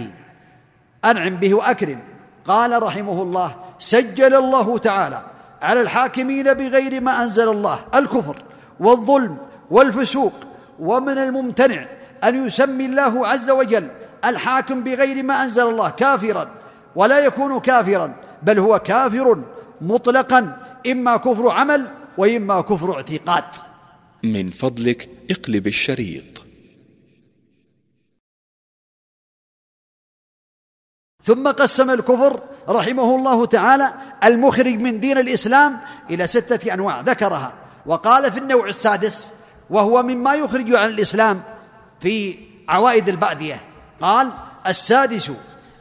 أنعم 1.05 1.35
به 1.35 1.53
وأكرم. 1.53 1.99
قال 2.45 2.83
رحمه 2.83 3.21
الله 3.21 3.55
سجل 3.79 4.35
الله 4.35 4.77
تعالى 4.77 5.21
على 5.61 5.81
الحاكمين 5.81 6.53
بغير 6.53 7.01
ما 7.01 7.23
أنزل 7.23 7.49
الله 7.49 7.79
الكفر 7.95 8.43
والظلم 8.79 9.37
والفسوق 9.71 10.33
ومن 10.79 11.17
الممتنع 11.17 11.85
أن 12.23 12.47
يسمي 12.47 12.85
الله 12.85 13.27
عز 13.27 13.49
وجل 13.49 13.87
الحاكم 14.25 14.83
بغير 14.83 15.23
ما 15.23 15.43
أنزل 15.43 15.67
الله 15.67 15.89
كافرا 15.89 16.49
ولا 16.95 17.19
يكون 17.19 17.59
كافرا 17.59 18.15
بل 18.43 18.59
هو 18.59 18.79
كافر 18.79 19.41
مطلقا 19.81 20.57
إما 20.87 21.17
كفر 21.17 21.49
عمل 21.49 21.87
وإما 22.17 22.61
كفر 22.61 22.95
اعتقاد. 22.95 23.43
من 24.23 24.49
فضلك 24.49 25.09
اقلب 25.31 25.67
الشريط. 25.67 26.46
ثم 31.27 31.47
قسم 31.47 31.89
الكفر 31.89 32.39
رحمه 32.69 33.15
الله 33.15 33.45
تعالى 33.45 33.93
المخرج 34.23 34.75
من 34.79 34.99
دين 34.99 35.17
الإسلام 35.17 35.77
إلى 36.09 36.27
ستة 36.27 36.73
أنواع 36.73 37.01
ذكرها. 37.01 37.53
وقال 37.85 38.31
في 38.31 38.39
النوع 38.39 38.67
السادس 38.67 39.33
وهو 39.69 40.03
مما 40.03 40.33
يخرج 40.35 40.75
عن 40.75 40.89
الإسلام 40.89 41.41
في 41.99 42.35
عوائد 42.69 43.09
الباديه 43.09 43.61
قال 44.01 44.31
السادس 44.67 45.31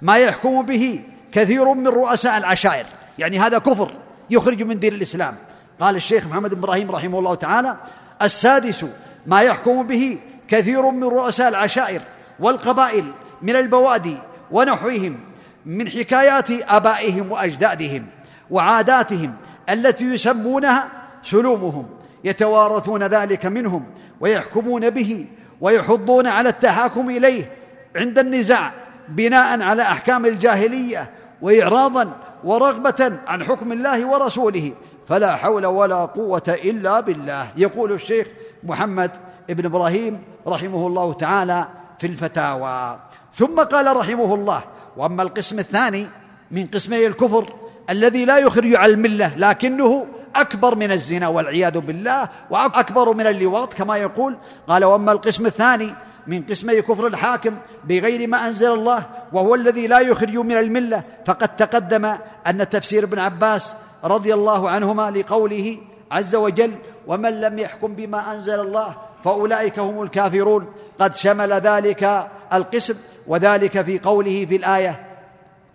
ما 0.02 0.16
يحكم 0.16 0.62
به 0.62 1.00
كثير 1.32 1.74
من 1.74 1.88
رؤساء 1.88 2.38
العشائر. 2.38 2.86
يعني 3.18 3.38
هذا 3.38 3.58
كفر 3.58 3.92
يخرج 4.30 4.62
من 4.62 4.78
دين 4.78 4.94
الإسلام. 4.94 5.36
قال 5.80 5.96
الشيخ 5.96 6.26
محمد 6.26 6.50
بن 6.54 6.58
إبراهيم 6.58 6.90
رحمه 6.90 7.18
الله 7.18 7.34
تعالى 7.34 7.76
السادس 8.22 8.84
ما 9.26 9.40
يحكم 9.40 9.82
به 9.82 10.18
كثير 10.48 10.90
من 10.90 11.04
رؤساء 11.04 11.48
العشائر 11.48 12.02
والقبائل 12.40 13.12
من 13.42 13.56
البوادي 13.56 14.18
ونحوهم 14.50 15.20
من 15.66 15.88
حكايات 15.88 16.50
آبائهم 16.50 17.32
وأجدادهم 17.32 18.06
وعاداتهم 18.50 19.34
التي 19.70 20.04
يسمونها 20.04 20.88
سلومهم 21.22 21.86
يتوارثون 22.24 23.02
ذلك 23.02 23.46
منهم 23.46 23.84
ويحكمون 24.20 24.90
به 24.90 25.26
ويحضون 25.60 26.26
على 26.26 26.48
التحاكم 26.48 27.10
إليه 27.10 27.52
عند 27.96 28.18
النزاع 28.18 28.72
بناء 29.08 29.62
على 29.62 29.82
أحكام 29.82 30.26
الجاهلية 30.26 31.10
واعراضا 31.42 32.12
ورغبة 32.44 33.12
عن 33.26 33.44
حكم 33.44 33.72
الله 33.72 34.06
ورسوله. 34.06 34.72
فلا 35.08 35.36
حول 35.36 35.66
ولا 35.66 36.04
قوة 36.04 36.42
إلا 36.48 37.00
بالله. 37.00 37.48
يقول 37.56 37.92
الشيخ 37.92 38.26
محمد 38.64 39.10
بن 39.48 39.64
إبراهيم 39.64 40.22
رحمه 40.46 40.86
الله 40.86 41.12
تعالى 41.12 41.66
في 41.98 42.06
الفتاوى. 42.06 42.98
ثم 43.32 43.60
قال 43.60 43.96
رحمه 43.96 44.34
الله 44.34 44.62
وأما 44.96 45.22
القسم 45.22 45.58
الثاني 45.58 46.06
من 46.50 46.66
قسمي 46.66 47.06
الكفر 47.06 47.52
الذي 47.90 48.24
لا 48.24 48.38
يخرج 48.38 48.74
على 48.74 48.92
الملة 48.92 49.32
لكنه 49.36 50.06
أكبر 50.36 50.74
من 50.74 50.92
الزنا 50.92 51.28
والعياذ 51.28 51.78
بالله 51.78 52.28
وأكبر 52.50 53.14
من 53.14 53.26
اللواط 53.26 53.74
كما 53.74 53.96
يقول. 53.96 54.36
قال 54.68 54.84
وأما 54.84 55.12
القسم 55.12 55.46
الثاني 55.46 55.94
من 56.26 56.42
قسمي 56.42 56.82
كفر 56.82 57.06
الحاكم 57.06 57.56
بغير 57.84 58.28
ما 58.28 58.46
أنزل 58.46 58.72
الله 58.72 59.06
وهو 59.32 59.54
الذي 59.54 59.86
لا 59.86 60.00
يخرج 60.00 60.36
من 60.36 60.56
الملة 60.56 61.02
فقد 61.26 61.56
تقدم 61.56 62.04
أن 62.46 62.68
تفسير 62.68 63.04
ابن 63.04 63.18
عباس 63.18 63.74
رضي 64.04 64.34
الله 64.34 64.70
عنهما 64.70 65.10
لقوله 65.10 65.78
عز 66.10 66.34
وجل 66.34 66.74
ومن 67.06 67.40
لم 67.40 67.58
يحكم 67.58 67.94
بما 67.94 68.34
أنزل 68.34 68.60
الله 68.60 68.94
فأولئك 69.24 69.78
هم 69.78 70.02
الكافرون. 70.02 70.66
قد 70.98 71.14
شمل 71.14 71.52
ذلك 71.52 72.28
القسم 72.52 72.94
وذلك 73.28 73.82
في 73.82 73.98
قوله 73.98 74.46
في 74.48 74.56
الآية 74.56 75.06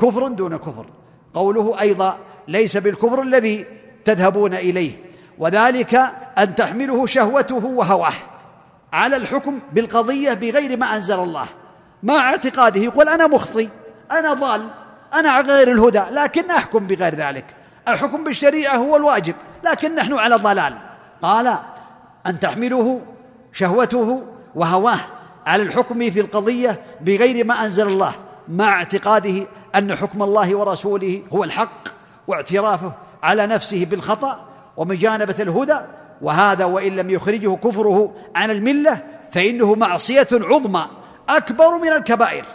كفر 0.01 0.27
دون 0.27 0.57
كفر. 0.57 0.85
قوله 1.33 1.81
أيضا 1.81 2.17
ليس 2.47 2.77
بالكفر 2.77 3.21
الذي 3.21 3.65
تذهبون 4.05 4.53
إليه. 4.53 4.91
وذلك 5.37 5.95
أن 6.37 6.55
تحمله 6.55 7.05
شهوته 7.05 7.65
وهواه. 7.65 8.13
على 8.93 9.15
الحكم 9.15 9.59
بالقضية 9.73 10.33
بغير 10.33 10.77
ما 10.77 10.95
أنزل 10.95 11.19
الله. 11.19 11.45
مع 12.03 12.29
اعتقاده 12.29 12.81
يقول 12.81 13.09
أنا 13.09 13.27
مخطي 13.27 13.69
أنا 14.11 14.33
ضال 14.33 14.61
أنا 15.13 15.29
على 15.29 15.53
غير 15.53 15.71
الهدى 15.71 16.03
لكن 16.11 16.51
أحكم 16.51 16.87
بغير 16.87 17.15
ذلك. 17.15 17.45
الحكم 17.87 18.23
بالشريعة 18.23 18.77
هو 18.77 18.95
الواجب 18.95 19.35
لكن 19.65 19.95
نحن 19.95 20.13
على 20.13 20.35
ضلال. 20.35 20.73
قال 21.21 21.57
أن 22.27 22.39
تحمله 22.39 23.01
شهوته 23.53 24.23
وهواه. 24.55 24.99
على 25.45 25.63
الحكم 25.63 26.11
في 26.11 26.19
القضية 26.19 26.81
بغير 27.01 27.45
ما 27.45 27.63
أنزل 27.63 27.87
الله 27.87 28.15
مع 28.47 28.73
اعتقاده 28.73 29.47
أن 29.75 29.95
حكم 29.95 30.23
الله 30.23 30.55
ورسوله 30.55 31.21
هو 31.33 31.43
الحق 31.43 31.87
واعترافه 32.27 32.93
على 33.23 33.47
نفسه 33.47 33.85
بالخطأ 33.85 34.39
ومجانبة 34.77 35.35
الهدى 35.39 35.77
وهذا 36.21 36.65
وإن 36.65 36.95
لم 36.95 37.09
يخرجه 37.09 37.55
كفره 37.55 38.15
عن 38.35 38.51
الملة 38.51 38.99
فإنه 39.31 39.75
معصية 39.75 40.27
عظمى 40.31 40.87
أكبر 41.29 41.77
من 41.77 41.87
الكبائر 41.87 42.45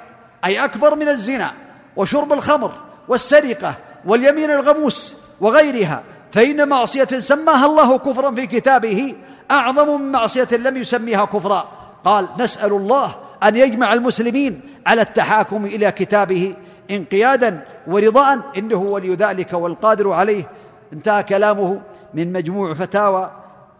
أي 0.45 0.65
أكبر 0.65 0.95
من 0.95 1.09
الزنا 1.09 1.53
وشرب 1.97 2.33
الخمر 2.33 2.73
والسرقة 3.09 3.75
واليمين 4.07 4.51
الغموس 4.51 5.17
وغيرها 5.41 6.03
فإن 6.33 6.69
معصية 6.69 7.05
سماها 7.05 7.67
الله 7.67 7.99
كفرا 7.99 8.31
في 8.31 8.47
كتابه 8.47 9.15
أعظم 9.51 10.01
من 10.01 10.13
معصية 10.13 10.49
لم 10.57 10.77
يسميها 10.77 11.25
كفرا. 11.25 11.69
قال 12.05 12.29
نسأل 12.39 12.73
الله 12.73 13.15
أن 13.43 13.57
يجمع 13.57 13.93
المسلمين 13.93 14.61
على 14.87 15.01
التحاكم 15.01 15.65
إلى 15.65 15.93
كتابه 15.93 16.57
انقيادا 16.91 17.65
ورضاء 17.87 18.41
إنه 18.59 18.77
ولي 18.77 19.15
ذلك 19.15 19.53
والقادر 19.53 20.13
عليه. 20.13 20.45
انتهى 20.93 21.23
كلامه 21.23 21.81
من 22.15 22.33
مجموع 22.33 22.75
فتاوى 22.75 23.31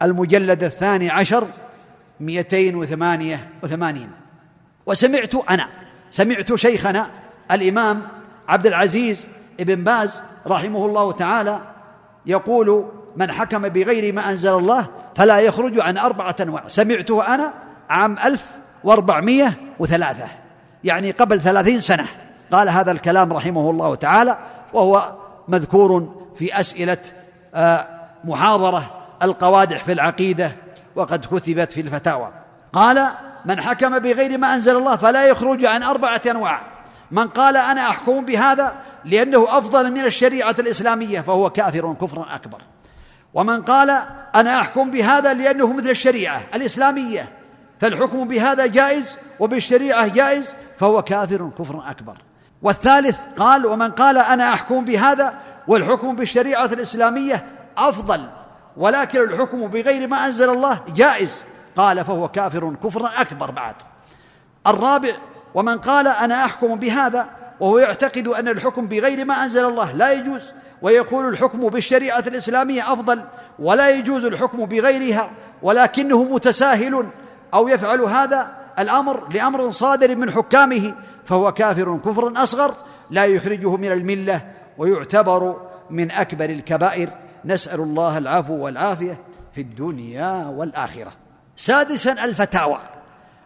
المجلد 0.03 0.65
الثاني 0.65 1.11
عشر 1.11 1.47
مئتين 2.21 2.77
وثمانية 2.77 3.49
وثمانين. 3.63 4.11
وسمعت 4.87 5.35
أنا 5.51 5.69
سمعت 6.11 6.55
شيخنا 6.55 7.11
الإمام 7.51 8.03
عبد 8.49 8.67
العزيز 8.67 9.29
ابن 9.61 9.85
باز 9.85 10.23
رحمه 10.47 10.87
الله 10.87 11.13
تعالى 11.13 11.61
يقول 12.27 12.87
من 13.17 13.33
حكم 13.33 13.69
بغير 13.69 14.15
ما 14.15 14.31
أنزل 14.31 14.55
الله 14.55 14.87
فلا 15.17 15.41
يخرج 15.41 15.81
عن 15.81 15.99
أربعة 15.99 16.37
أنواع. 16.41 16.69
سمعته 16.69 17.35
أنا 17.35 17.55
عام 17.91 18.19
ألف 18.19 18.45
وأربعمائة 18.85 19.53
وثلاثة 19.79 20.29
يعني 20.85 21.11
قبل 21.11 21.41
ثلاثين 21.41 21.81
سنة. 21.81 22.07
قال 22.53 22.69
هذا 22.69 22.93
الكلام 22.93 23.33
رحمه 23.33 23.71
الله 23.71 23.95
تعالى 23.95 24.39
وهو 24.73 25.15
مذكور 25.49 26.15
في 26.39 26.61
أسئلة 26.61 26.99
آه، 27.55 27.87
محاضرة 28.25 28.91
القوادح 29.23 29.85
في 29.85 29.93
العقيدة 29.93 30.53
وقد 30.97 31.27
كتبت 31.27 31.73
في 31.73 31.81
الفتاوى. 31.81 32.33
قال 32.73 33.09
من 33.45 33.61
حكم 33.61 33.99
بغير 33.99 34.39
ما 34.39 34.55
أنزل 34.55 34.77
الله 34.77 34.97
فلا 34.97 35.27
يخرج 35.27 35.65
عن 35.65 35.83
أربعة 35.83 36.21
أنواع. 36.31 36.61
من 37.11 37.29
قال 37.29 37.57
أنا 37.57 37.91
أحكم 37.91 38.25
بهذا 38.25 38.75
لأنه 39.05 39.59
أفضل 39.59 39.91
من 39.91 40.05
الشريعة 40.05 40.57
الإسلامية 40.59 41.21
فهو 41.21 41.51
كافر 41.51 41.95
كفرا 42.01 42.35
أكبر. 42.35 42.59
ومن 43.35 43.63
قال 43.63 43.91
أنا 44.35 44.61
أحكم 44.61 44.91
بهذا 44.91 45.33
لأنه 45.33 45.73
مثل 45.73 45.91
الشريعة 45.91 46.43
الإسلامية 46.55 47.29
فالحكم 47.81 48.29
بهذا 48.29 48.67
جائز 48.67 49.19
وبالشريعة 49.41 50.07
جائز 50.07 50.55
فهو 50.79 51.03
كافر 51.03 51.51
كفرا 51.59 51.91
أكبر. 51.91 52.17
والثالث 52.63 53.19
قال 53.37 53.67
ومن 53.67 53.91
قال 53.91 54.19
أنا 54.19 54.53
أحكم 54.53 54.85
بهذا 54.85 55.35
والحكم 55.69 56.17
بالشريعة 56.17 56.65
الإسلامية 56.65 57.47
أفضل 57.79 58.29
ولكن 58.77 59.23
الحكم 59.23 59.67
بغير 59.67 60.09
ما 60.09 60.27
أنزل 60.27 60.51
الله 60.51 60.81
جائز. 60.95 61.45
قال 61.77 62.05
فهو 62.05 62.29
كافر 62.29 62.75
كفرا 62.85 63.11
أكبر 63.21 63.51
بعد. 63.51 63.75
الرابع 64.67 65.15
ومن 65.55 65.79
قال 65.79 66.09
أنا 66.09 66.45
أحكم 66.45 66.75
بهذا 66.75 67.27
وهو 67.61 67.79
يعتقد 67.79 68.29
أن 68.29 68.49
الحكم 68.49 68.87
بغير 68.87 69.25
ما 69.25 69.45
أنزل 69.45 69.65
الله 69.65 69.93
لا 69.93 70.13
يجوز 70.13 70.53
ويقول 70.83 71.29
الحكم 71.29 71.69
بالشريعة 71.69 72.25
الإسلامية 72.27 72.93
أفضل 72.93 73.23
ولا 73.59 73.91
يجوز 73.91 74.25
الحكم 74.25 74.65
بغيرها 74.65 75.31
ولكنه 75.63 76.25
متساهل 76.25 77.07
أو 77.57 77.69
يفعل 77.69 78.01
هذا 78.01 78.49
الأمر 78.79 79.29
لأمر 79.29 79.71
صادر 79.71 80.17
من 80.17 80.31
حكامه 80.31 80.95
فهو 81.25 81.53
كافر 81.53 81.99
كفرا 82.05 82.43
أصغر 82.43 82.75
لا 83.11 83.25
يخرجه 83.25 83.77
من 83.77 83.93
الملة 83.93 84.53
ويعتبر 84.79 85.57
من 85.91 86.11
أكبر 86.11 86.45
الكبائر. 86.45 87.09
نسأل 87.45 87.81
الله 87.81 88.19
العفو 88.19 88.55
والعافية 88.55 89.19
في 89.55 89.61
الدنيا 89.61 90.47
والآخرة. 90.47 91.13
سادسا 91.57 92.13
الفتاوى. 92.13 92.79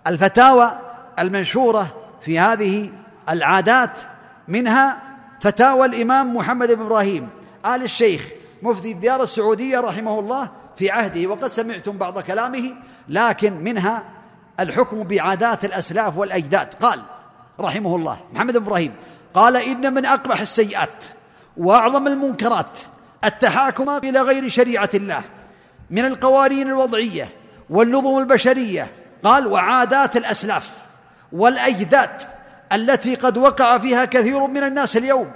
الفتاوى 0.07 0.73
المنشورة 1.19 1.87
في 2.21 2.39
هذه 2.39 2.91
العادات 3.29 3.91
منها 4.49 5.03
فتاوى 5.41 5.87
الإمام 5.87 6.37
محمد 6.37 6.73
بن 6.73 6.83
إبراهيم 6.83 7.29
آل 7.67 7.83
الشيخ 7.83 8.29
مفتي 8.63 8.93
الديار 8.93 9.23
السعودية 9.23 9.81
رحمه 9.81 10.19
الله 10.19 10.51
في 10.77 10.91
عهده. 10.91 11.27
وقد 11.27 11.49
سمعتم 11.49 11.99
بعض 11.99 12.19
كلامه. 12.19 12.75
لكن 13.11 13.53
منها 13.53 14.03
الحكم 14.61 15.03
بعادات 15.03 15.65
الأسلاف 15.65 16.17
والأجداد. 16.17 16.75
قال 16.75 17.01
رحمه 17.61 17.97
الله 17.97 18.19
محمد 18.33 18.57
بن 18.57 18.63
إبراهيم 18.65 18.95
قال 19.35 19.57
إن 19.57 19.95
من 19.95 20.07
أقبح 20.07 20.41
السيئات 20.41 21.05
وأعظم 21.57 22.07
المنكرات 22.07 22.79
التحاكم 23.25 23.91
إلى 23.91 24.21
غير 24.21 24.49
شريعة 24.49 24.91
الله 24.95 25.23
من 25.91 26.05
القوانين 26.05 26.67
الوضعية 26.67 27.29
والنظم 27.71 28.19
البشرية. 28.19 28.91
قال 29.25 29.47
وعادات 29.47 30.17
الأسلاف 30.17 30.71
والأجداد 31.33 32.23
التي 32.73 33.15
قد 33.15 33.39
وقع 33.39 33.79
فيها 33.79 34.05
كثير 34.05 34.47
من 34.47 34.63
الناس 34.63 34.97
اليوم 34.97 35.31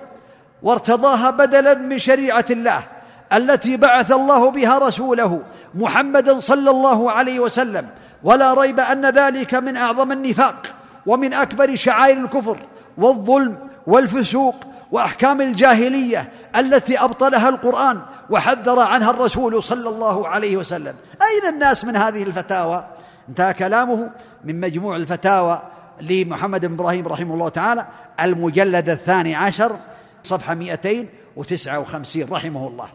وارتضاها 0.62 1.31
بدلا 1.31 1.75
من 1.75 1.99
شريعة 1.99 2.45
الله 2.51 2.85
التي 3.33 3.77
بعث 3.77 4.12
الله 4.12 4.51
بها 4.51 4.79
رسوله 4.79 5.43
محمدا 5.75 6.41
صلى 6.41 6.70
الله 6.70 7.11
عليه 7.11 7.41
وسلم. 7.41 7.89
ولا 8.22 8.55
ريب 8.55 8.81
أن 8.81 9.07
ذلك 9.07 9.55
من 9.55 9.77
أعظم 9.77 10.12
النفاق 10.12 10.66
ومن 11.07 11.33
أكبر 11.33 11.77
شعائر 11.77 12.16
الكفر 12.16 12.59
والظلم 12.99 13.59
والفسوق 13.87 14.55
وأحكام 14.93 15.41
الجاهلية 15.41 16.33
التي 16.57 16.99
أبطلها 16.99 17.49
القرآن 17.49 18.01
وحذر 18.31 18.81
عنها 18.81 19.11
الرسول 19.11 19.62
صلى 19.62 19.89
الله 19.89 20.29
عليه 20.29 20.57
وسلم. 20.57 20.95
أين 21.22 21.55
الناس 21.55 21.85
من 21.85 21.97
هذه 21.97 22.22
الفتاوى؟ 22.22 22.85
انتهى 23.29 23.55
كلامه 23.55 24.11
من 24.45 24.61
مجموع 24.61 24.97
الفتاوى 24.97 25.62
لمحمد 26.01 26.66
بن 26.66 26.75
إبراهيم 26.75 27.09
رحمه 27.09 27.35
الله 27.35 27.49
تعالى 27.49 27.87
المجلد 28.20 28.89
الثاني 28.89 29.35
عشر 29.35 29.77
صفحة 30.22 30.55
259 30.55 32.33
رحمه 32.33 32.68
الله. 32.68 32.89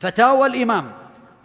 فتاوى 0.00 0.46
الإمام 0.46 0.92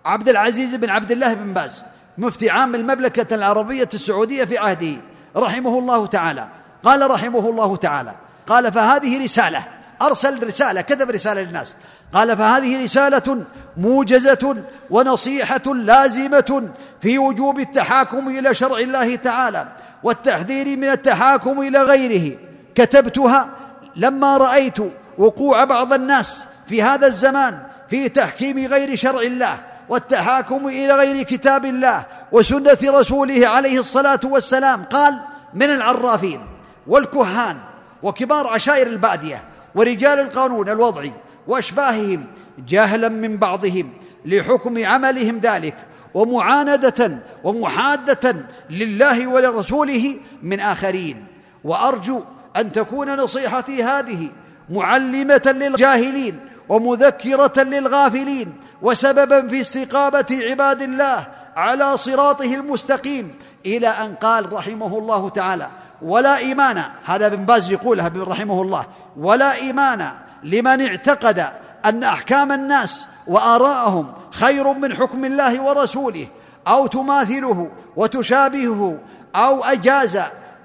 عبد 0.05 0.29
العزيز 0.29 0.75
بن 0.75 0.89
عبد 0.89 1.11
الله 1.11 1.33
بن 1.33 1.53
باز 1.53 1.85
مفتي 2.17 2.49
عام 2.49 2.75
المملكة 2.75 3.35
العربية 3.35 3.89
السعودية 3.93 4.45
في 4.45 4.57
عهده 4.57 4.95
رحمه 5.35 5.79
الله 5.79 6.05
تعالى. 6.05 6.47
قال 6.83 7.11
رحمه 7.11 7.49
الله 7.49 7.75
تعالى 7.75 8.13
قال 8.47 8.71
فهذه 8.71 9.23
رسالة 9.23 9.63
أرسل 10.01 10.47
رسالة 10.47 10.81
كتب 10.81 11.09
رسالة 11.09 11.41
للناس. 11.41 11.75
قال 12.13 12.37
فهذه 12.37 12.83
رسالة 12.83 13.43
موجزة 13.77 14.63
ونصيحة 14.89 15.73
لازمة 15.75 16.69
في 17.01 17.17
وجوب 17.17 17.59
التحاكم 17.59 18.29
إلى 18.29 18.53
شرع 18.53 18.77
الله 18.77 19.15
تعالى 19.15 19.67
والتحذير 20.03 20.77
من 20.77 20.89
التحاكم 20.89 21.61
إلى 21.61 21.81
غيره. 21.83 22.37
كتبتها 22.75 23.49
لما 23.95 24.37
رأيت 24.37 24.77
وقوع 25.17 25.63
بعض 25.63 25.93
الناس 25.93 26.47
في 26.67 26.83
هذا 26.83 27.07
الزمان 27.07 27.59
في 27.89 28.09
تحكيم 28.09 28.67
غير 28.67 28.95
شرع 28.95 29.21
الله. 29.21 29.72
والتحاكم 29.93 30.67
إلى 30.67 30.93
غير 30.93 31.23
كتاب 31.23 31.65
الله 31.65 32.05
وسنة 32.31 32.77
رسوله 32.87 33.47
عليه 33.47 33.79
الصلاة 33.79 34.19
والسلام. 34.23 34.83
قال 34.83 35.19
من 35.53 35.69
العرافين 35.69 36.39
والكهان 36.87 37.57
وكبار 38.03 38.47
عشائر 38.47 38.87
البادية 38.87 39.43
ورجال 39.75 40.19
القانون 40.19 40.69
الوضعي 40.69 41.13
وأشباههم 41.47 42.25
جهلا 42.67 43.09
من 43.09 43.37
بعضهم 43.37 43.89
لحكم 44.25 44.85
عملهم 44.85 45.39
ذلك 45.39 45.75
ومعاندة 46.13 47.19
ومحادة 47.43 48.35
لله 48.69 49.27
ولرسوله 49.27 50.15
من 50.43 50.59
آخرين. 50.59 51.25
وأرجو 51.63 52.23
أن 52.57 52.71
تكون 52.71 53.15
نصيحتي 53.15 53.83
هذه 53.83 54.29
معلمة 54.69 55.41
للجاهلين 55.45 56.39
ومذكرة 56.69 57.63
للغافلين. 57.63 58.53
وسببا 58.83 59.47
في 59.47 59.61
استقامة 59.61 60.25
عباد 60.31 60.81
الله 60.81 61.27
على 61.55 61.97
صراطه 61.97 62.55
المستقيم. 62.55 63.35
إلى 63.65 63.87
أن 63.87 64.15
قال 64.15 64.53
رحمه 64.53 64.97
الله 64.97 65.29
تعالى 65.29 65.67
ولا 66.01 66.37
إيمان 66.37 66.83
هذا 67.05 67.25
ابن 67.25 67.45
باز 67.45 67.71
يقولها 67.71 68.11
رحمه 68.15 68.61
الله 68.61 68.85
ولا 69.17 69.53
إيمان 69.53 70.11
لمن 70.43 70.81
اعتقد 70.81 71.47
أن 71.85 72.03
أحكام 72.03 72.51
الناس 72.51 73.07
وآراءهم 73.27 74.13
خير 74.31 74.73
من 74.73 74.95
حكم 74.95 75.25
الله 75.25 75.61
ورسوله 75.61 76.27
أو 76.67 76.87
تماثله 76.87 77.71
وتشابهه 77.95 78.99
أو 79.35 79.63
أجاز 79.63 80.17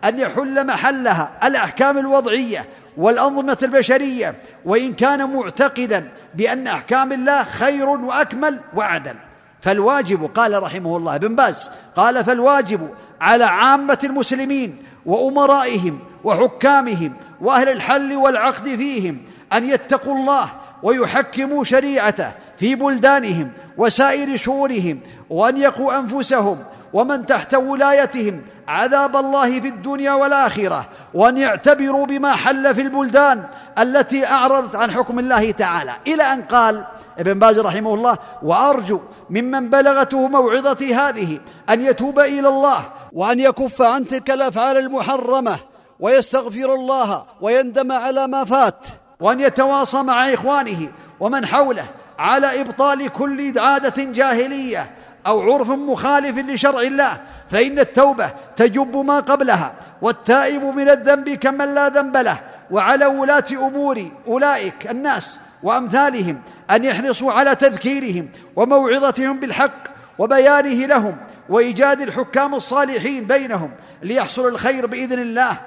أن 0.05 0.19
يحل 0.19 0.67
محلها 0.67 1.31
الأحكام 1.45 1.99
الوضعية 1.99 2.65
والأنظمة 2.97 3.59
البشرية 3.63 4.35
وإن 4.65 4.93
كان 4.93 5.35
معتقدا 5.37 6.09
بأن 6.35 6.67
أحكام 6.67 7.13
الله 7.13 7.45
خير 7.45 7.89
وأكمل 7.89 8.61
وأعدل. 8.75 9.15
فالواجب 9.61 10.25
قال 10.25 10.63
رحمه 10.63 10.97
الله 10.97 11.15
ابن 11.15 11.37
باز 11.37 11.71
قال 11.97 12.25
فالواجب 12.25 12.91
على 13.21 13.45
عامة 13.45 13.99
المسلمين 14.05 14.77
وأمرائهم 15.07 15.99
وحكامهم 16.25 17.13
وأهل 17.41 17.69
الحل 17.69 18.13
والعقد 18.17 18.69
فيهم 18.69 19.19
أن 19.53 19.65
يتقوا 19.65 20.15
الله 20.15 20.51
ويحكموا 20.83 21.65
شريعته 21.65 22.33
في 22.57 22.75
بلدانهم 22.75 23.51
وسائر 23.77 24.37
شؤونهم 24.37 25.01
وأن 25.31 25.57
يقوا 25.57 25.99
أنفسهم 25.99 26.59
ومن 26.93 27.27
تحت 27.27 27.55
ولايتهم 27.55 28.43
عذاب 28.69 29.17
الله 29.17 29.61
في 29.61 29.69
الدنيا 29.69 30.13
والآخرة 30.13 30.87
وأن 31.15 31.39
يعتبروا 31.39 32.07
بما 32.07 32.37
حل 32.37 32.75
في 32.75 32.81
البلدان 32.81 33.45
التي 33.79 34.27
أعرضت 34.27 34.77
عن 34.77 34.91
حكم 34.91 35.19
الله 35.19 35.51
تعالى. 35.51 35.93
إلى 36.07 36.23
أن 36.23 36.43
قال 36.43 36.85
ابن 37.19 37.39
باز 37.39 37.59
رحمه 37.59 37.95
الله 37.95 38.19
وأرجو 38.43 39.01
ممن 39.31 39.71
بلغته 39.71 40.29
موعظتي 40.29 40.95
هذه 40.95 41.41
أن 41.71 41.83
يتوب 41.83 42.21
إلى 42.21 42.49
الله 42.49 42.85
وأن 43.13 43.41
يكف 43.41 43.83
عن 43.83 44.07
تلك 44.07 44.31
الأفعال 44.31 44.77
المحرمة 44.77 45.57
ويستغفر 46.01 46.75
الله 46.75 47.23
ويندم 47.41 47.93
على 47.93 48.27
ما 48.27 48.45
فات 48.45 48.87
وأن 49.21 49.41
يتواصى 49.41 50.03
مع 50.03 50.35
إخوانه 50.35 50.93
ومن 51.21 51.47
حوله 51.47 51.87
على 52.19 52.61
إبطال 52.61 53.09
كل 53.09 53.59
عادة 53.59 54.05
جاهلية 54.05 54.91
أو 55.27 55.53
عرف 55.53 55.69
مخالف 55.69 56.39
لشرع 56.39 56.81
الله 56.81 57.21
فإن 57.51 57.79
التوبة 57.79 58.31
تجب 58.57 58.97
ما 58.97 59.21
قبلها 59.21 59.73
والتائب 60.03 60.65
من 60.65 60.89
الذنب 60.89 61.29
كمن 61.31 61.75
لا 61.75 61.89
ذنب 61.89 62.17
له 62.17 62.41
وعلى 62.71 63.07
ولاة 63.07 63.45
أمور 63.53 64.11
أولئك 64.27 64.91
الناس 64.91 65.41
وأمثالهم 65.63 66.41
أن 66.71 66.85
يحرصوا 66.85 67.33
على 67.33 67.55
تذكيرهم 67.55 68.29
وموعظتهم 68.57 69.41
بالحق 69.41 69.89
وبيانه 70.19 70.87
لهم 70.87 71.17
وإيجاد 71.49 72.01
الحكام 72.01 72.55
الصالحين 72.55 73.25
بينهم 73.25 73.71
ليحصل 74.03 74.47
الخير 74.47 74.87
بإذن 74.87 75.19
الله 75.19 75.59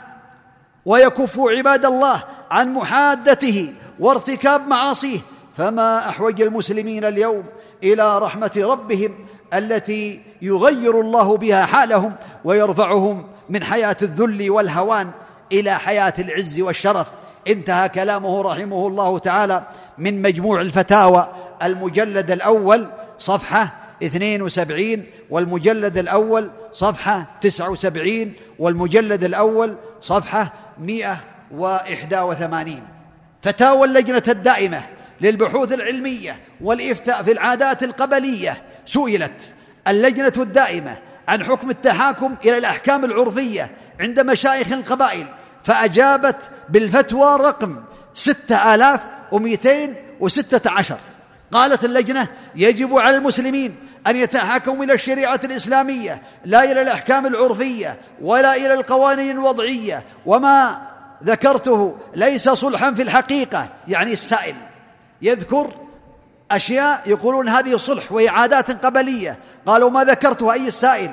ويكفوا 0.86 1.51
عباد 1.51 1.86
الله 1.86 2.23
عن 2.51 2.73
محادته 2.73 3.73
وارتكاب 3.99 4.67
معاصيه 4.67 5.19
فما 5.57 6.09
أحوج 6.09 6.41
المسلمين 6.41 7.05
اليوم 7.05 7.43
إلى 7.84 8.19
رحمة 8.19 8.51
ربهم 8.57 9.15
التي 9.53 10.21
يغير 10.41 11.01
الله 11.01 11.37
بها 11.37 11.65
حالهم 11.65 12.15
ويرفعهم 12.43 13.27
من 13.49 13.63
حياة 13.63 13.97
الذل 14.01 14.49
والهوان 14.49 15.11
إلى 15.51 15.79
حياة 15.79 16.13
العز 16.19 16.61
والشرف. 16.61 17.07
انتهى 17.47 17.89
كلامه 17.89 18.41
رحمه 18.41 18.87
الله 18.87 19.19
تعالى 19.19 19.63
من 19.97 20.21
مجموع 20.21 20.61
الفتاوى. 20.61 21.27
المجلد 21.63 22.31
الأول 22.31 22.87
صفحة 23.19 23.73
72 24.03 25.03
والمجلد 25.29 25.97
الأول 25.97 26.51
صفحة 26.73 27.27
79 27.41 28.33
والمجلد 28.59 29.23
الأول 29.23 29.75
صفحة 30.01 30.53
181 30.79 32.81
فتاوى 33.41 33.87
اللجنة 33.87 34.23
الدائمة 34.27 34.81
للبحوث 35.21 35.73
العلمية 35.73 36.39
والإفتاء 36.61 37.23
في 37.23 37.31
العادات 37.31 37.83
القبلية 37.83 38.61
سئلت 38.86 39.53
اللجنة 39.88 40.34
الدائمة 40.38 40.97
عن 41.27 41.43
حكم 41.43 41.69
التحاكم 41.69 42.36
إلى 42.45 42.57
الأحكام 42.57 43.05
العرفية 43.05 43.71
عند 43.99 44.19
مشايخ 44.19 44.71
القبائل 44.71 45.27
فأجابت 45.63 46.38
بالفتوى 46.69 47.38
رقم 47.38 47.84
ستة 48.15 48.75
آلاف 48.75 48.99
ومئتين 49.32 49.95
وستة 50.19 50.71
عشر. 50.71 50.97
قالت 51.51 51.86
اللجنة 51.86 52.27
يجب 52.55 52.97
على 52.97 53.15
المسلمين 53.15 53.75
أن 54.07 54.15
يتحاكموا 54.15 54.84
إلى 54.84 54.93
الشريعة 54.93 55.39
الإسلامية 55.43 56.21
لا 56.45 56.71
إلى 56.71 56.82
الأحكام 56.82 57.25
العرفية 57.25 57.97
ولا 58.21 58.55
إلى 58.55 58.73
القوانين 58.73 59.32
الوضعية 59.32 60.03
وما 60.25 60.82
ذكرته 61.23 61.97
ليس 62.15 62.49
صلحا 62.49 62.93
في 62.93 63.01
الحقيقة 63.01 63.69
يعني 63.88 64.13
السائل. 64.13 64.55
يذكر 65.21 65.80
أشياء 66.55 67.01
يقولون 67.05 67.49
هذه 67.49 67.77
صلح 67.77 68.11
وهي 68.11 68.29
عادات 68.29 68.85
قبلية. 68.85 69.37
قالوا 69.65 69.89
ما 69.89 70.03
ذكرته 70.03 70.53
أي 70.53 70.67
السائل؟ 70.67 71.11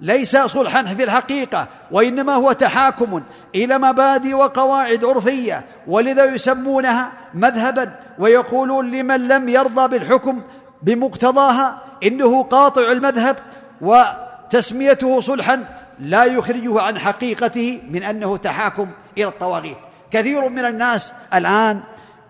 ليس 0.00 0.36
صلحا 0.36 0.82
في 0.82 1.04
الحقيقة 1.04 1.66
وإنما 1.90 2.34
هو 2.34 2.52
تحاكم 2.52 3.22
إلى 3.54 3.78
مبادئ 3.78 4.34
وقواعد 4.34 5.04
عرفية 5.04 5.64
ولذا 5.86 6.24
يسمونها 6.24 7.12
مذهبا 7.34 7.92
ويقولون 8.18 8.90
لمن 8.90 9.28
لم 9.28 9.48
يرضى 9.48 9.88
بالحكم 9.88 10.42
بمقتضاها 10.82 11.82
إنه 12.02 12.42
قاطع 12.42 12.92
المذهب 12.92 13.36
وتسميته 13.80 15.20
صلحا 15.20 15.64
لا 15.98 16.24
يخرجه 16.24 16.80
عن 16.80 16.98
حقيقته 16.98 17.82
من 17.90 18.02
أنه 18.02 18.36
تحاكم 18.36 18.88
إلى 19.18 19.28
الطواغيت. 19.28 19.76
كثير 20.10 20.48
من 20.48 20.64
الناس 20.64 21.12
الآن 21.34 21.80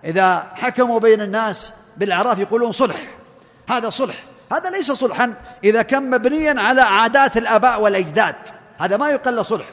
إذا 0.05 0.47
حكموا 0.55 1.01
بين 1.01 1.21
الناس 1.21 1.73
بالأعراف 1.97 2.39
يقولون 2.39 2.73
صلح. 2.73 3.09
هذا 3.69 3.91
صلح. 3.91 4.25
هذا 4.53 4.71
ليس 4.71 4.93
صلحا 4.93 5.35
إذا 5.65 5.83
كان 5.83 6.11
مبنيا 6.11 6.61
على 6.61 6.81
عادات 6.81 7.37
الآباء 7.37 7.83
والأجداد. 7.83 8.35
هذا 8.79 8.97
ما 8.97 9.11
يقل 9.11 9.45
صلح. 9.45 9.67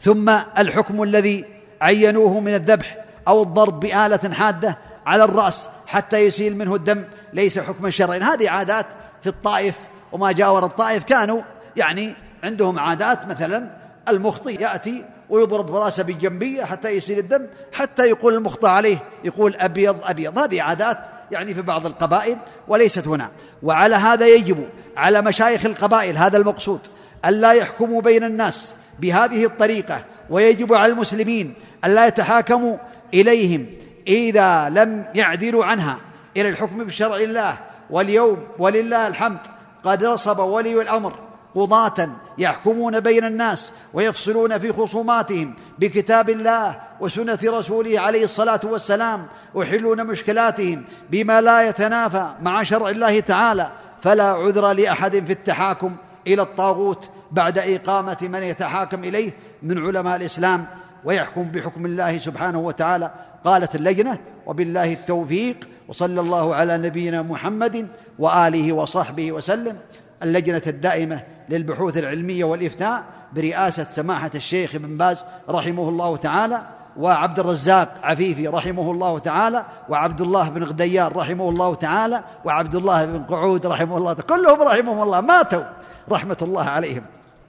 ثم 0.00 0.28
الحكم 0.58 1.02
الذي 1.02 1.44
عينوه 1.80 2.40
من 2.40 2.54
الذبح 2.54 2.96
أو 3.28 3.42
الضرب 3.42 3.80
بآلة 3.80 4.34
حادة 4.34 4.78
على 5.06 5.24
الرأس 5.24 5.68
حتى 5.86 6.18
يسيل 6.18 6.56
منه 6.56 6.74
الدم 6.74 7.04
ليس 7.32 7.58
حكما 7.58 7.90
شرعيا. 7.90 8.34
هذه 8.34 8.50
عادات 8.50 8.86
في 9.22 9.28
الطائف 9.28 9.74
وما 10.12 10.32
جاور 10.32 10.64
الطائف. 10.64 11.04
كانوا 11.04 11.42
يعني 11.76 12.14
عندهم 12.44 12.78
عادات 12.78 13.26
مثلا 13.26 13.70
المخطئ 14.08 14.62
يأتي 14.62 15.04
ويضرب 15.30 15.76
رأسه 15.76 16.02
بجنبية 16.02 16.64
حتى 16.64 16.88
يسيل 16.88 17.18
الدم 17.18 17.46
حتى 17.72 18.02
يقول 18.02 18.34
المخطئ 18.34 18.68
عليه 18.68 18.98
يقول 19.24 19.56
أبيض 19.56 19.96
أبيض. 20.04 20.38
هذه 20.38 20.62
عادات 20.62 20.98
يعني 21.32 21.54
في 21.54 21.62
بعض 21.62 21.86
القبائل 21.86 22.38
وليست 22.68 23.06
هنا. 23.08 23.30
وعلى 23.62 23.96
هذا 23.96 24.26
يجب 24.26 24.68
على 24.96 25.22
مشايخ 25.22 25.66
القبائل 25.66 26.16
هذا 26.16 26.38
المقصود 26.38 26.80
ألا 27.24 27.52
يحكموا 27.52 28.00
بين 28.02 28.24
الناس 28.24 28.74
بهذه 29.00 29.44
الطريقة. 29.44 30.04
ويجب 30.30 30.74
على 30.74 30.92
المسلمين 30.92 31.54
ألا 31.84 32.06
يتحاكموا 32.06 32.76
إليهم 33.14 33.66
إذا 34.06 34.68
لم 34.68 35.04
يعدلوا 35.14 35.64
عنها. 35.64 35.98
إلى 36.36 36.48
الحكم 36.48 36.84
بشرع 36.84 37.16
الله 37.16 37.58
واليوم 37.90 38.38
ولله 38.58 39.08
الحمد 39.08 39.40
قد 39.84 40.04
نصب 40.04 40.38
ولي 40.38 40.82
الأمر. 40.82 41.27
قضاة 41.54 42.08
يحكمون 42.38 43.00
بين 43.00 43.24
الناس 43.24 43.72
ويفصلون 43.94 44.58
في 44.58 44.72
خصوماتهم 44.72 45.54
بكتاب 45.78 46.30
الله 46.30 46.80
وسنة 47.00 47.38
رسوله 47.44 48.00
عليه 48.00 48.24
الصلاة 48.24 48.60
والسلام 48.64 49.26
ويحلون 49.54 50.06
مشكلاتهم 50.06 50.84
بما 51.10 51.40
لا 51.40 51.68
يتنافى 51.68 52.30
مع 52.42 52.62
شرع 52.62 52.90
الله 52.90 53.20
تعالى 53.20 53.70
فلا 54.00 54.24
عذر 54.24 54.72
لأحد 54.72 55.24
في 55.26 55.32
التحاكم 55.32 55.96
إلى 56.26 56.42
الطاغوت 56.42 57.10
بعد 57.30 57.58
إقامة 57.58 58.16
من 58.22 58.42
يتحاكم 58.42 59.04
إليه 59.04 59.32
من 59.62 59.86
علماء 59.86 60.16
الإسلام 60.16 60.66
ويحكم 61.04 61.42
بحكم 61.42 61.86
الله 61.86 62.18
سبحانه 62.18 62.58
وتعالى. 62.58 63.10
قالت 63.44 63.74
اللجنة 63.74 64.18
وبالله 64.46 64.92
التوفيق 64.92 65.56
وصلى 65.88 66.20
الله 66.20 66.54
على 66.54 66.76
نبينا 66.76 67.22
محمد 67.22 67.88
وآله 68.18 68.72
وصحبه 68.72 69.32
وسلم. 69.32 69.78
اللجنة 70.22 70.62
الدائمة 70.66 71.22
للبحوث 71.48 71.98
العلمية 71.98 72.44
والإفتاء 72.44 73.04
برئاسة 73.32 73.84
سماحة 73.84 74.30
الشيخ 74.34 74.74
ابن 74.74 74.96
باز 74.96 75.24
رحمه 75.48 75.88
الله 75.88 76.16
تعالى 76.16 76.62
وعبد 76.96 77.38
الرزاق 77.38 77.94
عفيفي 78.02 78.48
رحمه 78.48 78.90
الله 78.90 79.18
تعالى 79.18 79.64
وعبد 79.88 80.20
الله 80.20 80.48
بن 80.48 80.64
غديار 80.64 81.16
رحمه 81.16 81.48
الله 81.48 81.74
تعالى 81.74 82.24
وعبد 82.44 82.74
الله 82.74 83.04
بن 83.04 83.22
قعود 83.22 83.66
رحمه 83.66 83.98
الله 83.98 84.12
تعالى 84.12 84.28
كلهم 84.28 84.62
رحمهم 84.62 85.02
الله 85.02 85.20
ماتوا 85.20 85.64
رحمة 86.10 86.36
الله 86.42 86.64
عليهم. 86.64 87.02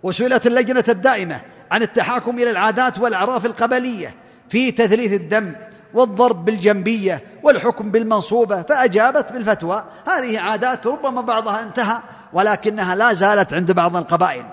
وسئلت 0.04 0.48
اللجنة 0.48 0.84
الدائمة 0.90 1.42
عن 1.72 1.82
التحاكم 1.82 2.36
إلى 2.36 2.52
العادات 2.52 3.00
والأعراف 3.00 3.46
القبلية 3.46 4.14
في 4.50 4.72
تثليث 4.72 5.14
الدم 5.14 5.54
والضرب 5.94 6.46
بالجنبية 6.46 7.22
والحكم 7.44 7.92
بالمنصوبة 7.92 8.62
فأجابت 8.62 9.32
بالفتوى. 9.32 9.84
هذه 10.08 10.40
عادات 10.40 10.88
ربما 10.88 11.22
بعضها 11.22 11.64
انتهى 11.64 11.98
ولكنها 12.34 12.96
لا 12.96 13.14
زالت 13.14 13.54
عند 13.54 13.72
بعض 13.72 13.96
القبائل. 13.96 14.44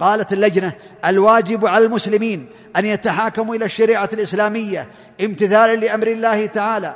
قالت 0.00 0.32
اللجنة 0.32 0.72
الواجب 1.04 1.66
على 1.66 1.84
المسلمين 1.84 2.46
أن 2.76 2.84
يتحاكموا 2.84 3.54
إلى 3.54 3.64
الشريعة 3.64 4.08
الإسلامية 4.12 4.88
امتثالا 5.24 5.76
لأمر 5.76 6.06
الله 6.06 6.46
تعالى 6.46 6.94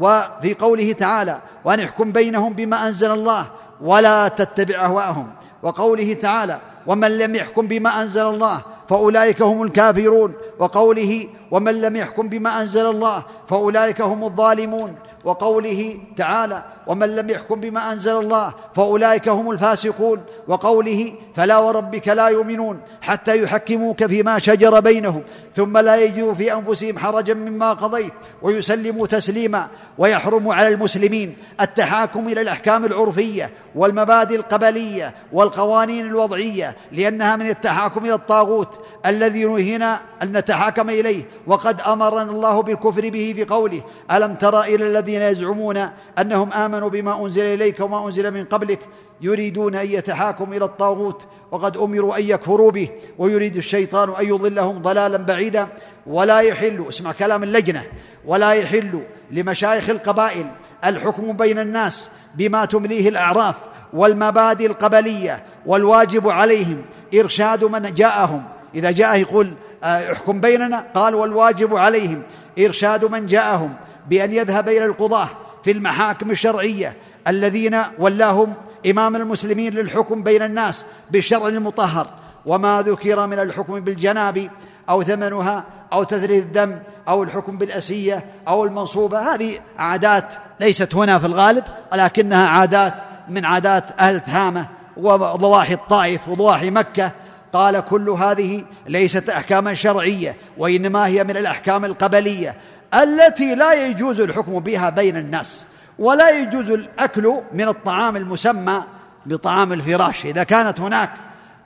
وفي 0.00 0.54
قوله 0.54 0.92
تعالى 0.92 1.38
وأن 1.64 1.80
يحكم 1.80 2.12
بينهم 2.12 2.52
بما 2.52 2.88
أنزل 2.88 3.10
الله 3.10 3.46
ولا 3.80 4.28
تتبع 4.28 4.84
أهواءهم 4.84 5.32
وقوله 5.62 6.14
تعالى 6.14 6.60
ومن 6.86 7.18
لم 7.18 7.34
يحكم 7.34 7.66
بما 7.66 8.02
أنزل 8.02 8.26
الله 8.26 8.62
فأولئك 8.88 9.42
هم 9.42 9.62
الكافرون 9.62 10.34
وقوله 10.58 11.28
ومن 11.50 11.80
لم 11.80 11.96
يحكم 11.96 12.28
بما 12.28 12.60
أنزل 12.60 12.86
الله 12.86 13.24
فأولئك 13.48 14.00
هم 14.00 14.24
الظالمون 14.24 14.94
وقوله 15.24 15.98
تعالى 16.16 16.64
ومن 16.86 17.16
لم 17.16 17.30
يحكم 17.30 17.60
بما 17.60 17.92
أنزل 17.92 18.16
الله 18.16 18.54
فأولئك 18.74 19.28
هم 19.28 19.50
الفاسقون 19.50 20.22
وقوله 20.48 21.12
فلا 21.34 21.58
وربك 21.58 22.08
لا 22.08 22.28
يؤمنون 22.28 22.80
حتى 23.02 23.42
يحكموك 23.42 24.06
فيما 24.06 24.38
شجر 24.38 24.80
بينهم 24.80 25.22
ثم 25.56 25.78
لا 25.78 25.96
يجدوا 25.96 26.34
في 26.34 26.52
أنفسهم 26.52 26.98
حرجا 26.98 27.34
مما 27.34 27.72
قضيت 27.72 28.12
ويسلموا 28.42 29.06
تسليما 29.06 29.68
ويحرم 29.98 30.48
على 30.48 30.68
المسلمين 30.68 31.36
التحاكم 31.60 32.28
إلى 32.28 32.40
الأحكام 32.40 32.84
العرفية 32.84 33.50
والمبادئ 33.74 34.36
القبلية 34.36 35.14
والقوانين 35.32 36.06
الوضعية 36.06 36.76
لأنها 36.92 37.36
من 37.36 37.48
التحاكم 37.48 38.04
إلى 38.04 38.14
الطاغوت 38.14 38.68
الذي 39.06 39.44
نهينا 39.44 40.00
أن 40.22 40.36
نتحاكم 40.36 40.90
إليه. 40.90 41.24
وقد 41.46 41.80
أمرنا 41.80 42.22
الله 42.22 42.62
بالكفر 42.62 43.08
به 43.08 43.32
في 43.36 43.44
قوله 43.44 43.82
ألم 44.10 44.34
تر 44.34 44.62
إلى 44.62 44.86
الذين 44.86 45.22
يزعمون 45.22 45.88
أنهم 46.18 46.52
آمنوا 46.52 46.88
بما 46.88 47.24
أنزل 47.24 47.44
إليك 47.44 47.80
وما 47.80 48.06
أنزل 48.06 48.30
من 48.30 48.44
قبلك؟ 48.44 48.78
يريدون 49.22 49.74
أن 49.74 49.86
يتحاكموا 49.86 50.54
إلى 50.54 50.64
الطاغوت 50.64 51.22
وقد 51.50 51.76
أمروا 51.76 52.18
أن 52.18 52.22
يكفروا 52.22 52.70
به 52.70 52.88
ويريد 53.18 53.56
الشيطان 53.56 54.10
أن 54.20 54.28
يضلهم 54.28 54.82
ضلالا 54.82 55.16
بعيدا. 55.16 55.68
ولا 56.06 56.40
يحل 56.40 56.84
اسمع 56.88 57.12
كلام 57.12 57.42
اللجنة 57.42 57.84
ولا 58.26 58.52
يحل 58.52 59.02
لمشايخ 59.30 59.90
القبائل 59.90 60.50
الحكم 60.84 61.32
بين 61.32 61.58
الناس 61.58 62.10
بما 62.34 62.64
تمليه 62.64 63.08
الأعراف 63.08 63.56
والمبادئ 63.92 64.66
القبلية 64.66 65.42
والواجب 65.66 66.28
عليهم 66.28 66.82
إرشاد 67.14 67.64
من 67.64 67.94
جاءهم. 67.94 68.44
إذا 68.74 68.90
جاء 68.90 69.20
يقول 69.20 69.54
آه، 69.84 70.12
احكم 70.12 70.40
بيننا 70.40 70.86
قال 70.94 71.14
والواجب 71.14 71.74
عليهم 71.74 72.22
إرشاد 72.58 73.04
من 73.04 73.26
جاءهم 73.26 73.74
بأن 74.08 74.32
يذهب 74.32 74.68
إلى 74.68 74.84
القضاة 74.84 75.28
في 75.64 75.70
المحاكم 75.70 76.30
الشرعية 76.30 76.96
الذين 77.28 77.82
ولاهم 77.98 78.54
إمام 78.86 79.16
المسلمين 79.16 79.74
للحكم 79.74 80.22
بين 80.22 80.42
الناس 80.42 80.84
بالشرع 81.10 81.48
المطهر 81.48 82.06
وما 82.46 82.82
ذكر 82.82 83.26
من 83.26 83.38
الحكم 83.38 83.80
بالجناب 83.80 84.50
أو 84.88 85.02
ثمنها 85.02 85.64
أو 85.92 86.04
تثريث 86.04 86.42
الدم 86.42 86.78
أو 87.08 87.22
الحكم 87.22 87.58
بالأسية 87.58 88.24
أو 88.48 88.64
المنصوبة. 88.64 89.34
هذه 89.34 89.58
عادات 89.78 90.24
ليست 90.60 90.94
هنا 90.94 91.18
في 91.18 91.26
الغالب 91.26 91.64
ولكنها 91.92 92.48
عادات 92.48 92.94
من 93.28 93.44
عادات 93.44 93.84
أهل 93.98 94.20
تهامه 94.20 94.66
وضواحي 94.96 95.74
الطائف 95.74 96.28
وضواحي 96.28 96.70
مكة. 96.70 97.10
قال 97.52 97.80
كل 97.80 98.10
هذه 98.10 98.64
ليست 98.86 99.30
أحكاما 99.30 99.74
شرعية 99.74 100.36
وإنما 100.58 101.06
هي 101.06 101.24
من 101.24 101.36
الأحكام 101.36 101.84
القبلية 101.84 102.54
التي 102.94 103.54
لا 103.54 103.86
يجوز 103.86 104.20
الحكم 104.20 104.60
بها 104.60 104.90
بين 104.90 105.16
الناس. 105.16 105.66
ولا 105.98 106.30
يجوز 106.30 106.70
الأكل 106.70 107.34
من 107.52 107.68
الطعام 107.68 108.16
المسمى 108.16 108.82
بطعام 109.26 109.72
الفراش. 109.72 110.26
إذا 110.26 110.44
كانت 110.44 110.80
هناك 110.80 111.10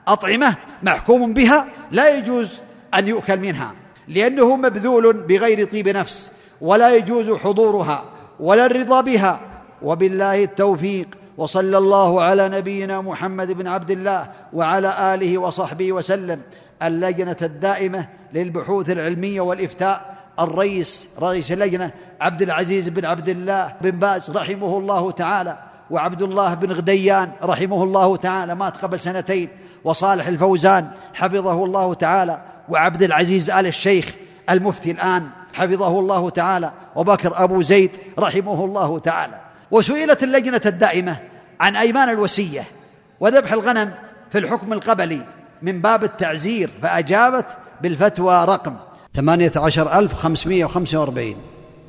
أطعمة 0.08 0.56
محكوم 0.82 1.32
بها 1.32 1.66
لا 1.90 2.16
يجوز 2.18 2.60
أن 2.94 3.08
يؤكل 3.08 3.40
منها 3.40 3.72
لأنه 4.08 4.56
مبذول 4.56 5.12
بغير 5.12 5.68
طيب 5.68 5.88
نفس 5.88 6.32
ولا 6.60 6.94
يجوز 6.94 7.30
حضورها 7.30 8.04
ولا 8.40 8.66
الرضا 8.66 9.00
بها. 9.00 9.40
وبالله 9.82 10.44
التوفيق 10.44 11.08
وصلى 11.36 11.78
الله 11.78 12.22
على 12.22 12.48
نبينا 12.48 13.00
محمد 13.00 13.52
بن 13.52 13.66
عبد 13.66 13.90
الله 13.90 14.30
وعلى 14.52 15.14
آله 15.14 15.38
وصحبه 15.38 15.92
وسلم 15.92 16.42
اللجنة 16.82 17.36
الدائمة 17.42 18.08
للبحوث 18.32 18.90
العلمية 18.90 19.40
والإفتاء 19.40 20.15
الرئيس 20.40 21.08
رئيس 21.20 21.52
اللجنة 21.52 21.90
عبد 22.20 22.42
العزيز 22.42 22.88
بن 22.88 23.04
عبد 23.04 23.28
الله 23.28 23.74
بن 23.80 23.90
باز 23.90 24.30
رحمه 24.30 24.78
الله 24.78 25.10
تعالى 25.10 25.58
وعبد 25.90 26.22
الله 26.22 26.54
بن 26.54 26.72
غديان 26.72 27.32
رحمه 27.42 27.82
الله 27.82 28.16
تعالى 28.16 28.54
مات 28.54 28.76
قبل 28.76 29.00
سنتين 29.00 29.48
وصالح 29.84 30.26
الفوزان 30.26 30.88
حفظه 31.14 31.64
الله 31.64 31.94
تعالى 31.94 32.40
وعبد 32.68 33.02
العزيز 33.02 33.50
آل 33.50 33.66
الشيخ 33.66 34.14
المفتي 34.50 34.90
الآن 34.90 35.28
حفظه 35.54 36.00
الله 36.00 36.30
تعالى 36.30 36.72
وبكر 36.96 37.44
أبو 37.44 37.62
زيد 37.62 37.90
رحمه 38.18 38.64
الله 38.64 38.98
تعالى. 38.98 39.40
وسئلت 39.70 40.22
اللجنة 40.22 40.60
الدائمة 40.66 41.16
عن 41.60 41.76
أيمان 41.76 42.08
الوسية 42.08 42.64
وذبح 43.20 43.52
الغنم 43.52 43.94
في 44.32 44.38
الحكم 44.38 44.72
القبلي 44.72 45.20
من 45.62 45.80
باب 45.80 46.04
التعزير 46.04 46.70
فأجابت 46.82 47.46
بالفتوى 47.80 48.44
رقم. 48.44 48.76
ثمانية 49.16 49.52
عشر 49.56 49.98
ألف 49.98 50.14
خمسمائه 50.14 50.64
وخمسة 50.64 51.00
وأربعين. 51.00 51.36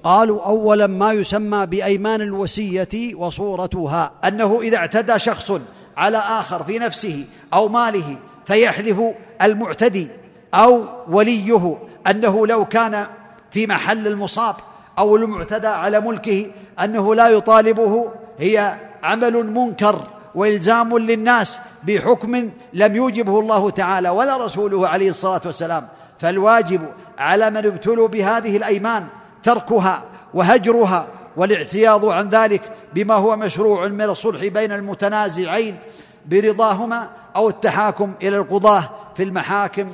قالوا 0.04 0.42
اولا 0.44 0.88
ما 0.88 1.12
يسمى 1.12 1.66
بأيمان 1.66 2.22
الوسية 2.22 3.16
وصورتها 3.16 4.12
أنه 4.28 4.62
إذا 4.62 4.78
اعتدى 4.78 5.20
شخص 5.20 5.52
على 5.98 6.18
آخر 6.18 6.64
في 6.64 6.80
نفسه 6.80 7.26
أو 7.54 7.68
ماله 7.68 8.18
فيحلف 8.46 9.02
المعتدي 9.42 10.08
أو 10.54 10.84
وليه 11.10 11.78
أنه 12.08 12.48
لو 12.48 12.66
كان 12.66 13.06
في 13.52 13.68
محل 13.68 14.08
المصاب 14.08 14.56
أو 15.00 15.16
المعتدى 15.16 15.68
على 15.68 16.00
ملكه 16.00 16.52
أنه 16.84 17.16
لا 17.16 17.30
يطالبه 17.30 18.12
هي 18.40 18.76
عمل 19.04 19.54
منكر 19.54 20.04
وإلزام 20.36 20.98
للناس 20.98 21.60
بحكم 21.84 22.50
لم 22.74 22.96
يوجبه 22.96 23.40
الله 23.40 23.70
تعالى 23.70 24.10
ولا 24.10 24.46
رسوله 24.46 24.88
عليه 24.88 25.10
الصلاة 25.10 25.42
والسلام. 25.46 25.88
فالواجب 26.20 26.82
على 27.18 27.50
من 27.50 27.58
ابتلوا 27.58 28.08
بهذه 28.08 28.58
الأيمان 28.58 29.08
تركها 29.44 30.04
وهجرها 30.34 31.08
والاعتياض 31.38 32.06
عن 32.06 32.30
ذلك 32.30 32.62
بما 32.94 33.16
هو 33.16 33.36
مشروع 33.36 33.88
من 33.88 34.02
الصلح 34.02 34.46
بين 34.46 34.72
المتنازعين 34.72 35.80
برضاهما 36.26 37.10
أو 37.36 37.50
التحاكم 37.50 38.14
إلى 38.22 38.38
القضاة 38.38 38.90
في 39.16 39.24
المحاكم 39.24 39.92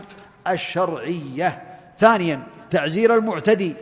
الشرعية. 0.47 1.63
ثانيا 1.99 2.43
تعزير 2.71 3.15
المعتدي 3.15 3.75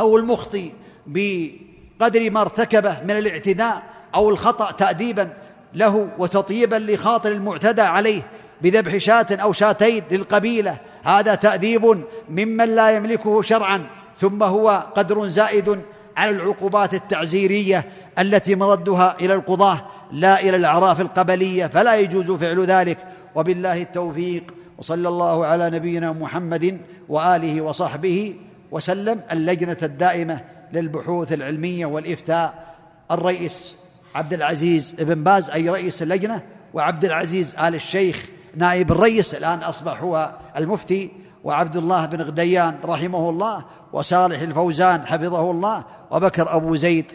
أو 0.00 0.16
المخطي 0.16 0.72
بقدر 1.06 2.30
ما 2.30 2.40
ارتكبه 2.40 3.00
من 3.04 3.10
الاعتداء 3.10 3.82
أو 4.14 4.30
الخطأ 4.30 4.70
تاديبا 4.70 5.32
له 5.74 6.08
وتطيبا 6.18 6.76
لخاطر 6.76 7.32
المعتدى 7.32 7.82
عليه 7.82 8.22
بذبح 8.62 8.96
شاة 8.96 9.26
أو 9.30 9.52
شاتين 9.52 10.02
للقبيلة 10.10 10.78
هذا 11.04 11.34
تأديب 11.34 12.04
ممن 12.28 12.74
لا 12.74 12.90
يملكه 12.90 13.42
شرعا 13.42 13.86
ثم 14.16 14.42
هو 14.42 14.86
قدر 14.96 15.26
زائد 15.26 15.80
على 16.16 16.30
العقوبات 16.30 16.94
التعزيرية 16.94 17.84
التي 18.18 18.54
مردها 18.54 19.16
إلى 19.20 19.34
القضاة 19.34 19.80
لا 20.12 20.40
إلى 20.40 20.56
الأعراف 20.56 21.00
القبلية 21.00 21.66
فلا 21.66 21.96
يجوز 21.96 22.30
فعل 22.30 22.64
ذلك. 22.64 22.98
وبالله 23.34 23.82
التوفيق 23.82 24.54
وصلى 24.78 25.08
الله 25.08 25.46
على 25.46 25.70
نبينا 25.70 26.12
محمد 26.12 26.80
وآله 27.08 27.60
وصحبه 27.60 28.34
وسلم. 28.70 29.20
اللجنة 29.32 29.76
الدائمة 29.82 30.40
للبحوث 30.72 31.32
العلمية 31.32 31.86
والإفتاء 31.86 32.74
الرئيس 33.10 33.76
عبد 34.14 34.32
العزيز 34.32 34.94
بن 34.98 35.24
باز 35.24 35.50
أي 35.50 35.68
رئيس 35.68 36.02
اللجنة 36.02 36.42
وعبد 36.74 37.04
العزيز 37.04 37.56
آل 37.56 37.74
الشيخ 37.74 38.26
نائب 38.56 38.92
الرئيس 38.92 39.34
الآن 39.34 39.62
أصبح 39.62 40.02
هو 40.02 40.32
المفتي 40.56 41.10
وعبد 41.44 41.76
الله 41.76 42.06
بن 42.06 42.22
غديان 42.22 42.78
رحمه 42.84 43.30
الله 43.30 43.64
وصالح 43.92 44.40
الفوزان 44.40 45.06
حفظه 45.06 45.50
الله 45.50 45.84
وبكر 46.10 46.56
أبو 46.56 46.76
زيد 46.76 47.06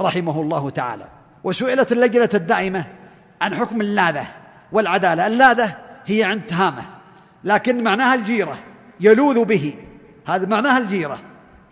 رحمه 0.00 0.40
الله 0.40 0.70
تعالى. 0.70 1.04
وسئلت 1.44 1.92
اللجنة 1.92 2.30
الدائمة 2.34 2.84
عن 3.40 3.54
حكم 3.54 3.80
اللاذة 3.80 4.26
والعدالة. 4.72 5.26
اللاذة 5.26 5.76
هي 6.06 6.24
عند 6.24 6.42
تهامه 6.42 6.82
لكن 7.44 7.84
معناها 7.84 8.14
الجيرة 8.14 8.58
يلوذ 9.00 9.44
به. 9.44 9.74
هذا 10.26 10.46
معناها 10.46 10.78
الجيرة 10.78 11.18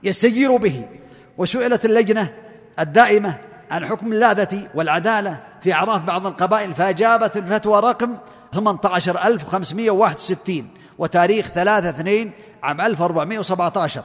يستجير 0.03 0.57
به. 0.57 0.85
وسئلت 1.39 1.85
اللجنة 1.85 2.33
الدائمة 2.79 3.35
عن 3.71 3.87
حكم 3.87 4.13
اللاذة 4.13 4.69
والعدالة 4.75 5.41
في 5.63 5.73
أعراف 5.73 6.03
بعض 6.03 6.27
القبائل 6.27 6.75
فأجابت 6.75 7.37
الفتوى 7.37 7.81
رقم 7.81 8.17
18561 8.57 10.69
وتاريخ 10.99 11.49
3 11.49 11.89
2 11.89 12.31
عام 12.63 12.81
1417 12.81 14.03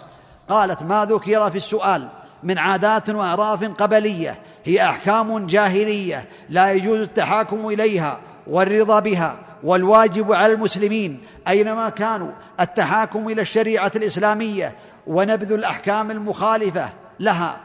قالت 0.50 0.84
ما 0.84 1.06
ذكر 1.06 1.52
في 1.52 1.58
السؤال 1.58 2.08
من 2.44 2.58
عادات 2.58 3.10
وأعراف 3.10 3.64
قبلية 3.64 4.40
هي 4.66 4.84
أحكام 4.84 5.48
جاهلية 5.48 6.26
لا 6.50 6.72
يجوز 6.72 7.00
التحاكم 7.00 7.68
إليها 7.68 8.20
والرضا 8.48 9.00
بها 9.00 9.36
والواجب 9.64 10.34
على 10.34 10.54
المسلمين 10.54 11.20
أينما 11.48 11.90
كانوا 11.90 12.32
التحاكم 12.60 13.30
إلى 13.30 13.42
الشريعة 13.42 13.92
الإسلامية 13.96 14.76
ونبذ 15.08 15.52
الأحكام 15.52 16.12
المخالفة 16.12 16.90
لها 17.20 17.58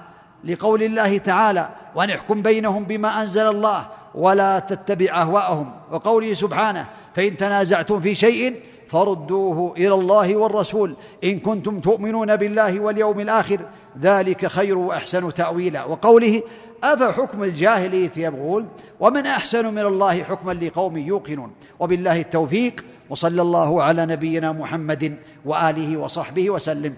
لقول 0.45 0.83
الله 0.83 1.19
تعالى 1.19 1.69
وأن 1.95 2.11
احكم 2.11 2.43
بينهم 2.43 2.85
بما 2.85 3.23
أنزل 3.23 3.47
الله 3.47 3.87
ولا 4.17 4.59
تتبع 4.59 5.23
أهواءهم. 5.23 5.71
وقوله 5.93 6.35
سبحانه 6.35 6.87
فإن 7.15 7.37
تنازعتم 7.37 8.01
في 8.01 8.15
شيء 8.15 8.55
فردوه 8.89 9.75
إلى 9.77 9.95
الله 9.95 10.37
والرسول. 10.37 10.97
إن 11.25 11.39
كنتم 11.39 11.81
تؤمنون 11.81 12.37
بالله 12.37 12.81
واليوم 12.81 13.21
الآخر 13.21 13.61
ذلك 14.01 14.47
خير 14.47 14.79
وأحسن 14.79 15.35
تأويلا. 15.35 15.85
وقوله 15.85 16.43
افحكم 16.85 17.43
الجاهلية 17.43 18.13
يبغون؟ 18.17 18.69
ومن 19.01 19.27
أحسن 19.27 19.75
من 19.75 19.83
الله 19.83 20.23
حكما 20.23 20.53
لقوم 20.53 20.97
يوقنون. 20.97 21.53
وبالله 21.81 22.21
التوفيق 22.21 22.85
وصلى 23.11 23.43
الله 23.43 23.83
على 23.83 24.07
نبينا 24.07 24.53
محمد 24.53 25.17
وآله 25.45 25.97
وصحبه 25.97 26.51
وسلم. 26.51 26.95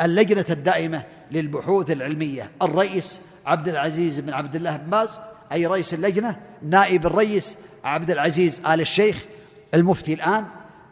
اللجنة 0.00 0.44
الدائمة 0.50 1.02
للبحوث 1.30 1.90
العلمية 1.90 2.50
الرئيس 2.62 3.20
عبد 3.46 3.68
العزيز 3.68 4.20
بن 4.20 4.32
عبد 4.32 4.56
الله 4.56 4.76
بن 4.76 4.90
باز 4.90 5.20
أي 5.52 5.66
رئيس 5.66 5.94
اللجنة؟ 5.94 6.36
نائب 6.62 7.06
الرئيس 7.06 7.56
عبد 7.84 8.10
العزيز 8.10 8.60
آل 8.66 8.80
الشيخ 8.80 9.24
المفتي 9.74 10.14
الآن 10.14 10.44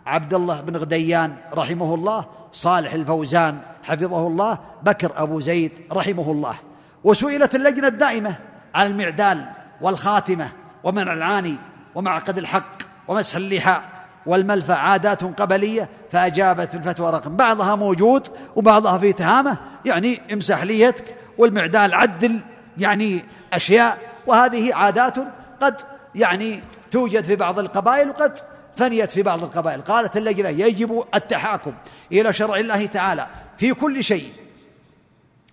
عبد 0.07 0.35
الله 0.35 0.61
بن 0.61 0.77
غديان 0.77 1.37
رحمه 1.53 1.95
الله 1.95 2.27
صالح 2.53 2.93
الفوزان 2.93 3.59
حفظه 3.83 4.27
الله 4.27 4.59
بكر 4.83 5.13
أبو 5.17 5.41
زيد 5.41 5.73
رحمه 5.93 6.33
الله. 6.33 6.55
وسئلت 7.05 7.55
اللجنة 7.55 7.89
الدائمة 7.89 8.37
عن 8.75 8.87
المعدال 8.87 9.49
والخاتمة 9.81 10.53
ومنع 10.85 11.13
العاني 11.13 11.57
ومعقد 11.95 12.39
الحق 12.39 12.79
ومسح 13.09 13.37
اللحى 13.37 13.81
والملفى 14.27 14.73
عادات 14.73 15.25
قبلية 15.25 15.89
فأجابت 16.13 16.69
في 16.71 16.77
الفتوى 16.77 17.11
رقم 17.11 17.37
بعضها 17.37 17.75
موجود 17.75 18.29
وبعضها 18.57 18.99
في 18.99 19.13
تهامه 19.13 19.57
يعني 19.85 20.21
امسح 20.33 20.63
ليتك 20.63 21.05
والمعدال 21.39 21.95
عدل 21.95 22.41
يعني 22.79 23.25
أشياء 23.53 23.99
وهذه 24.29 24.75
عادات 24.75 25.15
قد 25.61 25.77
يعني 26.15 26.63
توجد 26.91 27.25
في 27.25 27.37
بعض 27.37 27.59
القبائل 27.59 28.09
وقد 28.09 28.39
فنيت 28.77 29.11
في 29.11 29.23
بعض 29.23 29.43
القبائل. 29.43 29.81
قالت 29.81 30.17
اللجنة 30.17 30.49
يجب 30.49 31.05
التحاكم 31.15 31.73
إلى 32.13 32.33
شرع 32.33 32.57
الله 32.57 32.87
تعالى 32.87 33.27
في 33.59 33.75
كل 33.75 34.05
شيء. 34.05 34.33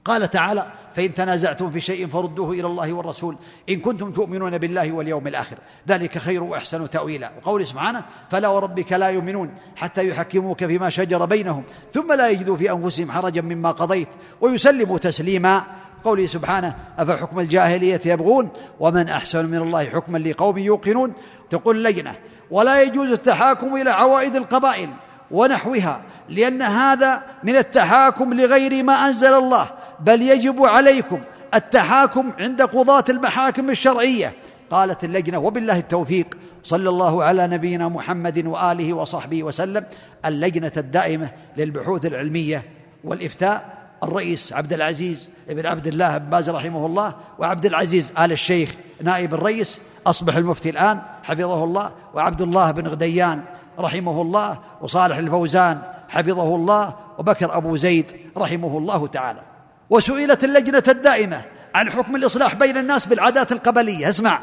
قال 0.06 0.30
تعالى 0.30 0.72
فإن 0.96 1.14
تنازعتم 1.14 1.72
في 1.72 1.82
شيء 1.82 2.08
فردوه 2.08 2.52
إلى 2.52 2.68
الله 2.68 2.94
والرسول 2.94 3.38
إن 3.70 3.80
كنتم 3.80 4.12
تؤمنون 4.12 4.58
بالله 4.58 4.92
واليوم 4.92 5.28
الآخر. 5.28 5.58
ذلك 5.88 6.18
خير 6.18 6.44
وأحسن 6.44 6.90
تأويلا. 6.90 7.32
وقول 7.38 7.68
سبحانه 7.68 8.04
فلا 8.30 8.48
وربك 8.48 8.94
لا 8.94 9.08
يؤمنون 9.08 9.56
حتى 9.76 10.10
يحكموك 10.10 10.66
فيما 10.66 10.90
شجر 10.90 11.26
بينهم 11.26 11.64
ثم 11.92 12.14
لا 12.14 12.30
يجدوا 12.30 12.58
في 12.58 12.72
أنفسهم 12.72 13.12
حرجا 13.12 13.42
مما 13.42 13.72
قضيت 13.72 14.10
ويسلموا 14.42 14.98
تسليما. 14.98 15.64
قوله 16.06 16.28
سبحانه 16.28 16.76
أفحكم 17.00 17.40
الجاهلية 17.40 18.02
يبغون؟ 18.06 18.50
ومن 18.80 19.10
أحسن 19.10 19.46
من 19.46 19.58
الله 19.58 19.86
حكما 19.86 20.18
لقوم 20.18 20.58
يوقنون؟ 20.58 21.14
تقول 21.50 21.78
اللجنة 21.78 22.16
ولا 22.52 22.82
يجوز 22.82 23.12
التحاكم 23.12 23.76
إلى 23.76 23.90
عوائد 23.90 24.36
القبائل 24.36 24.90
ونحوها 25.32 26.02
لأن 26.30 26.62
هذا 26.62 27.24
من 27.44 27.56
التحاكم 27.56 28.34
لغير 28.34 28.84
ما 28.84 28.94
أنزل 28.94 29.34
الله 29.34 29.70
بل 30.00 30.22
يجب 30.22 30.64
عليكم 30.64 31.20
التحاكم 31.54 32.32
عند 32.40 32.62
قضاة 32.62 33.04
المحاكم 33.10 33.70
الشرعية. 33.70 34.34
قالت 34.72 35.04
اللجنة 35.04 35.40
وبالله 35.40 35.78
التوفيق 35.78 36.38
صلى 36.64 36.90
الله 36.90 37.24
على 37.24 37.48
نبينا 37.48 37.88
محمد 37.88 38.46
وآله 38.46 38.94
وصحبه 38.94 39.44
وسلم 39.44 39.86
اللجنة 40.26 40.72
الدائمة 40.78 41.30
للبحوث 41.58 42.06
العلمية 42.06 42.64
والإفتاء. 43.04 43.85
الرئيس 44.06 44.54
عبد 44.54 44.74
العزيز 44.74 45.30
بن 45.50 45.66
عبد 45.66 45.88
الله 45.88 46.18
بن 46.18 46.30
باز 46.30 46.50
رحمه 46.50 46.86
الله 46.86 47.16
وعبد 47.40 47.66
العزيز 47.66 48.14
آل 48.20 48.32
الشيخ 48.32 48.76
نائب 49.02 49.34
الرئيس 49.34 49.80
أصبح 50.08 50.36
المفتي 50.36 50.70
الآن 50.70 51.02
حفظه 51.24 51.64
الله 51.64 51.92
وعبد 52.14 52.42
الله 52.42 52.72
بن 52.72 52.88
غديان 52.88 53.44
رحمه 53.80 54.22
الله 54.22 54.60
وصالح 54.82 55.18
الفوزان 55.18 55.82
حفظه 56.10 56.56
الله 56.56 56.94
وبكر 57.18 57.58
أبو 57.58 57.76
زيد 57.76 58.06
رحمه 58.38 58.78
الله 58.78 59.08
تعالى. 59.08 59.42
وسئلت 59.90 60.44
اللجنة 60.44 60.84
الدائمة 60.88 61.42
عن 61.76 61.92
حكم 61.92 62.16
الإصلاح 62.16 62.56
بين 62.56 62.78
الناس 62.78 63.06
بالعادات 63.06 63.52
القبلية. 63.52 64.10
اسمع 64.10 64.40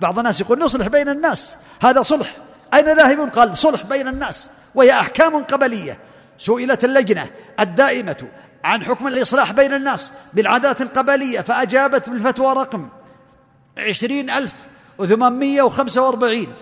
بعض 0.00 0.18
الناس 0.18 0.40
يقول 0.40 0.58
نصلح 0.58 0.86
بين 0.86 1.08
الناس. 1.08 1.56
هذا 1.82 2.02
صلح. 2.02 2.36
أين 2.74 2.96
ذاهبون 2.96 3.30
قال 3.30 3.56
صلح 3.56 3.82
بين 3.82 4.08
الناس 4.08 4.50
وهي 4.74 4.92
أحكام 4.92 5.44
قبلية. 5.44 5.98
سئلت 6.38 6.84
اللجنة 6.84 7.26
الدائمة 7.60 8.28
عن 8.64 8.84
حكم 8.84 9.06
الإصلاح 9.06 9.52
بين 9.52 9.74
الناس 9.74 10.12
بالعادات 10.32 10.80
القبلية 10.80 11.40
فأجابت 11.40 12.10
بالفتوى 12.10 12.52
رقم 12.54 12.88
عشرين 13.78 14.30
ألف 14.30 14.54
وثمانمية 14.98 15.62
وخمسة 15.62 16.02
وأربعين. 16.02 16.52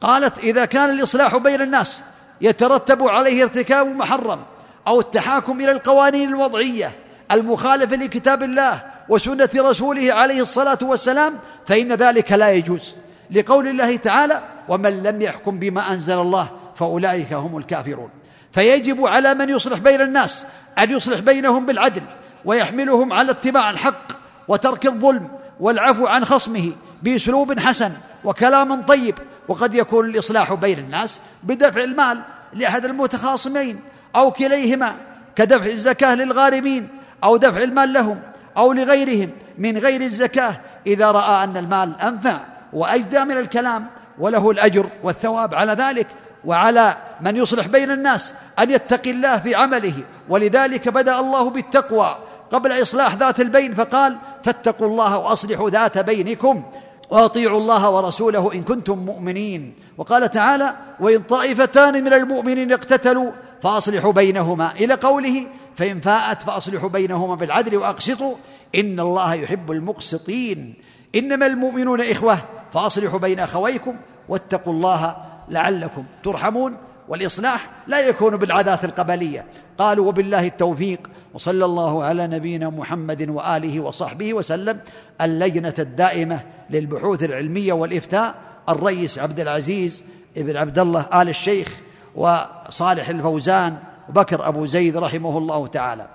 قالت 0.00 0.38
إذا 0.38 0.64
كان 0.64 0.90
الإصلاح 0.90 1.36
بين 1.36 1.60
الناس 1.60 2.02
يترتب 2.40 3.02
عليه 3.02 3.42
ارتكاب 3.42 3.86
محرم 3.86 4.42
أو 4.86 5.00
التحاكم 5.00 5.60
إلى 5.60 5.72
القوانين 5.72 6.28
الوضعية 6.28 6.92
المخالفة 7.32 7.96
لكتاب 7.96 8.42
الله 8.42 8.82
وسنة 9.08 9.48
رسوله 9.56 10.12
عليه 10.12 10.40
الصلاة 10.40 10.78
والسلام 10.82 11.38
فإن 11.66 11.92
ذلك 11.92 12.32
لا 12.32 12.50
يجوز. 12.50 12.96
لقول 13.30 13.68
الله 13.68 13.96
تعالى 13.96 14.42
ومن 14.68 15.02
لم 15.02 15.22
يحكم 15.22 15.58
بما 15.58 15.90
أنزل 15.92 16.18
الله 16.18 16.48
فأولئك 16.74 17.32
هم 17.32 17.58
الكافرون. 17.58 18.10
فيجب 18.52 19.06
على 19.06 19.34
من 19.34 19.48
يصلح 19.48 19.78
بين 19.78 20.00
الناس 20.00 20.46
أن 20.78 20.90
يصلح 20.90 21.20
بينهم 21.20 21.66
بالعدل 21.66 22.02
ويحملهم 22.44 23.12
على 23.12 23.30
اتباع 23.30 23.70
الحق 23.70 24.12
وترك 24.48 24.86
الظلم 24.86 25.28
والعفو 25.60 26.06
عن 26.06 26.24
خصمه 26.24 26.72
بأسلوب 27.02 27.58
حسن 27.58 27.92
وكلام 28.24 28.82
طيب. 28.82 29.14
وقد 29.48 29.74
يكون 29.74 30.06
الإصلاح 30.10 30.54
بين 30.54 30.78
الناس 30.78 31.20
بدفع 31.42 31.84
المال 31.84 32.22
لأحد 32.54 32.84
المتخاصمين 32.84 33.80
أو 34.16 34.30
كليهما 34.30 34.94
كدفع 35.36 35.66
الزكاة 35.66 36.14
للغارمين 36.14 36.88
أو 37.24 37.36
دفع 37.36 37.62
المال 37.62 37.92
لهم 37.92 38.20
أو 38.56 38.72
لغيرهم 38.72 39.30
من 39.58 39.78
غير 39.78 40.00
الزكاة 40.00 40.60
إذا 40.86 41.10
رأى 41.10 41.44
أن 41.44 41.56
المال 41.56 42.00
أنفع 42.00 42.40
وأجدى 42.72 43.24
من 43.24 43.36
الكلام 43.36 43.86
وله 44.18 44.50
الأجر 44.50 44.86
والثواب 45.02 45.54
على 45.54 45.72
ذلك 45.72 46.06
وعلى 46.44 46.96
من 47.20 47.36
يصلح 47.36 47.66
بين 47.66 47.90
الناس 47.90 48.34
أن 48.58 48.70
يتقي 48.70 49.10
الله 49.10 49.38
في 49.38 49.54
عمله. 49.54 49.94
ولذلك 50.28 50.88
بدأ 50.88 51.20
الله 51.20 51.50
بالتقوى. 51.50 52.16
قبل 52.52 52.82
إصلاح 52.82 53.14
ذات 53.14 53.40
البين 53.40 53.74
فقال 53.74 54.18
فاتقوا 54.44 54.86
الله 54.86 55.18
وأصلحوا 55.18 55.70
ذات 55.70 55.98
بينكم 55.98 56.62
وأطيعوا 57.10 57.60
الله 57.60 57.90
ورسوله 57.90 58.52
إن 58.54 58.62
كنتم 58.62 58.98
مؤمنين. 58.98 59.74
وقال 59.98 60.30
تعالى 60.30 60.74
وإن 61.00 61.18
طائفتان 61.18 62.04
من 62.04 62.12
المؤمنين 62.12 62.72
اقتتلوا 62.72 63.30
فأصلحوا 63.62 64.12
بينهما. 64.12 64.72
إلى 64.72 64.94
قوله 64.94 65.46
فإن 65.76 66.00
فاءت 66.00 66.42
فأصلحوا 66.42 66.88
بينهما 66.88 67.34
بالعدل 67.34 67.76
وأقسطوا. 67.76 68.34
إن 68.74 69.00
الله 69.00 69.34
يحب 69.34 69.70
المقسطين. 69.70 70.74
إنما 71.14 71.46
المؤمنون 71.46 72.00
إخوة 72.00 72.38
فأصلحوا 72.72 73.18
بين 73.18 73.40
أخويكم 73.40 73.96
واتقوا 74.28 74.72
الله 74.72 75.16
لعلكم 75.50 76.04
ترحمون 76.24 76.76
والإصلاح 77.08 77.70
لا 77.86 78.00
يكون 78.00 78.36
بالعادات 78.36 78.84
القبلية. 78.84 79.44
قالوا 79.78 80.08
وبالله 80.08 80.46
التوفيق 80.46 81.10
وصلى 81.34 81.64
الله 81.64 82.04
على 82.04 82.26
نبينا 82.26 82.68
محمد 82.68 83.28
وآله 83.28 83.80
وصحبه 83.80 84.34
وسلم 84.34 84.80
اللجنة 85.20 85.74
الدائمة 85.78 86.40
للبحوث 86.70 87.24
العلمية 87.24 87.72
والإفتاء 87.72 88.34
الرئيس 88.68 89.18
عبد 89.18 89.40
العزيز 89.40 90.04
بن 90.36 90.56
عبد 90.56 90.78
الله 90.78 91.22
آل 91.22 91.28
الشيخ 91.28 91.76
وصالح 92.14 93.08
الفوزان 93.08 93.76
وبكر 94.08 94.48
أبو 94.48 94.66
زيد 94.66 94.96
رحمه 94.96 95.38
الله 95.38 95.66
تعالى. 95.66 96.06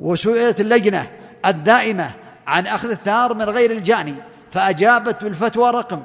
وسئلت 0.00 0.60
اللجنة 0.60 1.10
الدائمة 1.46 2.10
عن 2.46 2.66
أخذ 2.66 2.90
الثار 2.90 3.34
من 3.34 3.42
غير 3.42 3.70
الجاني 3.70 4.14
فأجابت 4.50 5.24
بالفتوى 5.24 5.70
رقم 5.70 6.02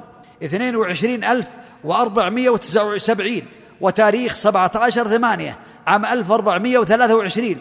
22479 1.84 3.42
وتاريخ 3.80 4.34
17 4.34 5.08
ثمانية 5.08 5.58
عام 5.86 6.06
1423 6.06 7.56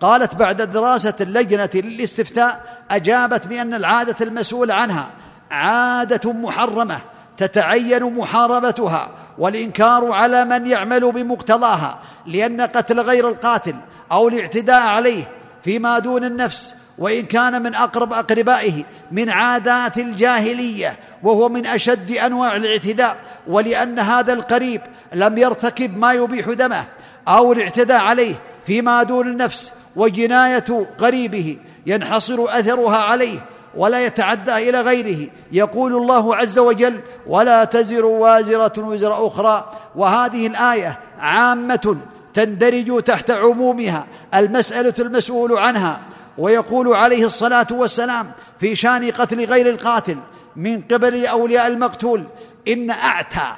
قالت 0.00 0.34
بعد 0.34 0.62
دراسة 0.62 1.14
اللجنة 1.20 1.70
للاستفتاء 1.74 2.82
أجابت 2.90 3.46
بأن 3.46 3.74
العادة 3.74 4.16
المسؤول 4.20 4.70
عنها 4.70 5.10
عادة 5.50 6.32
محرمة 6.32 6.98
تتعين 7.36 8.04
محاربتها 8.04 9.10
والإنكار 9.38 10.12
على 10.12 10.44
من 10.44 10.66
يعمل 10.66 11.12
بمقتضاها 11.12 11.98
لأن 12.26 12.60
قتل 12.60 13.00
غير 13.00 13.28
القاتل 13.28 13.74
أو 14.12 14.28
الاعتداء 14.28 14.82
عليه 14.82 15.24
فيما 15.64 15.98
دون 15.98 16.24
النفس 16.24 16.74
وإن 16.98 17.22
كان 17.22 17.62
من 17.62 17.74
أقرب 17.74 18.12
أقربائه 18.12 18.84
من 19.12 19.30
عادات 19.30 19.98
الجاهلية 19.98 20.96
وهو 21.22 21.48
من 21.48 21.66
أشد 21.66 22.10
أنواع 22.10 22.56
الاعتداء 22.56 23.16
ولأن 23.46 23.98
هذا 23.98 24.32
القريب 24.32 24.80
لم 25.12 25.38
يرتكب 25.38 25.96
ما 25.96 26.12
يبيح 26.12 26.48
دمه 26.48 26.84
أو 27.28 27.52
الاعتداء 27.52 28.00
عليه 28.00 28.34
فيما 28.66 29.02
دون 29.02 29.28
النفس 29.28 29.72
وجناية 29.96 30.86
قريبه 30.98 31.56
ينحصر 31.86 32.44
أثرها 32.48 32.96
عليه 32.96 33.38
ولا 33.76 34.06
يتعدى 34.06 34.52
إلى 34.68 34.80
غيره. 34.80 35.30
يقول 35.52 35.96
الله 35.96 36.36
عز 36.36 36.58
وجل 36.58 37.00
ولا 37.26 37.64
تزر 37.64 38.04
وازرة 38.04 38.72
وزر 38.78 39.26
أخرى 39.26 39.70
وهذه 39.96 40.46
الآية 40.46 40.98
عامة 41.18 41.96
تندرج 42.34 43.02
تحت 43.02 43.30
عمومها 43.30 44.06
المسألة 44.34 44.94
المسؤول 44.98 45.58
عنها. 45.58 46.00
ويقول 46.38 46.96
عليه 46.96 47.26
الصلاة 47.26 47.66
والسلام 47.70 48.32
في 48.60 48.76
شان 48.76 49.10
قتل 49.10 49.44
غير 49.44 49.68
القاتل 49.68 50.16
من 50.56 50.82
قبل 50.82 51.26
أولياء 51.26 51.66
المقتول. 51.66 52.24
إن 52.68 52.90
أعتى 52.90 53.52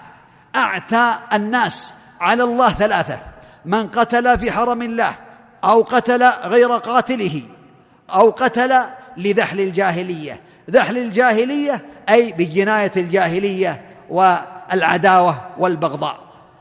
أعتى 0.56 1.14
الناس 1.32 1.94
على 2.20 2.42
الله 2.42 2.70
ثلاثة 2.70 3.18
من 3.64 3.88
قتل 3.88 4.38
في 4.38 4.52
حرم 4.52 4.82
الله 4.82 5.14
أو 5.64 5.82
قتل 5.82 6.24
غير 6.24 6.72
قاتله 6.72 7.42
أو 8.10 8.30
قتل 8.30 8.74
لذحل 9.16 9.60
الجاهلية. 9.60 10.40
ذحل 10.70 10.98
الجاهلية 10.98 11.80
أي 12.08 12.32
بجناية 12.32 12.92
الجاهلية 12.96 13.84
والعداوة 14.10 15.50
والبغضاء. 15.58 16.18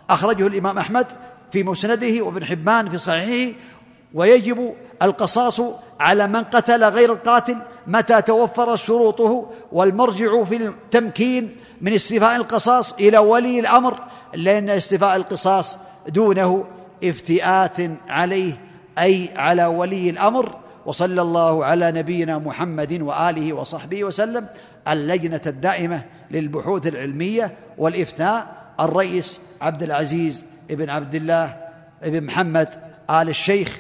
أخرجه 0.10 0.48
الإمام 0.48 0.78
أحمد 0.78 1.07
في 1.52 1.64
مسنده 1.64 2.24
وابن 2.24 2.45
حبان 2.45 2.90
في 2.90 2.98
صحيحه 2.98 3.57
ويجب 4.14 4.76
القصاص 5.04 5.62
على 6.00 6.28
من 6.28 6.44
قتل 6.44 6.84
غير 6.84 7.12
القاتل 7.14 7.58
متى 7.88 8.22
توفرت 8.22 8.76
شروطه 8.80 9.50
والمرجع 9.72 10.44
في 10.44 10.56
التمكين 10.56 11.56
من 11.82 11.94
استيفاء 11.94 12.36
القصاص 12.36 12.94
إلى 12.94 13.18
ولي 13.18 13.60
الأمر 13.60 14.00
لأن 14.34 14.70
استيفاء 14.70 15.16
القصاص 15.16 15.78
دونه 16.08 16.66
افتئات 17.04 17.78
عليه 18.10 18.60
أي 19.00 19.30
على 19.36 19.66
ولي 19.66 20.10
الأمر 20.10 20.56
وصلى 20.86 21.22
الله 21.22 21.66
على 21.66 21.92
نبينا 21.92 22.38
محمد 22.38 23.02
وآله 23.02 23.54
وصحبه 23.54 24.04
وسلم 24.04 24.48
اللجنة 24.88 25.42
الدائمة 25.46 26.04
للبحوث 26.32 26.88
العلمية 26.88 27.54
والإفتاء 27.78 28.64
الرئيس 28.80 29.40
عبد 29.62 29.84
العزيز 29.84 30.46
بن 30.70 30.90
عبد 30.90 31.16
الله 31.16 31.58
بن 32.04 32.24
محمد 32.24 32.70
آل 33.10 33.30
الشيخ 33.30 33.78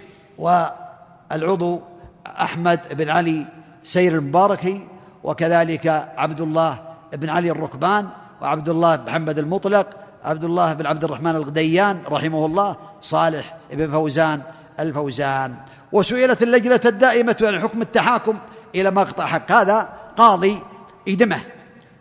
والعضو 1.33 1.81
أحمد 2.27 2.79
بن 2.91 3.09
علي 3.09 3.45
سير 3.83 4.13
المباركي 4.13 4.87
وكذلك 5.23 5.87
عبد 6.17 6.41
الله 6.41 6.79
بن 7.13 7.29
علي 7.29 7.51
الركبان 7.51 8.07
وعبد 8.41 8.69
الله 8.69 8.95
بن 8.95 9.05
محمد 9.05 9.37
المطلق 9.37 9.87
عبد 10.23 10.43
الله 10.43 10.73
بن 10.73 10.85
عبد 10.85 11.03
الرحمن 11.03 11.35
الغديان 11.35 12.01
رحمه 12.11 12.45
الله 12.45 12.75
صالح 13.01 13.57
بن 13.73 13.91
فوزان 13.91 14.41
الفوزان. 14.79 15.55
وسئلت 15.91 16.43
اللجنة 16.43 16.81
الدائمة 16.85 17.37
عن 17.41 17.59
حكم 17.59 17.81
التحاكم 17.81 18.37
إلى 18.75 18.91
مقطع 18.91 19.25
حق 19.25 19.51
هذا 19.51 19.89
قاضي 20.17 20.59
إدمة. 21.07 21.39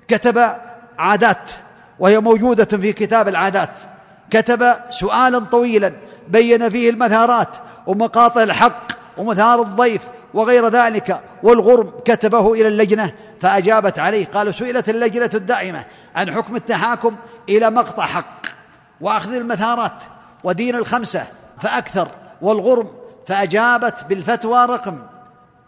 كتب 0.08 0.52
عادات 0.98 1.52
وهي 1.98 2.20
موجودة 2.20 2.78
في 2.78 2.92
كتاب 2.92 3.28
العادات. 3.28 3.70
كتب 4.30 4.74
سؤالا 4.90 5.38
طويلا 5.38 5.92
بين 6.28 6.68
فيه 6.68 6.90
المثارات 6.90 7.48
ومقاطع 7.86 8.42
الحق. 8.42 9.01
ومثار 9.22 9.62
الضيف 9.62 10.02
وغير 10.34 10.68
ذلك 10.68 11.20
والغرم 11.42 11.92
كتبه 12.04 12.52
إلى 12.52 12.68
اللجنة 12.68 13.12
فأجابت 13.40 13.98
عليه 13.98 14.26
قالوا 14.26 14.52
سئلت 14.52 14.88
اللجنة 14.88 15.30
الدائمة 15.34 15.84
عن 16.14 16.34
حكم 16.34 16.56
التحاكم 16.56 17.16
إلى 17.48 17.70
مقطع 17.70 18.06
حق 18.06 18.46
وأخذ 19.00 19.34
المثارات 19.34 19.92
ودين 20.44 20.76
الخمسة 20.76 21.26
فأكثر 21.60 22.08
والغرم 22.42 22.88
فأجابت 23.26 24.04
بالفتوى 24.08 24.66
رقم 24.66 24.98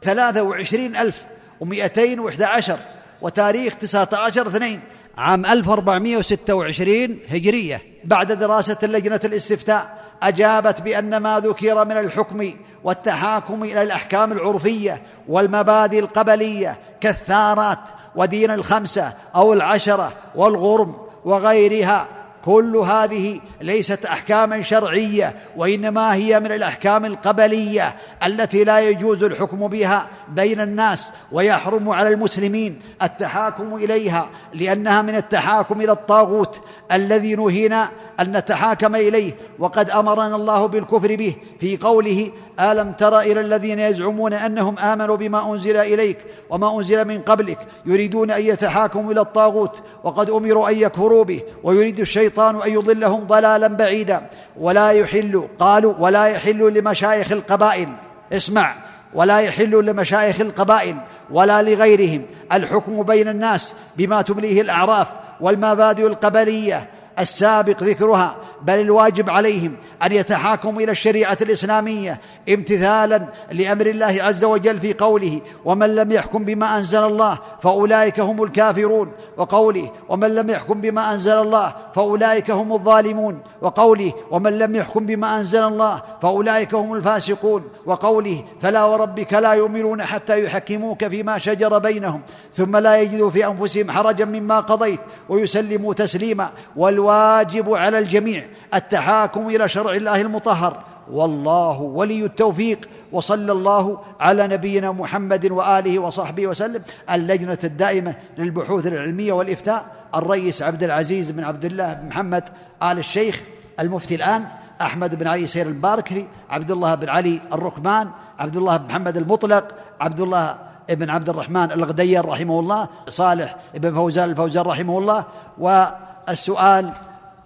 ثلاثة 0.03 0.43
وعشرين 0.43 0.97
ألف 0.97 1.25
ومئتين 1.61 2.21
وإحدى 2.21 2.45
عشر 2.45 2.79
وتاريخ 3.23 3.75
تسعة 3.75 4.09
عشر 4.13 4.49
اثنين 4.49 4.81
عام 5.19 5.47
1426 5.47 7.19
هجرية 7.29 7.83
بعد 8.05 8.33
دراسة 8.33 8.77
اللجنة 8.83 9.21
الاستفتاء. 9.25 10.04
أجابت 10.25 10.83
بأن 10.83 11.17
ما 11.17 11.41
ذكر 11.41 11.85
من 11.85 11.97
الحكم 11.97 12.55
والتحاكم 12.85 13.65
إلى 13.65 13.83
الأحكام 13.83 14.33
العرفية 14.33 15.03
والمبادئ 15.29 15.99
القبلية 15.99 16.77
كالثارات 17.01 17.79
ودين 18.17 18.51
الخمسة 18.51 19.13
أو 19.35 19.53
العشرة 19.53 20.13
والغرم 20.35 20.97
وغيرها 21.25 22.07
كل 22.45 22.77
هذه 22.77 23.41
ليست 23.61 24.05
أحكاما 24.05 24.63
شرعية 24.63 25.35
وإنما 25.57 26.15
هي 26.15 26.41
من 26.41 26.53
الأحكام 26.53 27.05
القبلية 27.05 27.97
التي 28.27 28.65
لا 28.65 28.81
يجوز 28.81 29.23
الحكم 29.23 29.69
بها 29.69 30.07
بين 30.29 30.61
الناس 30.61 31.13
ويحرم 31.33 31.91
على 31.91 32.09
المسلمين 32.09 32.81
التحاكم 33.03 33.75
إليها 33.75 34.29
لأنها 34.55 35.03
من 35.03 35.15
التحاكم 35.15 35.81
إلى 35.81 35.93
الطاغوت 35.93 36.61
الذي 36.93 37.35
نهينا 37.35 37.91
أن 38.21 38.37
نتحاكم 38.37 38.97
إليه 38.97 39.33
وقد 39.59 39.91
أمرنا 39.91 40.37
الله 40.37 40.67
بالكفر 40.67 41.17
به 41.17 41.37
في 41.61 41.77
قوله 41.77 42.31
ألم 42.61 42.93
تر 42.93 43.21
إلى 43.21 43.41
الذين 43.41 43.79
يزعمون 43.79 44.33
أنهم 44.33 44.79
آمنوا 44.79 45.17
بما 45.17 45.53
أنزل 45.53 45.77
إليك 45.77 46.19
وما 46.51 46.77
أنزل 46.77 47.05
من 47.05 47.21
قبلك 47.21 47.59
يريدون 47.87 48.31
أن 48.31 48.43
يتحاكموا 48.43 49.13
إلى 49.13 49.21
الطاغوت 49.21 49.83
وقد 50.05 50.31
أمروا 50.31 50.69
أن 50.69 50.75
يكفروا 50.77 51.25
به 51.25 51.43
ويريد 51.63 52.01
الشيطان 52.01 52.63
أن 52.63 52.71
يضلهم 52.71 53.25
ضلالا 53.27 53.69
بعيدا 53.69 54.27
ولا 54.61 54.91
يحل 54.91 55.49
قالوا 55.59 55.95
ولا 55.99 56.27
يحل 56.27 56.79
لمشايخ 56.79 57.33
القبائل 57.33 57.89
اسمع 58.33 58.75
ولا 59.15 59.39
يحل 59.41 59.85
لمشايخ 59.85 60.41
القبائل 60.41 60.97
ولا 61.31 61.63
لغيرهم 61.63 62.23
الحكم 62.53 63.03
بين 63.03 63.29
الناس 63.29 63.75
بما 63.97 64.23
تمليه 64.23 64.61
الأعراف 64.61 65.09
والمبادئ 65.41 66.07
القبلية 66.07 66.89
السابق 67.19 67.83
ذكرها 67.83 68.37
بل 68.65 68.81
الواجب 68.81 69.31
عليهم 69.31 69.77
أن 70.03 70.13
يتحاكموا 70.13 70.83
إلى 70.83 70.93
الشريعة 70.93 71.39
الإسلامية 71.43 72.21
امتثالا 72.49 73.27
لأمر 73.53 73.87
الله 73.87 74.19
عز 74.21 74.45
وجل 74.45 74.81
في 74.81 74.93
قوله 74.93 75.41
ومن 75.65 75.95
لم 75.95 76.13
يحكم 76.13 76.45
بما 76.45 76.79
أنزل 76.79 77.05
الله 77.05 77.39
فأولئك 77.63 78.21
هم 78.21 78.43
الكافرون 78.43 79.13
وقوله 79.37 79.91
ومن 80.09 80.35
لم 80.35 80.51
يحكم 80.51 80.81
بما 80.81 81.13
أنزل 81.13 81.39
الله 81.39 81.75
فأولئك 81.95 82.51
هم 82.51 82.73
الظالمون 82.73 83.39
وقوله 83.63 84.13
ومن 84.31 84.59
لم 84.59 84.75
يحكم 84.75 85.07
بما 85.07 85.39
أنزل 85.39 85.63
الله 85.65 86.03
فأولئك 86.23 86.75
هم 86.75 86.95
الفاسقون 86.95 87.65
وقوله 87.87 88.45
فلا 88.63 88.85
وربك 88.85 89.33
لا 89.33 89.53
يؤمنون 89.53 90.03
حتى 90.03 90.45
يحكموك 90.45 91.09
فيما 91.09 91.39
شجر 91.39 91.79
بينهم 91.79 92.21
ثم 92.53 92.77
لا 92.77 93.01
يجدوا 93.01 93.31
في 93.31 93.47
أنفسهم 93.47 93.91
حرجا 93.91 94.25
مما 94.25 94.61
قضيت 94.61 95.01
ويسلموا 95.29 95.95
تسليما 95.95 96.51
والواجب 96.77 97.75
على 97.75 97.99
الجميع 97.99 98.45
التحاكم 98.75 99.49
إلى 99.49 99.69
شرع 99.69 99.93
الله 99.93 100.21
المطهر. 100.21 100.83
والله 101.11 101.81
ولي 101.81 102.25
التوفيق 102.25 102.89
وصلى 103.13 103.53
الله 103.53 103.99
على 104.21 104.49
نبينا 104.49 104.93
محمد 104.93 105.51
وآله 105.51 105.99
وصحبه 105.99 106.47
وسلم. 106.47 106.83
اللجنة 107.11 107.59
الدائمة 107.65 108.15
للبحوث 108.39 108.87
العلمية 108.87 109.33
والإفتاء 109.33 109.85
الرئيس 110.15 110.63
عبد 110.63 110.83
العزيز 110.83 111.31
بن 111.31 111.45
عبد 111.45 111.65
الله 111.65 111.93
بن 111.93 112.09
محمد 112.09 112.45
آل 112.83 112.99
الشيخ 112.99 113.41
المفتي 113.81 114.15
الآن 114.15 114.45
أحمد 114.81 115.15
بن 115.15 115.27
علي 115.27 115.47
سير 115.47 115.67
الباركري 115.67 116.29
عبد 116.51 116.71
الله 116.71 116.95
بن 116.95 117.09
علي 117.09 117.41
الركمان 117.53 118.09
عبد 118.39 118.57
الله 118.57 118.77
بن 118.77 118.87
محمد 118.87 119.17
المطلق 119.17 119.65
عبد 120.01 120.21
الله 120.21 120.59
بن 120.89 121.11
عبد 121.11 121.29
الرحمن 121.29 121.73
الغدير 121.73 122.25
رحمه 122.25 122.61
الله 122.61 122.89
صالح 123.09 123.57
بن 123.75 123.95
فوزان 123.95 124.31
الفوزان 124.31 124.65
رحمه 124.65 124.99
الله. 124.99 125.25
والسؤال 125.59 126.91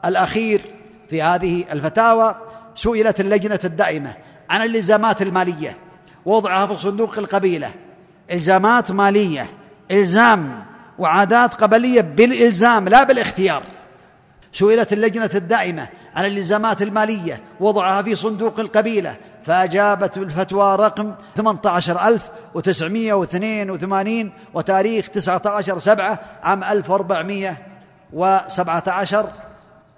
الأخير 0.05 0.61
في 1.11 1.23
هذه 1.23 1.65
الفتاوى 1.73 2.35
سئلت 2.75 3.21
اللجنة 3.21 3.61
الدائمة 3.65 4.15
عن 4.51 4.63
الإلزامات 4.63 5.23
المالية 5.23 5.77
وضعها 6.27 6.67
في 6.67 6.79
صندوق 6.83 7.19
القبيلة. 7.19 7.71
إلزامات 8.33 8.93
مالية 8.93 9.47
إلزام 9.91 10.65
وعادات 10.99 11.55
قبلية 11.55 12.01
بالإلزام 12.01 12.89
لا 12.89 13.03
بالاختيار. 13.03 13.63
سئلت 14.53 14.93
اللجنة 14.93 15.31
الدائمة 15.35 15.89
عن 16.15 16.25
الإلزامات 16.25 16.83
المالية 16.83 17.41
وضعها 17.61 18.03
في 18.03 18.15
صندوق 18.15 18.61
القبيلة 18.61 19.17
فأجابت 19.45 20.19
بالفتوى 20.19 20.77
رقم 20.77 21.15
18982 21.37 24.33
وتاريخ 24.55 25.09
19 25.09 25.79
سبعة 25.79 26.19
عام 26.43 26.65
1417 26.65 29.29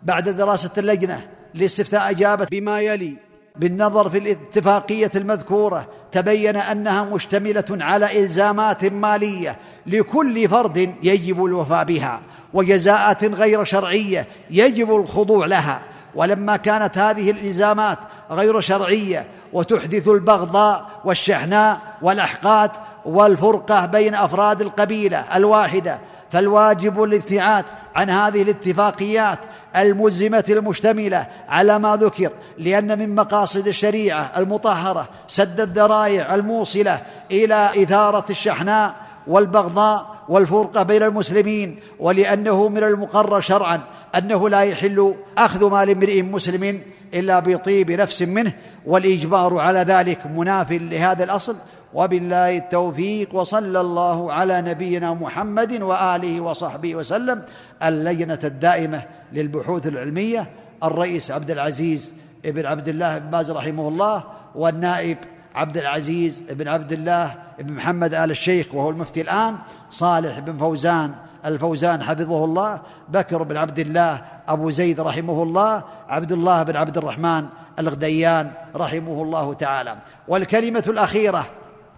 بعد 0.03 0.29
دراسة 0.29 0.71
اللجنة 0.79 1.27
لاستفتاء 1.55 2.11
أجابت 2.11 2.51
بما 2.51 2.81
يلي 2.81 3.17
بالنظر 3.57 4.11
في 4.11 4.19
الاتفاقية 4.19 5.11
المذكورة 5.15 5.89
تبين 6.13 6.57
أنها 6.57 7.05
مشتملة 7.05 7.65
على 7.71 8.21
إلزامات 8.21 8.85
مالية 8.85 9.57
لكل 9.87 10.49
فرد 10.49 10.95
يجب 11.03 11.45
الوفاء 11.45 11.85
بها 11.85 12.21
وجزاءات 12.55 13.25
غير 13.25 13.65
شرعية 13.65 14.27
يجب 14.51 14.97
الخضوع 14.97 15.47
لها. 15.47 15.81
ولما 16.15 16.57
كانت 16.57 16.99
هذه 16.99 17.31
الإلزامات 17.31 17.99
غير 18.31 18.61
شرعية 18.61 19.27
وتحدث 19.53 20.09
البغضاء 20.09 21.01
والشحناء 21.05 21.81
والأحقاد 22.03 22.71
والفرقة 23.05 23.87
بين 23.87 24.15
أفراد 24.15 24.61
القبيلة 24.61 25.37
الواحدة 25.37 25.99
فالواجب 26.31 27.03
الابتعاد 27.03 27.65
عن 27.95 28.11
هذه 28.11 28.43
الاتفاقيات 28.43 29.39
الملزمة 29.77 30.45
المشتملة 30.49 31.27
على 31.49 31.79
ما 31.79 31.97
ذكر 31.97 32.31
لأن 32.59 32.99
من 32.99 33.15
مقاصد 33.15 33.67
الشريعة 33.69 34.33
المطهرة 34.37 35.09
سد 35.27 35.61
الذرائع 35.61 36.35
الموصلة 36.35 37.03
إلى 37.31 37.83
إثارة 37.83 38.25
الشحناء 38.31 38.95
والبغضاء 39.27 40.21
والفرقه 40.29 40.83
بين 40.83 41.03
المسلمين 41.03 41.79
ولأنه 41.99 42.69
من 42.69 42.85
المقرر 42.85 43.41
شرعا 43.41 43.81
أنه 44.15 44.49
لا 44.49 44.61
يحل 44.61 45.15
أخذ 45.39 45.71
مال 45.71 45.91
امرئ 45.91 46.23
مسلم 46.23 46.81
إلا 47.15 47.39
بطيب 47.39 47.91
نفس 47.91 48.23
منه 48.23 48.53
والإجبار 48.87 49.59
على 49.59 49.79
ذلك 49.79 50.27
مناف 50.27 50.73
لهذا 50.73 51.25
الأصل 51.25 51.57
وبالله 51.95 52.57
التوفيق 52.57 53.35
وصلى 53.35 53.81
الله 53.81 54.33
على 54.33 54.61
نبينا 54.61 55.15
محمد 55.15 55.83
وآله 55.83 56.41
وصحبه 56.41 56.95
وسلم 56.95 57.43
اللجنة 57.83 58.39
الدائمة 58.45 59.03
للبحوث 59.33 59.87
العلمية 59.87 60.51
الرئيس 60.85 61.31
عبد 61.31 61.51
العزيز 61.51 62.15
بن 62.45 62.67
عبد 62.67 62.89
الله 62.89 63.19
بن 63.19 63.31
باز 63.31 63.51
رحمه 63.51 63.89
الله 63.89 64.25
والنائب 64.55 65.19
عبد 65.55 65.77
العزيز 65.77 66.43
بن 66.51 66.69
عبد 66.69 66.93
الله 66.93 67.35
بن 67.59 67.73
محمد 67.73 68.15
آل 68.15 68.31
الشيخ 68.31 68.75
وهو 68.75 68.91
المفتي 68.91 69.21
الآن 69.21 69.57
صالح 69.91 70.39
بن 70.39 70.57
فوزان 70.57 71.15
الفوزان 71.45 72.03
حفظه 72.03 72.45
الله 72.45 72.81
بكر 73.09 73.43
بن 73.43 73.57
عبد 73.57 73.79
الله 73.79 74.23
أبو 74.49 74.71
زيد 74.71 75.01
رحمه 75.01 75.43
الله 75.43 75.85
عبد 76.09 76.33
الله 76.33 76.63
بن 76.63 76.77
عبد 76.77 76.97
الرحمن 76.97 77.47
الغديان 77.79 78.51
رحمه 78.77 79.23
الله 79.23 79.55
تعالى. 79.55 79.97
والكلمة 80.29 80.85
الأخيرة 80.89 81.47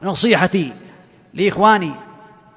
نصيحتي 0.02 0.72
لإخواني 1.34 1.92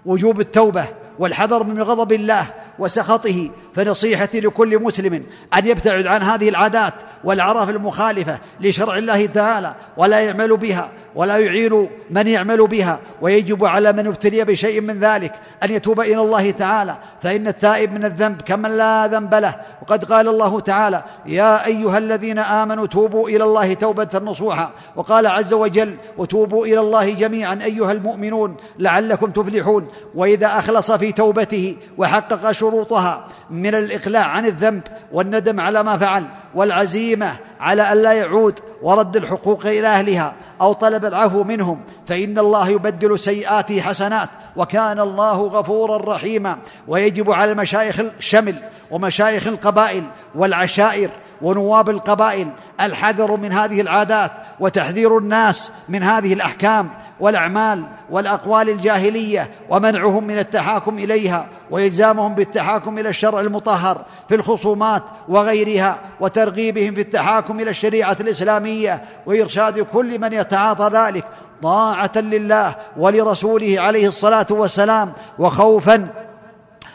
وجوب 0.05 0.39
التوبة 0.39 0.85
والحذر 1.19 1.63
من 1.63 1.81
غضب 1.81 2.11
الله 2.11 2.53
وسخطه 2.79 3.49
فنصيحتي 3.75 4.39
لكل 4.39 4.79
مسلم 4.79 5.23
أن 5.53 5.67
يبتعد 5.67 6.07
عن 6.07 6.23
هذه 6.23 6.49
العادات 6.49 6.93
والاعراف 7.23 7.69
المخالفة 7.69 8.39
لشرع 8.61 8.97
الله 8.97 9.25
تعالى 9.25 9.75
ولا 9.97 10.19
يعمل 10.19 10.57
بها 10.57 10.91
ولا 11.15 11.37
يعين 11.37 11.89
من 12.09 12.27
يعمل 12.27 12.67
بها 12.67 12.99
ويجب 13.21 13.65
على 13.65 13.93
من 13.93 14.07
ابتلي 14.07 14.45
بشيء 14.45 14.81
من 14.81 14.99
ذلك 14.99 15.33
أن 15.63 15.71
يتوب 15.71 16.01
إلى 16.01 16.21
الله 16.21 16.51
تعالى 16.51 16.95
فإن 17.21 17.47
التائب 17.47 17.93
من 17.93 18.05
الذنب 18.05 18.41
كمن 18.41 18.77
لا 18.77 19.07
ذنب 19.07 19.33
له. 19.35 19.55
وقد 19.81 20.05
قال 20.05 20.27
الله 20.27 20.59
تعالى 20.59 21.03
يا 21.25 21.65
أيها 21.65 21.97
الذين 21.97 22.39
آمنوا 22.39 22.87
توبوا 22.87 23.29
إلى 23.29 23.43
الله 23.43 23.73
توبة 23.73 24.09
نصوحا. 24.23 24.71
وقال 24.95 25.27
عز 25.27 25.53
وجل 25.53 25.95
وتوبوا 26.17 26.65
إلى 26.65 26.79
الله 26.79 27.13
جميعا 27.13 27.59
أيها 27.63 27.91
المؤمنون 27.91 28.57
لعلكم 28.79 29.31
تفلحون. 29.31 29.87
وإذا 30.15 30.47
أخلص 30.47 30.91
في 30.91 31.11
توبته 31.11 31.77
وحقق 31.97 32.51
شروطها 32.51 33.27
من 33.65 33.75
الإقلاع 33.75 34.25
عن 34.25 34.45
الذنب 34.45 34.81
والندم 35.11 35.59
على 35.59 35.83
ما 35.83 35.97
فعل 35.97 36.23
والعزيمة 36.55 37.35
على 37.59 37.93
الا 37.93 38.13
يعود 38.13 38.59
ورد 38.81 39.15
الحقوق 39.15 39.65
إلى 39.65 39.87
أهلها 39.87 40.33
أو 40.61 40.73
طلب 40.73 41.05
العفو 41.05 41.43
منهم 41.43 41.81
فإن 42.07 42.39
الله 42.39 42.69
يبدل 42.69 43.19
سيئاته 43.19 43.81
حسنات 43.81 44.29
وكان 44.55 44.99
الله 44.99 45.41
غفورا 45.41 46.15
رحيما 46.15 46.57
ويجب 46.87 47.31
على 47.31 47.51
المشايخ 47.51 47.99
الشمل 47.99 48.55
ومشايخ 48.91 49.47
القبائل 49.47 50.03
والعشائر 50.35 51.09
ونواب 51.41 51.89
القبائل 51.89 52.47
الحذر 52.81 53.37
من 53.37 53.51
هذه 53.51 53.81
العادات 53.81 54.31
وتحذير 54.59 55.17
الناس 55.17 55.71
من 55.89 56.03
هذه 56.03 56.33
الأحكام 56.33 56.89
والأعمال 57.19 57.85
والأقوال 58.09 58.69
الجاهلية 58.69 59.49
ومنعهم 59.69 60.23
من 60.23 60.37
التحاكم 60.37 60.97
إليها 60.97 61.47
وإلزامهم 61.71 62.35
بالتحاكم 62.35 62.97
إلى 62.97 63.09
الشرع 63.09 63.39
المطهر 63.39 64.05
في 64.29 64.35
الخصومات 64.35 65.03
وغيرها 65.27 65.99
وترغيبهم 66.19 66.93
في 66.93 67.01
التحاكم 67.01 67.59
إلى 67.59 67.69
الشريعة 67.69 68.17
الإسلامية 68.21 69.05
وإرشاد 69.25 69.79
كل 69.79 70.19
من 70.19 70.33
يتعاطى 70.33 70.89
ذلك 70.93 71.25
طاعة 71.61 72.11
لله 72.15 72.75
ولرسوله 72.97 73.75
عليه 73.79 74.07
الصلاة 74.07 74.47
والسلام 74.49 75.13
وخوفا 75.39 76.07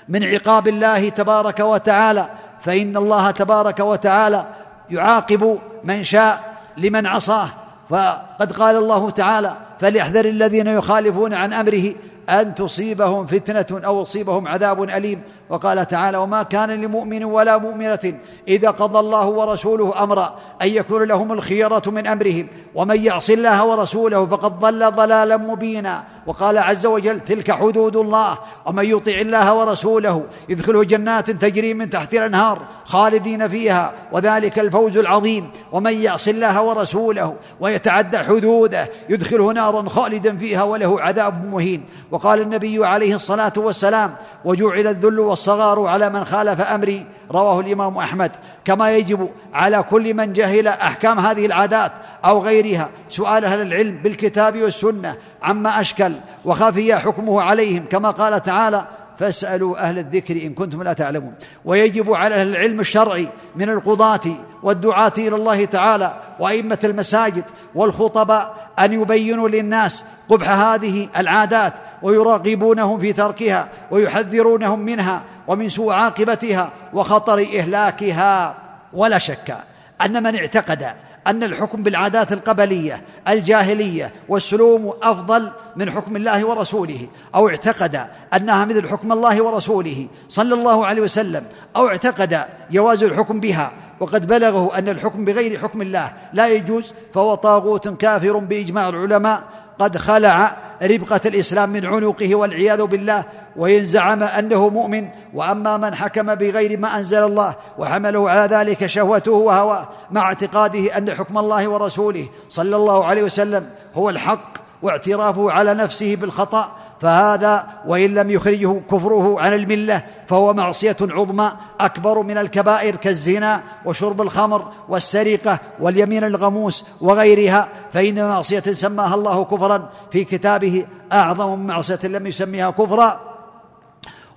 من 0.09 0.24
عقاب 0.24 0.68
الله 0.68 1.09
تبارك 1.09 1.60
وتعالى 1.60 2.26
فإن 2.60 2.97
الله 2.97 3.30
تبارك 3.30 3.80
وتعالى 3.80 4.47
يعاقب 4.90 5.59
من 5.84 6.05
شاء 6.05 6.55
لمن 6.76 7.06
عصاه. 7.06 7.48
فقد 7.90 8.52
قال 8.52 8.76
الله 8.76 9.10
تعالى 9.10 9.56
فليحذر 9.80 10.24
الذين 10.24 10.66
يخالفون 10.66 11.34
عن 11.34 11.52
أمره 11.52 11.94
أن 12.31 12.55
تصيبهم 12.55 13.27
فتنة 13.27 13.86
أو 13.86 14.02
يصيبهم 14.02 14.48
عذاب 14.48 14.82
أليم. 14.82 15.23
وقال 15.51 15.89
تعالى 15.89 16.19
وما 16.19 16.43
كان 16.43 16.70
لمؤمن 16.70 17.24
ولا 17.24 17.59
مؤمنة 17.59 18.15
إذا 18.48 18.70
قضى 18.70 18.98
الله 18.98 19.27
ورسوله 19.27 20.02
أمرا 20.02 20.39
أن 20.62 20.69
يكون 20.69 21.02
لهم 21.02 21.32
الخيرة 21.32 21.82
من 21.86 22.07
أمرهم 22.07 22.47
ومن 22.74 23.05
يعص 23.05 23.31
الله 23.31 23.65
ورسوله 23.65 24.27
فقد 24.27 24.59
ضل 24.59 24.90
ضلالا 24.90 25.36
مبينا. 25.36 26.05
وقال 26.26 26.59
عز 26.59 26.86
وجل 26.86 27.20
تلك 27.20 27.51
حدود 27.52 27.97
الله. 27.97 28.38
ومن 28.66 28.84
يطع 28.84 29.12
الله 29.12 29.55
ورسوله 29.55 30.24
يدخله 30.48 30.84
جنات 30.84 31.30
تجري 31.30 31.74
من 31.74 31.90
تحت 31.90 32.14
الأنهار 32.14 32.59
خالدين 32.84 33.48
فيها. 33.48 33.92
وذلك 34.12 34.59
الفوز 34.59 34.97
العظيم. 34.97 35.51
ومن 35.72 35.92
يعص 35.92 36.28
الله 36.28 36.62
ورسوله 36.62 37.36
ويتعدى 37.60 38.18
حدوده 38.18 38.88
يدخله 39.09 39.52
نارا 39.52 39.88
خالدا 39.88 40.36
فيها 40.36 40.62
وله 40.62 41.01
عذاب 41.01 41.44
مهين. 41.44 41.84
وقال 42.10 42.40
النبي 42.40 42.86
عليه 42.86 43.14
الصلاة 43.14 43.52
والسلام 43.56 44.14
وجعل 44.44 44.86
الذل 44.86 45.20
والصغار 45.20 45.86
على 45.86 46.10
من 46.10 46.24
خالف 46.24 46.60
أمري. 46.60 47.06
رواه 47.30 47.60
الإمام 47.60 47.98
أحمد. 47.98 48.32
كما 48.64 48.90
يجب 48.90 49.28
على 49.55 49.82
كل 49.82 50.14
من 50.14 50.32
جهل 50.32 50.68
أحكام 50.68 51.18
هذه 51.18 51.47
العادات 51.47 51.92
أو 52.24 52.42
غيرها 52.42 52.88
سؤال 53.09 53.44
أهل 53.44 53.62
العلم 53.62 53.97
بالكتاب 53.97 54.62
والسنة 54.62 55.16
عما 55.42 55.80
أشكل. 55.80 56.10
وخفي 56.45 56.97
حكمه 56.97 57.43
عليهم 57.43 57.85
كما 57.91 58.11
قال 58.11 58.43
تعالى 58.43 58.87
فاسألوا 59.19 59.78
أهل 59.78 59.99
الذكر 59.99 60.37
إن 60.37 60.55
كنتم 60.55 60.82
لا 60.82 60.93
تعلمون. 60.93 61.35
ويجب 61.65 62.12
على 62.12 62.35
أهل 62.35 62.49
العلم 62.49 62.81
الشرعي 62.81 63.28
من 63.57 63.70
القضاة 63.70 64.20
والدعاة 64.62 65.12
إلى 65.19 65.37
الله 65.37 65.65
تعالى 65.65 66.15
وأئمة 66.39 66.78
المساجد 66.85 67.45
والخطباء 67.74 68.70
أن 68.78 68.93
يبينوا 68.93 69.49
للناس 69.49 70.05
قبح 70.28 70.51
هذه 70.51 71.09
العادات 71.16 71.73
ويراقبونهم 72.03 72.99
في 72.99 73.12
تركها 73.12 73.69
ويحذرونهم 73.91 74.81
منها 74.81 75.23
ومن 75.49 75.69
سوء 75.69 75.93
عاقبتها 75.93 76.70
وخطر 76.93 77.39
إهلاكها. 77.39 78.55
ولا 78.93 79.19
شك 79.19 79.57
أن 80.01 80.23
من 80.23 80.37
اعتقد 80.37 80.87
أن 81.31 81.43
الحكم 81.43 81.82
بالعادات 81.82 82.32
القبلية 82.32 83.02
الجاهلية 83.28 84.12
والسلوم 84.28 84.93
أفضل 85.02 85.51
من 85.77 85.90
حكم 85.90 86.16
الله 86.16 86.44
ورسوله 86.44 87.09
أو 87.35 87.48
اعتقد 87.48 88.07
أنها 88.35 88.65
مثل 88.65 88.89
حكم 88.89 89.12
الله 89.12 89.43
ورسوله 89.43 90.09
صلى 90.28 90.55
الله 90.55 90.86
عليه 90.86 91.02
وسلم 91.02 91.44
أو 91.77 91.89
اعتقد 91.89 92.44
جواز 92.70 93.02
الحكم 93.02 93.40
بها 93.40 93.73
وقد 94.01 94.27
بلغه 94.27 94.78
أن 94.78 94.89
الحكم 94.89 95.24
بغير 95.24 95.59
حكم 95.59 95.82
الله 95.82 96.12
لا 96.32 96.48
يجوز 96.48 96.94
فهو 97.15 97.35
طاغوت 97.35 97.89
كافر 97.89 98.39
بإجماع 98.39 98.89
العلماء 98.89 99.44
قد 99.81 99.97
خلع 99.97 100.57
ربقة 100.82 101.20
الإسلام 101.27 101.70
من 101.70 101.86
عنقه 101.86 102.35
والعياذ 102.35 102.82
بالله 102.82 103.24
وإن 103.57 103.85
زعم 103.85 104.23
أنه 104.23 104.69
مؤمن 104.69 105.09
وأما 105.35 105.77
من 105.77 105.94
حكم 105.94 106.35
بغير 106.35 106.78
ما 106.78 106.97
أنزل 106.97 107.24
الله 107.24 107.55
وحمله 107.78 108.31
على 108.31 108.57
ذلك 108.57 108.86
شهوته 108.86 109.32
وهواه 109.32 109.89
مع 110.11 110.23
اعتقاده 110.23 110.97
أن 110.98 111.15
حكم 111.15 111.39
الله 111.39 111.69
ورسوله 111.69 112.28
صلى 112.48 112.77
الله 112.77 113.05
عليه 113.05 113.23
وسلم 113.23 113.70
هو 113.94 114.11
الحق 114.11 114.59
واعترافه 114.82 115.52
على 115.52 115.74
نفسه 115.74 116.16
بالخطأ 116.16 116.77
فهذا 117.01 117.66
وإن 117.86 118.14
لم 118.14 118.31
يخرجه 118.31 118.81
كفره 118.90 119.40
عن 119.40 119.55
الملة 119.55 120.02
فهو 120.27 120.52
معصية 120.52 120.97
عظمى 121.01 121.52
أكبر 121.81 122.22
من 122.22 122.39
الكبائر 122.39 122.97
كالزنا 122.97 123.62
وشرب 123.85 124.20
الخمر 124.20 124.72
والسرقة 124.89 125.59
واليمين 125.81 126.24
الغموس 126.24 126.85
وغيرها 127.01 127.68
فإن 127.93 128.28
معصية 128.28 128.60
سماها 128.60 129.14
الله 129.14 129.44
كفرا 129.44 129.89
في 130.10 130.24
كتابه 130.24 130.86
أعظم 131.12 131.59
من 131.59 131.66
معصية 131.66 131.98
لم 132.05 132.27
يسميها 132.27 132.70
كفرا. 132.70 133.20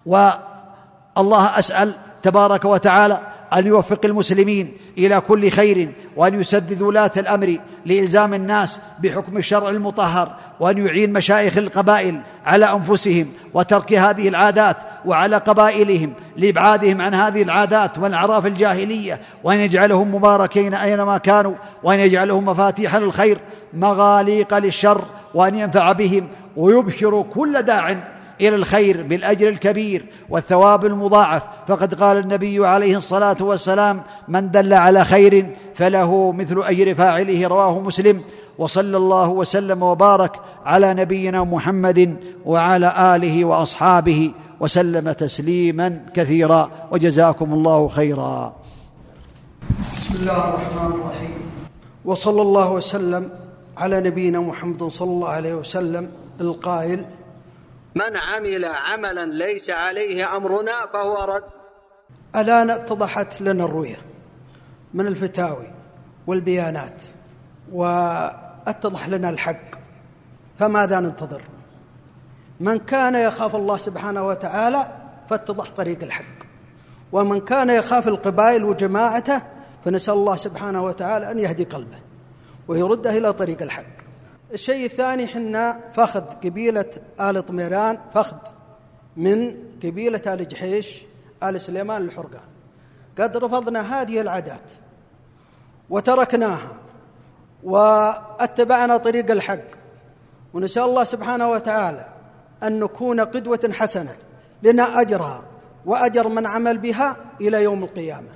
والله 0.05 1.59
أسأل 1.59 1.93
تبارك 2.23 2.65
وتعالى 2.65 3.19
أن 3.53 3.67
يوفق 3.67 4.05
المسلمين 4.05 4.73
إلى 4.97 5.21
كل 5.21 5.49
خير 5.49 5.89
وأن 6.15 6.41
يسدد 6.41 6.81
ولاة 6.81 7.11
الأمر 7.17 7.57
لإلزام 7.85 8.33
الناس 8.33 8.79
بحكم 9.03 9.37
الشرع 9.37 9.69
المطهر 9.69 10.35
وأن 10.59 10.85
يعين 10.85 11.13
مشايخ 11.13 11.57
القبائل 11.57 12.21
على 12.45 12.65
أنفسهم 12.65 13.27
وترك 13.53 13.93
هذه 13.93 14.27
العادات 14.27 14.77
وعلى 15.05 15.37
قبائلهم 15.37 16.13
لإبعادهم 16.37 17.01
عن 17.01 17.13
هذه 17.13 17.43
العادات 17.43 17.97
والأعراف 17.97 18.45
الجاهلية 18.45 19.19
وأن 19.43 19.59
يجعلهم 19.59 20.15
مباركين 20.15 20.73
أينما 20.73 21.17
كانوا 21.17 21.53
وأن 21.83 21.99
يجعلهم 21.99 22.45
مفاتيح 22.45 22.95
للخير 22.95 23.37
مغاليق 23.73 24.57
للشر 24.57 25.05
وأن 25.33 25.55
ينفع 25.55 25.91
بهم 25.91 26.27
ويبشر 26.57 27.21
كل 27.21 27.61
داع 27.61 28.12
إلى 28.47 28.55
الخير 28.55 29.03
بالأجر 29.03 29.49
الكبير 29.49 30.05
والثواب 30.29 30.85
المضاعف. 30.85 31.43
فقد 31.67 31.93
قال 31.93 32.17
النبي 32.17 32.67
عليه 32.67 32.97
الصلاة 32.97 33.37
والسلام 33.41 34.01
من 34.27 34.51
دل 34.51 34.73
على 34.73 35.05
خير 35.05 35.45
فله 35.75 36.31
مثل 36.31 36.63
أجر 36.63 36.95
فاعله. 36.95 37.47
رواه 37.47 37.79
مسلم. 37.79 38.21
وصلى 38.57 38.97
الله 38.97 39.29
وسلم 39.29 39.83
وبارك 39.83 40.39
على 40.65 40.93
نبينا 40.93 41.43
محمد 41.43 42.15
وعلى 42.45 43.15
آله 43.15 43.45
وأصحابه 43.45 44.31
وسلم 44.59 45.11
تسليما 45.11 45.99
كثيرا. 46.13 46.69
وجزاكم 46.91 47.53
الله 47.53 47.87
خيرا. 47.87 48.55
بسم 49.79 50.15
الله 50.15 50.49
الرحمن 50.49 50.91
الرحيم. 50.91 51.41
وصلى 52.05 52.41
الله 52.41 52.71
وسلم 52.71 53.29
على 53.77 53.99
نبينا 53.99 54.39
محمد 54.39 54.83
صلى 54.83 55.09
الله 55.09 55.29
عليه 55.29 55.53
وسلم 55.53 56.07
القائل 56.41 57.05
من 57.95 58.17
عمل 58.17 58.65
عملا 58.65 59.25
ليس 59.25 59.69
عليه 59.69 60.35
أمرنا 60.35 60.87
فهو 60.93 61.23
رد. 61.23 61.43
الآن 62.35 62.69
اتضحت 62.69 63.41
لنا 63.41 63.63
الرؤية 63.65 63.97
من 64.93 65.07
الفتاوي 65.07 65.67
والبيانات 66.27 67.03
واتضح 67.71 69.09
لنا 69.09 69.29
الحق 69.29 69.75
فماذا 70.59 70.99
ننتظر؟ 70.99 71.41
من 72.59 72.79
كان 72.79 73.15
يخاف 73.15 73.55
الله 73.55 73.77
سبحانه 73.77 74.27
وتعالى 74.27 74.87
فاتضح 75.29 75.69
طريق 75.69 76.03
الحق 76.03 76.43
ومن 77.11 77.41
كان 77.41 77.69
يخاف 77.69 78.07
القبائل 78.07 78.63
وجماعته 78.63 79.41
فنسأل 79.85 80.13
الله 80.13 80.35
سبحانه 80.35 80.83
وتعالى 80.83 81.31
أن 81.31 81.39
يهدي 81.39 81.63
قلبه 81.63 81.99
ويرده 82.67 83.17
إلى 83.17 83.33
طريق 83.33 83.61
الحق. 83.61 84.02
الشيء 84.53 84.85
الثاني 84.85 85.27
حنا 85.27 85.79
فخذ 85.93 86.21
قبيلة 86.21 86.89
آل 87.21 87.45
طميران 87.45 87.97
فخذ 88.13 88.37
من 89.17 89.57
قبيلة 89.83 90.21
آل 90.27 90.47
جحيش 90.47 91.05
آل 91.43 91.61
سليمان 91.61 92.01
الحرقان 92.01 92.47
قد 93.19 93.37
رفضنا 93.37 94.01
هذه 94.01 94.21
العادات 94.21 94.71
وتركناها 95.89 96.77
واتبعنا 97.63 98.97
طريق 98.97 99.31
الحق. 99.31 99.83
ونسأل 100.53 100.83
الله 100.83 101.03
سبحانه 101.03 101.49
وتعالى 101.49 102.09
أن 102.63 102.79
نكون 102.79 103.19
قدوة 103.19 103.69
حسنة 103.73 104.15
لنا 104.63 105.01
أجرها 105.01 105.43
وأجر 105.85 106.27
من 106.27 106.45
عمل 106.45 106.77
بها 106.77 107.15
إلى 107.41 107.63
يوم 107.63 107.83
القيامة. 107.83 108.29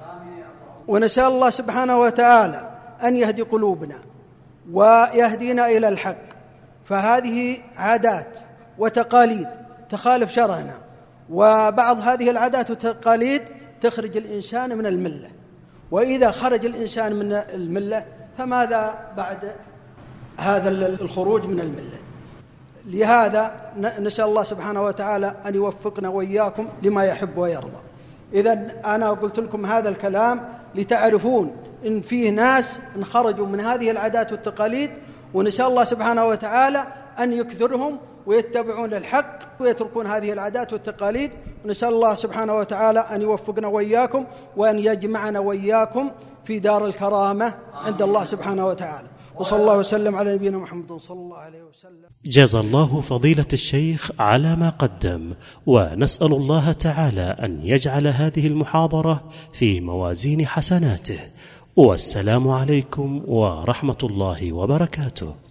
ونسأل 0.88 1.24
الله 1.24 1.50
سبحانه 1.50 2.00
وتعالى 2.00 2.72
أن 3.04 3.18
يهدي 3.18 3.42
قلوبنا 3.42 3.96
ويهدينا 4.72 5.68
إلى 5.68 5.88
الحق. 5.88 6.28
فهذه 6.86 7.58
عادات 7.76 8.40
وتقاليد 8.78 9.48
تخالف 9.90 10.32
شرعنا. 10.32 10.74
وبعض 11.30 12.00
هذه 12.00 12.30
العادات 12.30 12.70
والتقاليد 12.70 13.42
تخرج 13.82 14.18
الإنسان 14.18 14.78
من 14.78 14.86
الملة. 14.86 15.32
وإذا 15.92 16.32
خرج 16.32 16.66
الإنسان 16.66 17.16
من 17.16 17.34
الملة 17.34 18.06
فماذا 18.38 18.96
بعد 19.18 19.56
هذا 20.38 20.70
الخروج 20.70 21.46
من 21.46 21.60
الملة؟ 21.60 22.00
لهذا 22.86 23.52
نسأل 24.00 24.26
الله 24.26 24.44
سبحانه 24.44 24.82
وتعالى 24.82 25.36
أن 25.46 25.56
يوفقنا 25.56 26.10
وإياكم 26.10 26.68
لما 26.84 27.04
يحب 27.04 27.38
ويرضى. 27.38 27.80
اذا 28.34 28.74
أنا 28.86 29.10
قلت 29.10 29.40
لكم 29.40 29.66
هذا 29.66 29.90
الكلام 29.90 30.57
لتعرفون 30.76 31.56
إن 31.86 32.02
فيه 32.02 32.30
ناس 32.30 32.80
إن 32.96 33.06
خرجوا 33.06 33.46
من 33.46 33.60
هذه 33.60 33.92
العادات 33.92 34.32
والتقاليد 34.32 34.92
ونسأل 35.34 35.66
الله 35.66 35.84
سبحانه 35.84 36.26
وتعالى 36.26 36.88
أن 37.20 37.34
يكثرهم 37.34 38.00
ويتبعون 38.26 38.94
الحق 38.94 39.40
ويتركون 39.60 40.08
هذه 40.08 40.34
العادات 40.34 40.74
والتقاليد. 40.74 41.32
ونسأل 41.66 41.90
الله 41.90 42.14
سبحانه 42.14 42.56
وتعالى 42.56 43.00
أن 43.00 43.22
يوفقنا 43.22 43.68
وإياكم 43.68 44.26
وأن 44.58 44.80
يجمعنا 44.80 45.40
وإياكم 45.40 46.12
في 46.46 46.60
دار 46.60 46.86
الكرامة 46.86 47.54
عند 47.74 48.02
الله 48.02 48.24
سبحانه 48.24 48.68
وتعالى. 48.68 49.08
وصلى 49.40 49.62
الله 49.62 49.78
وسلم 49.78 50.16
على 50.16 50.36
نبينا 50.36 50.58
محمد 50.58 50.94
صلى 50.94 51.18
الله 51.18 51.38
عليه 51.38 51.64
وسلم. 51.64 52.10
جزى 52.26 52.60
الله 52.60 53.02
فضيلة 53.02 53.46
الشيخ 53.54 54.12
على 54.20 54.56
ما 54.56 54.70
قدم 54.70 55.34
ونسأل 55.66 56.34
الله 56.34 56.72
تعالى 56.72 57.22
أن 57.22 57.60
يجعل 57.64 58.08
هذه 58.08 58.48
المحاضرة 58.48 59.24
في 59.54 59.82
موازين 59.82 60.46
حسناته. 60.46 61.20
والسلام 61.76 62.48
عليكم 62.48 63.22
ورحمة 63.28 63.98
الله 64.04 64.54
وبركاته. 64.54 65.47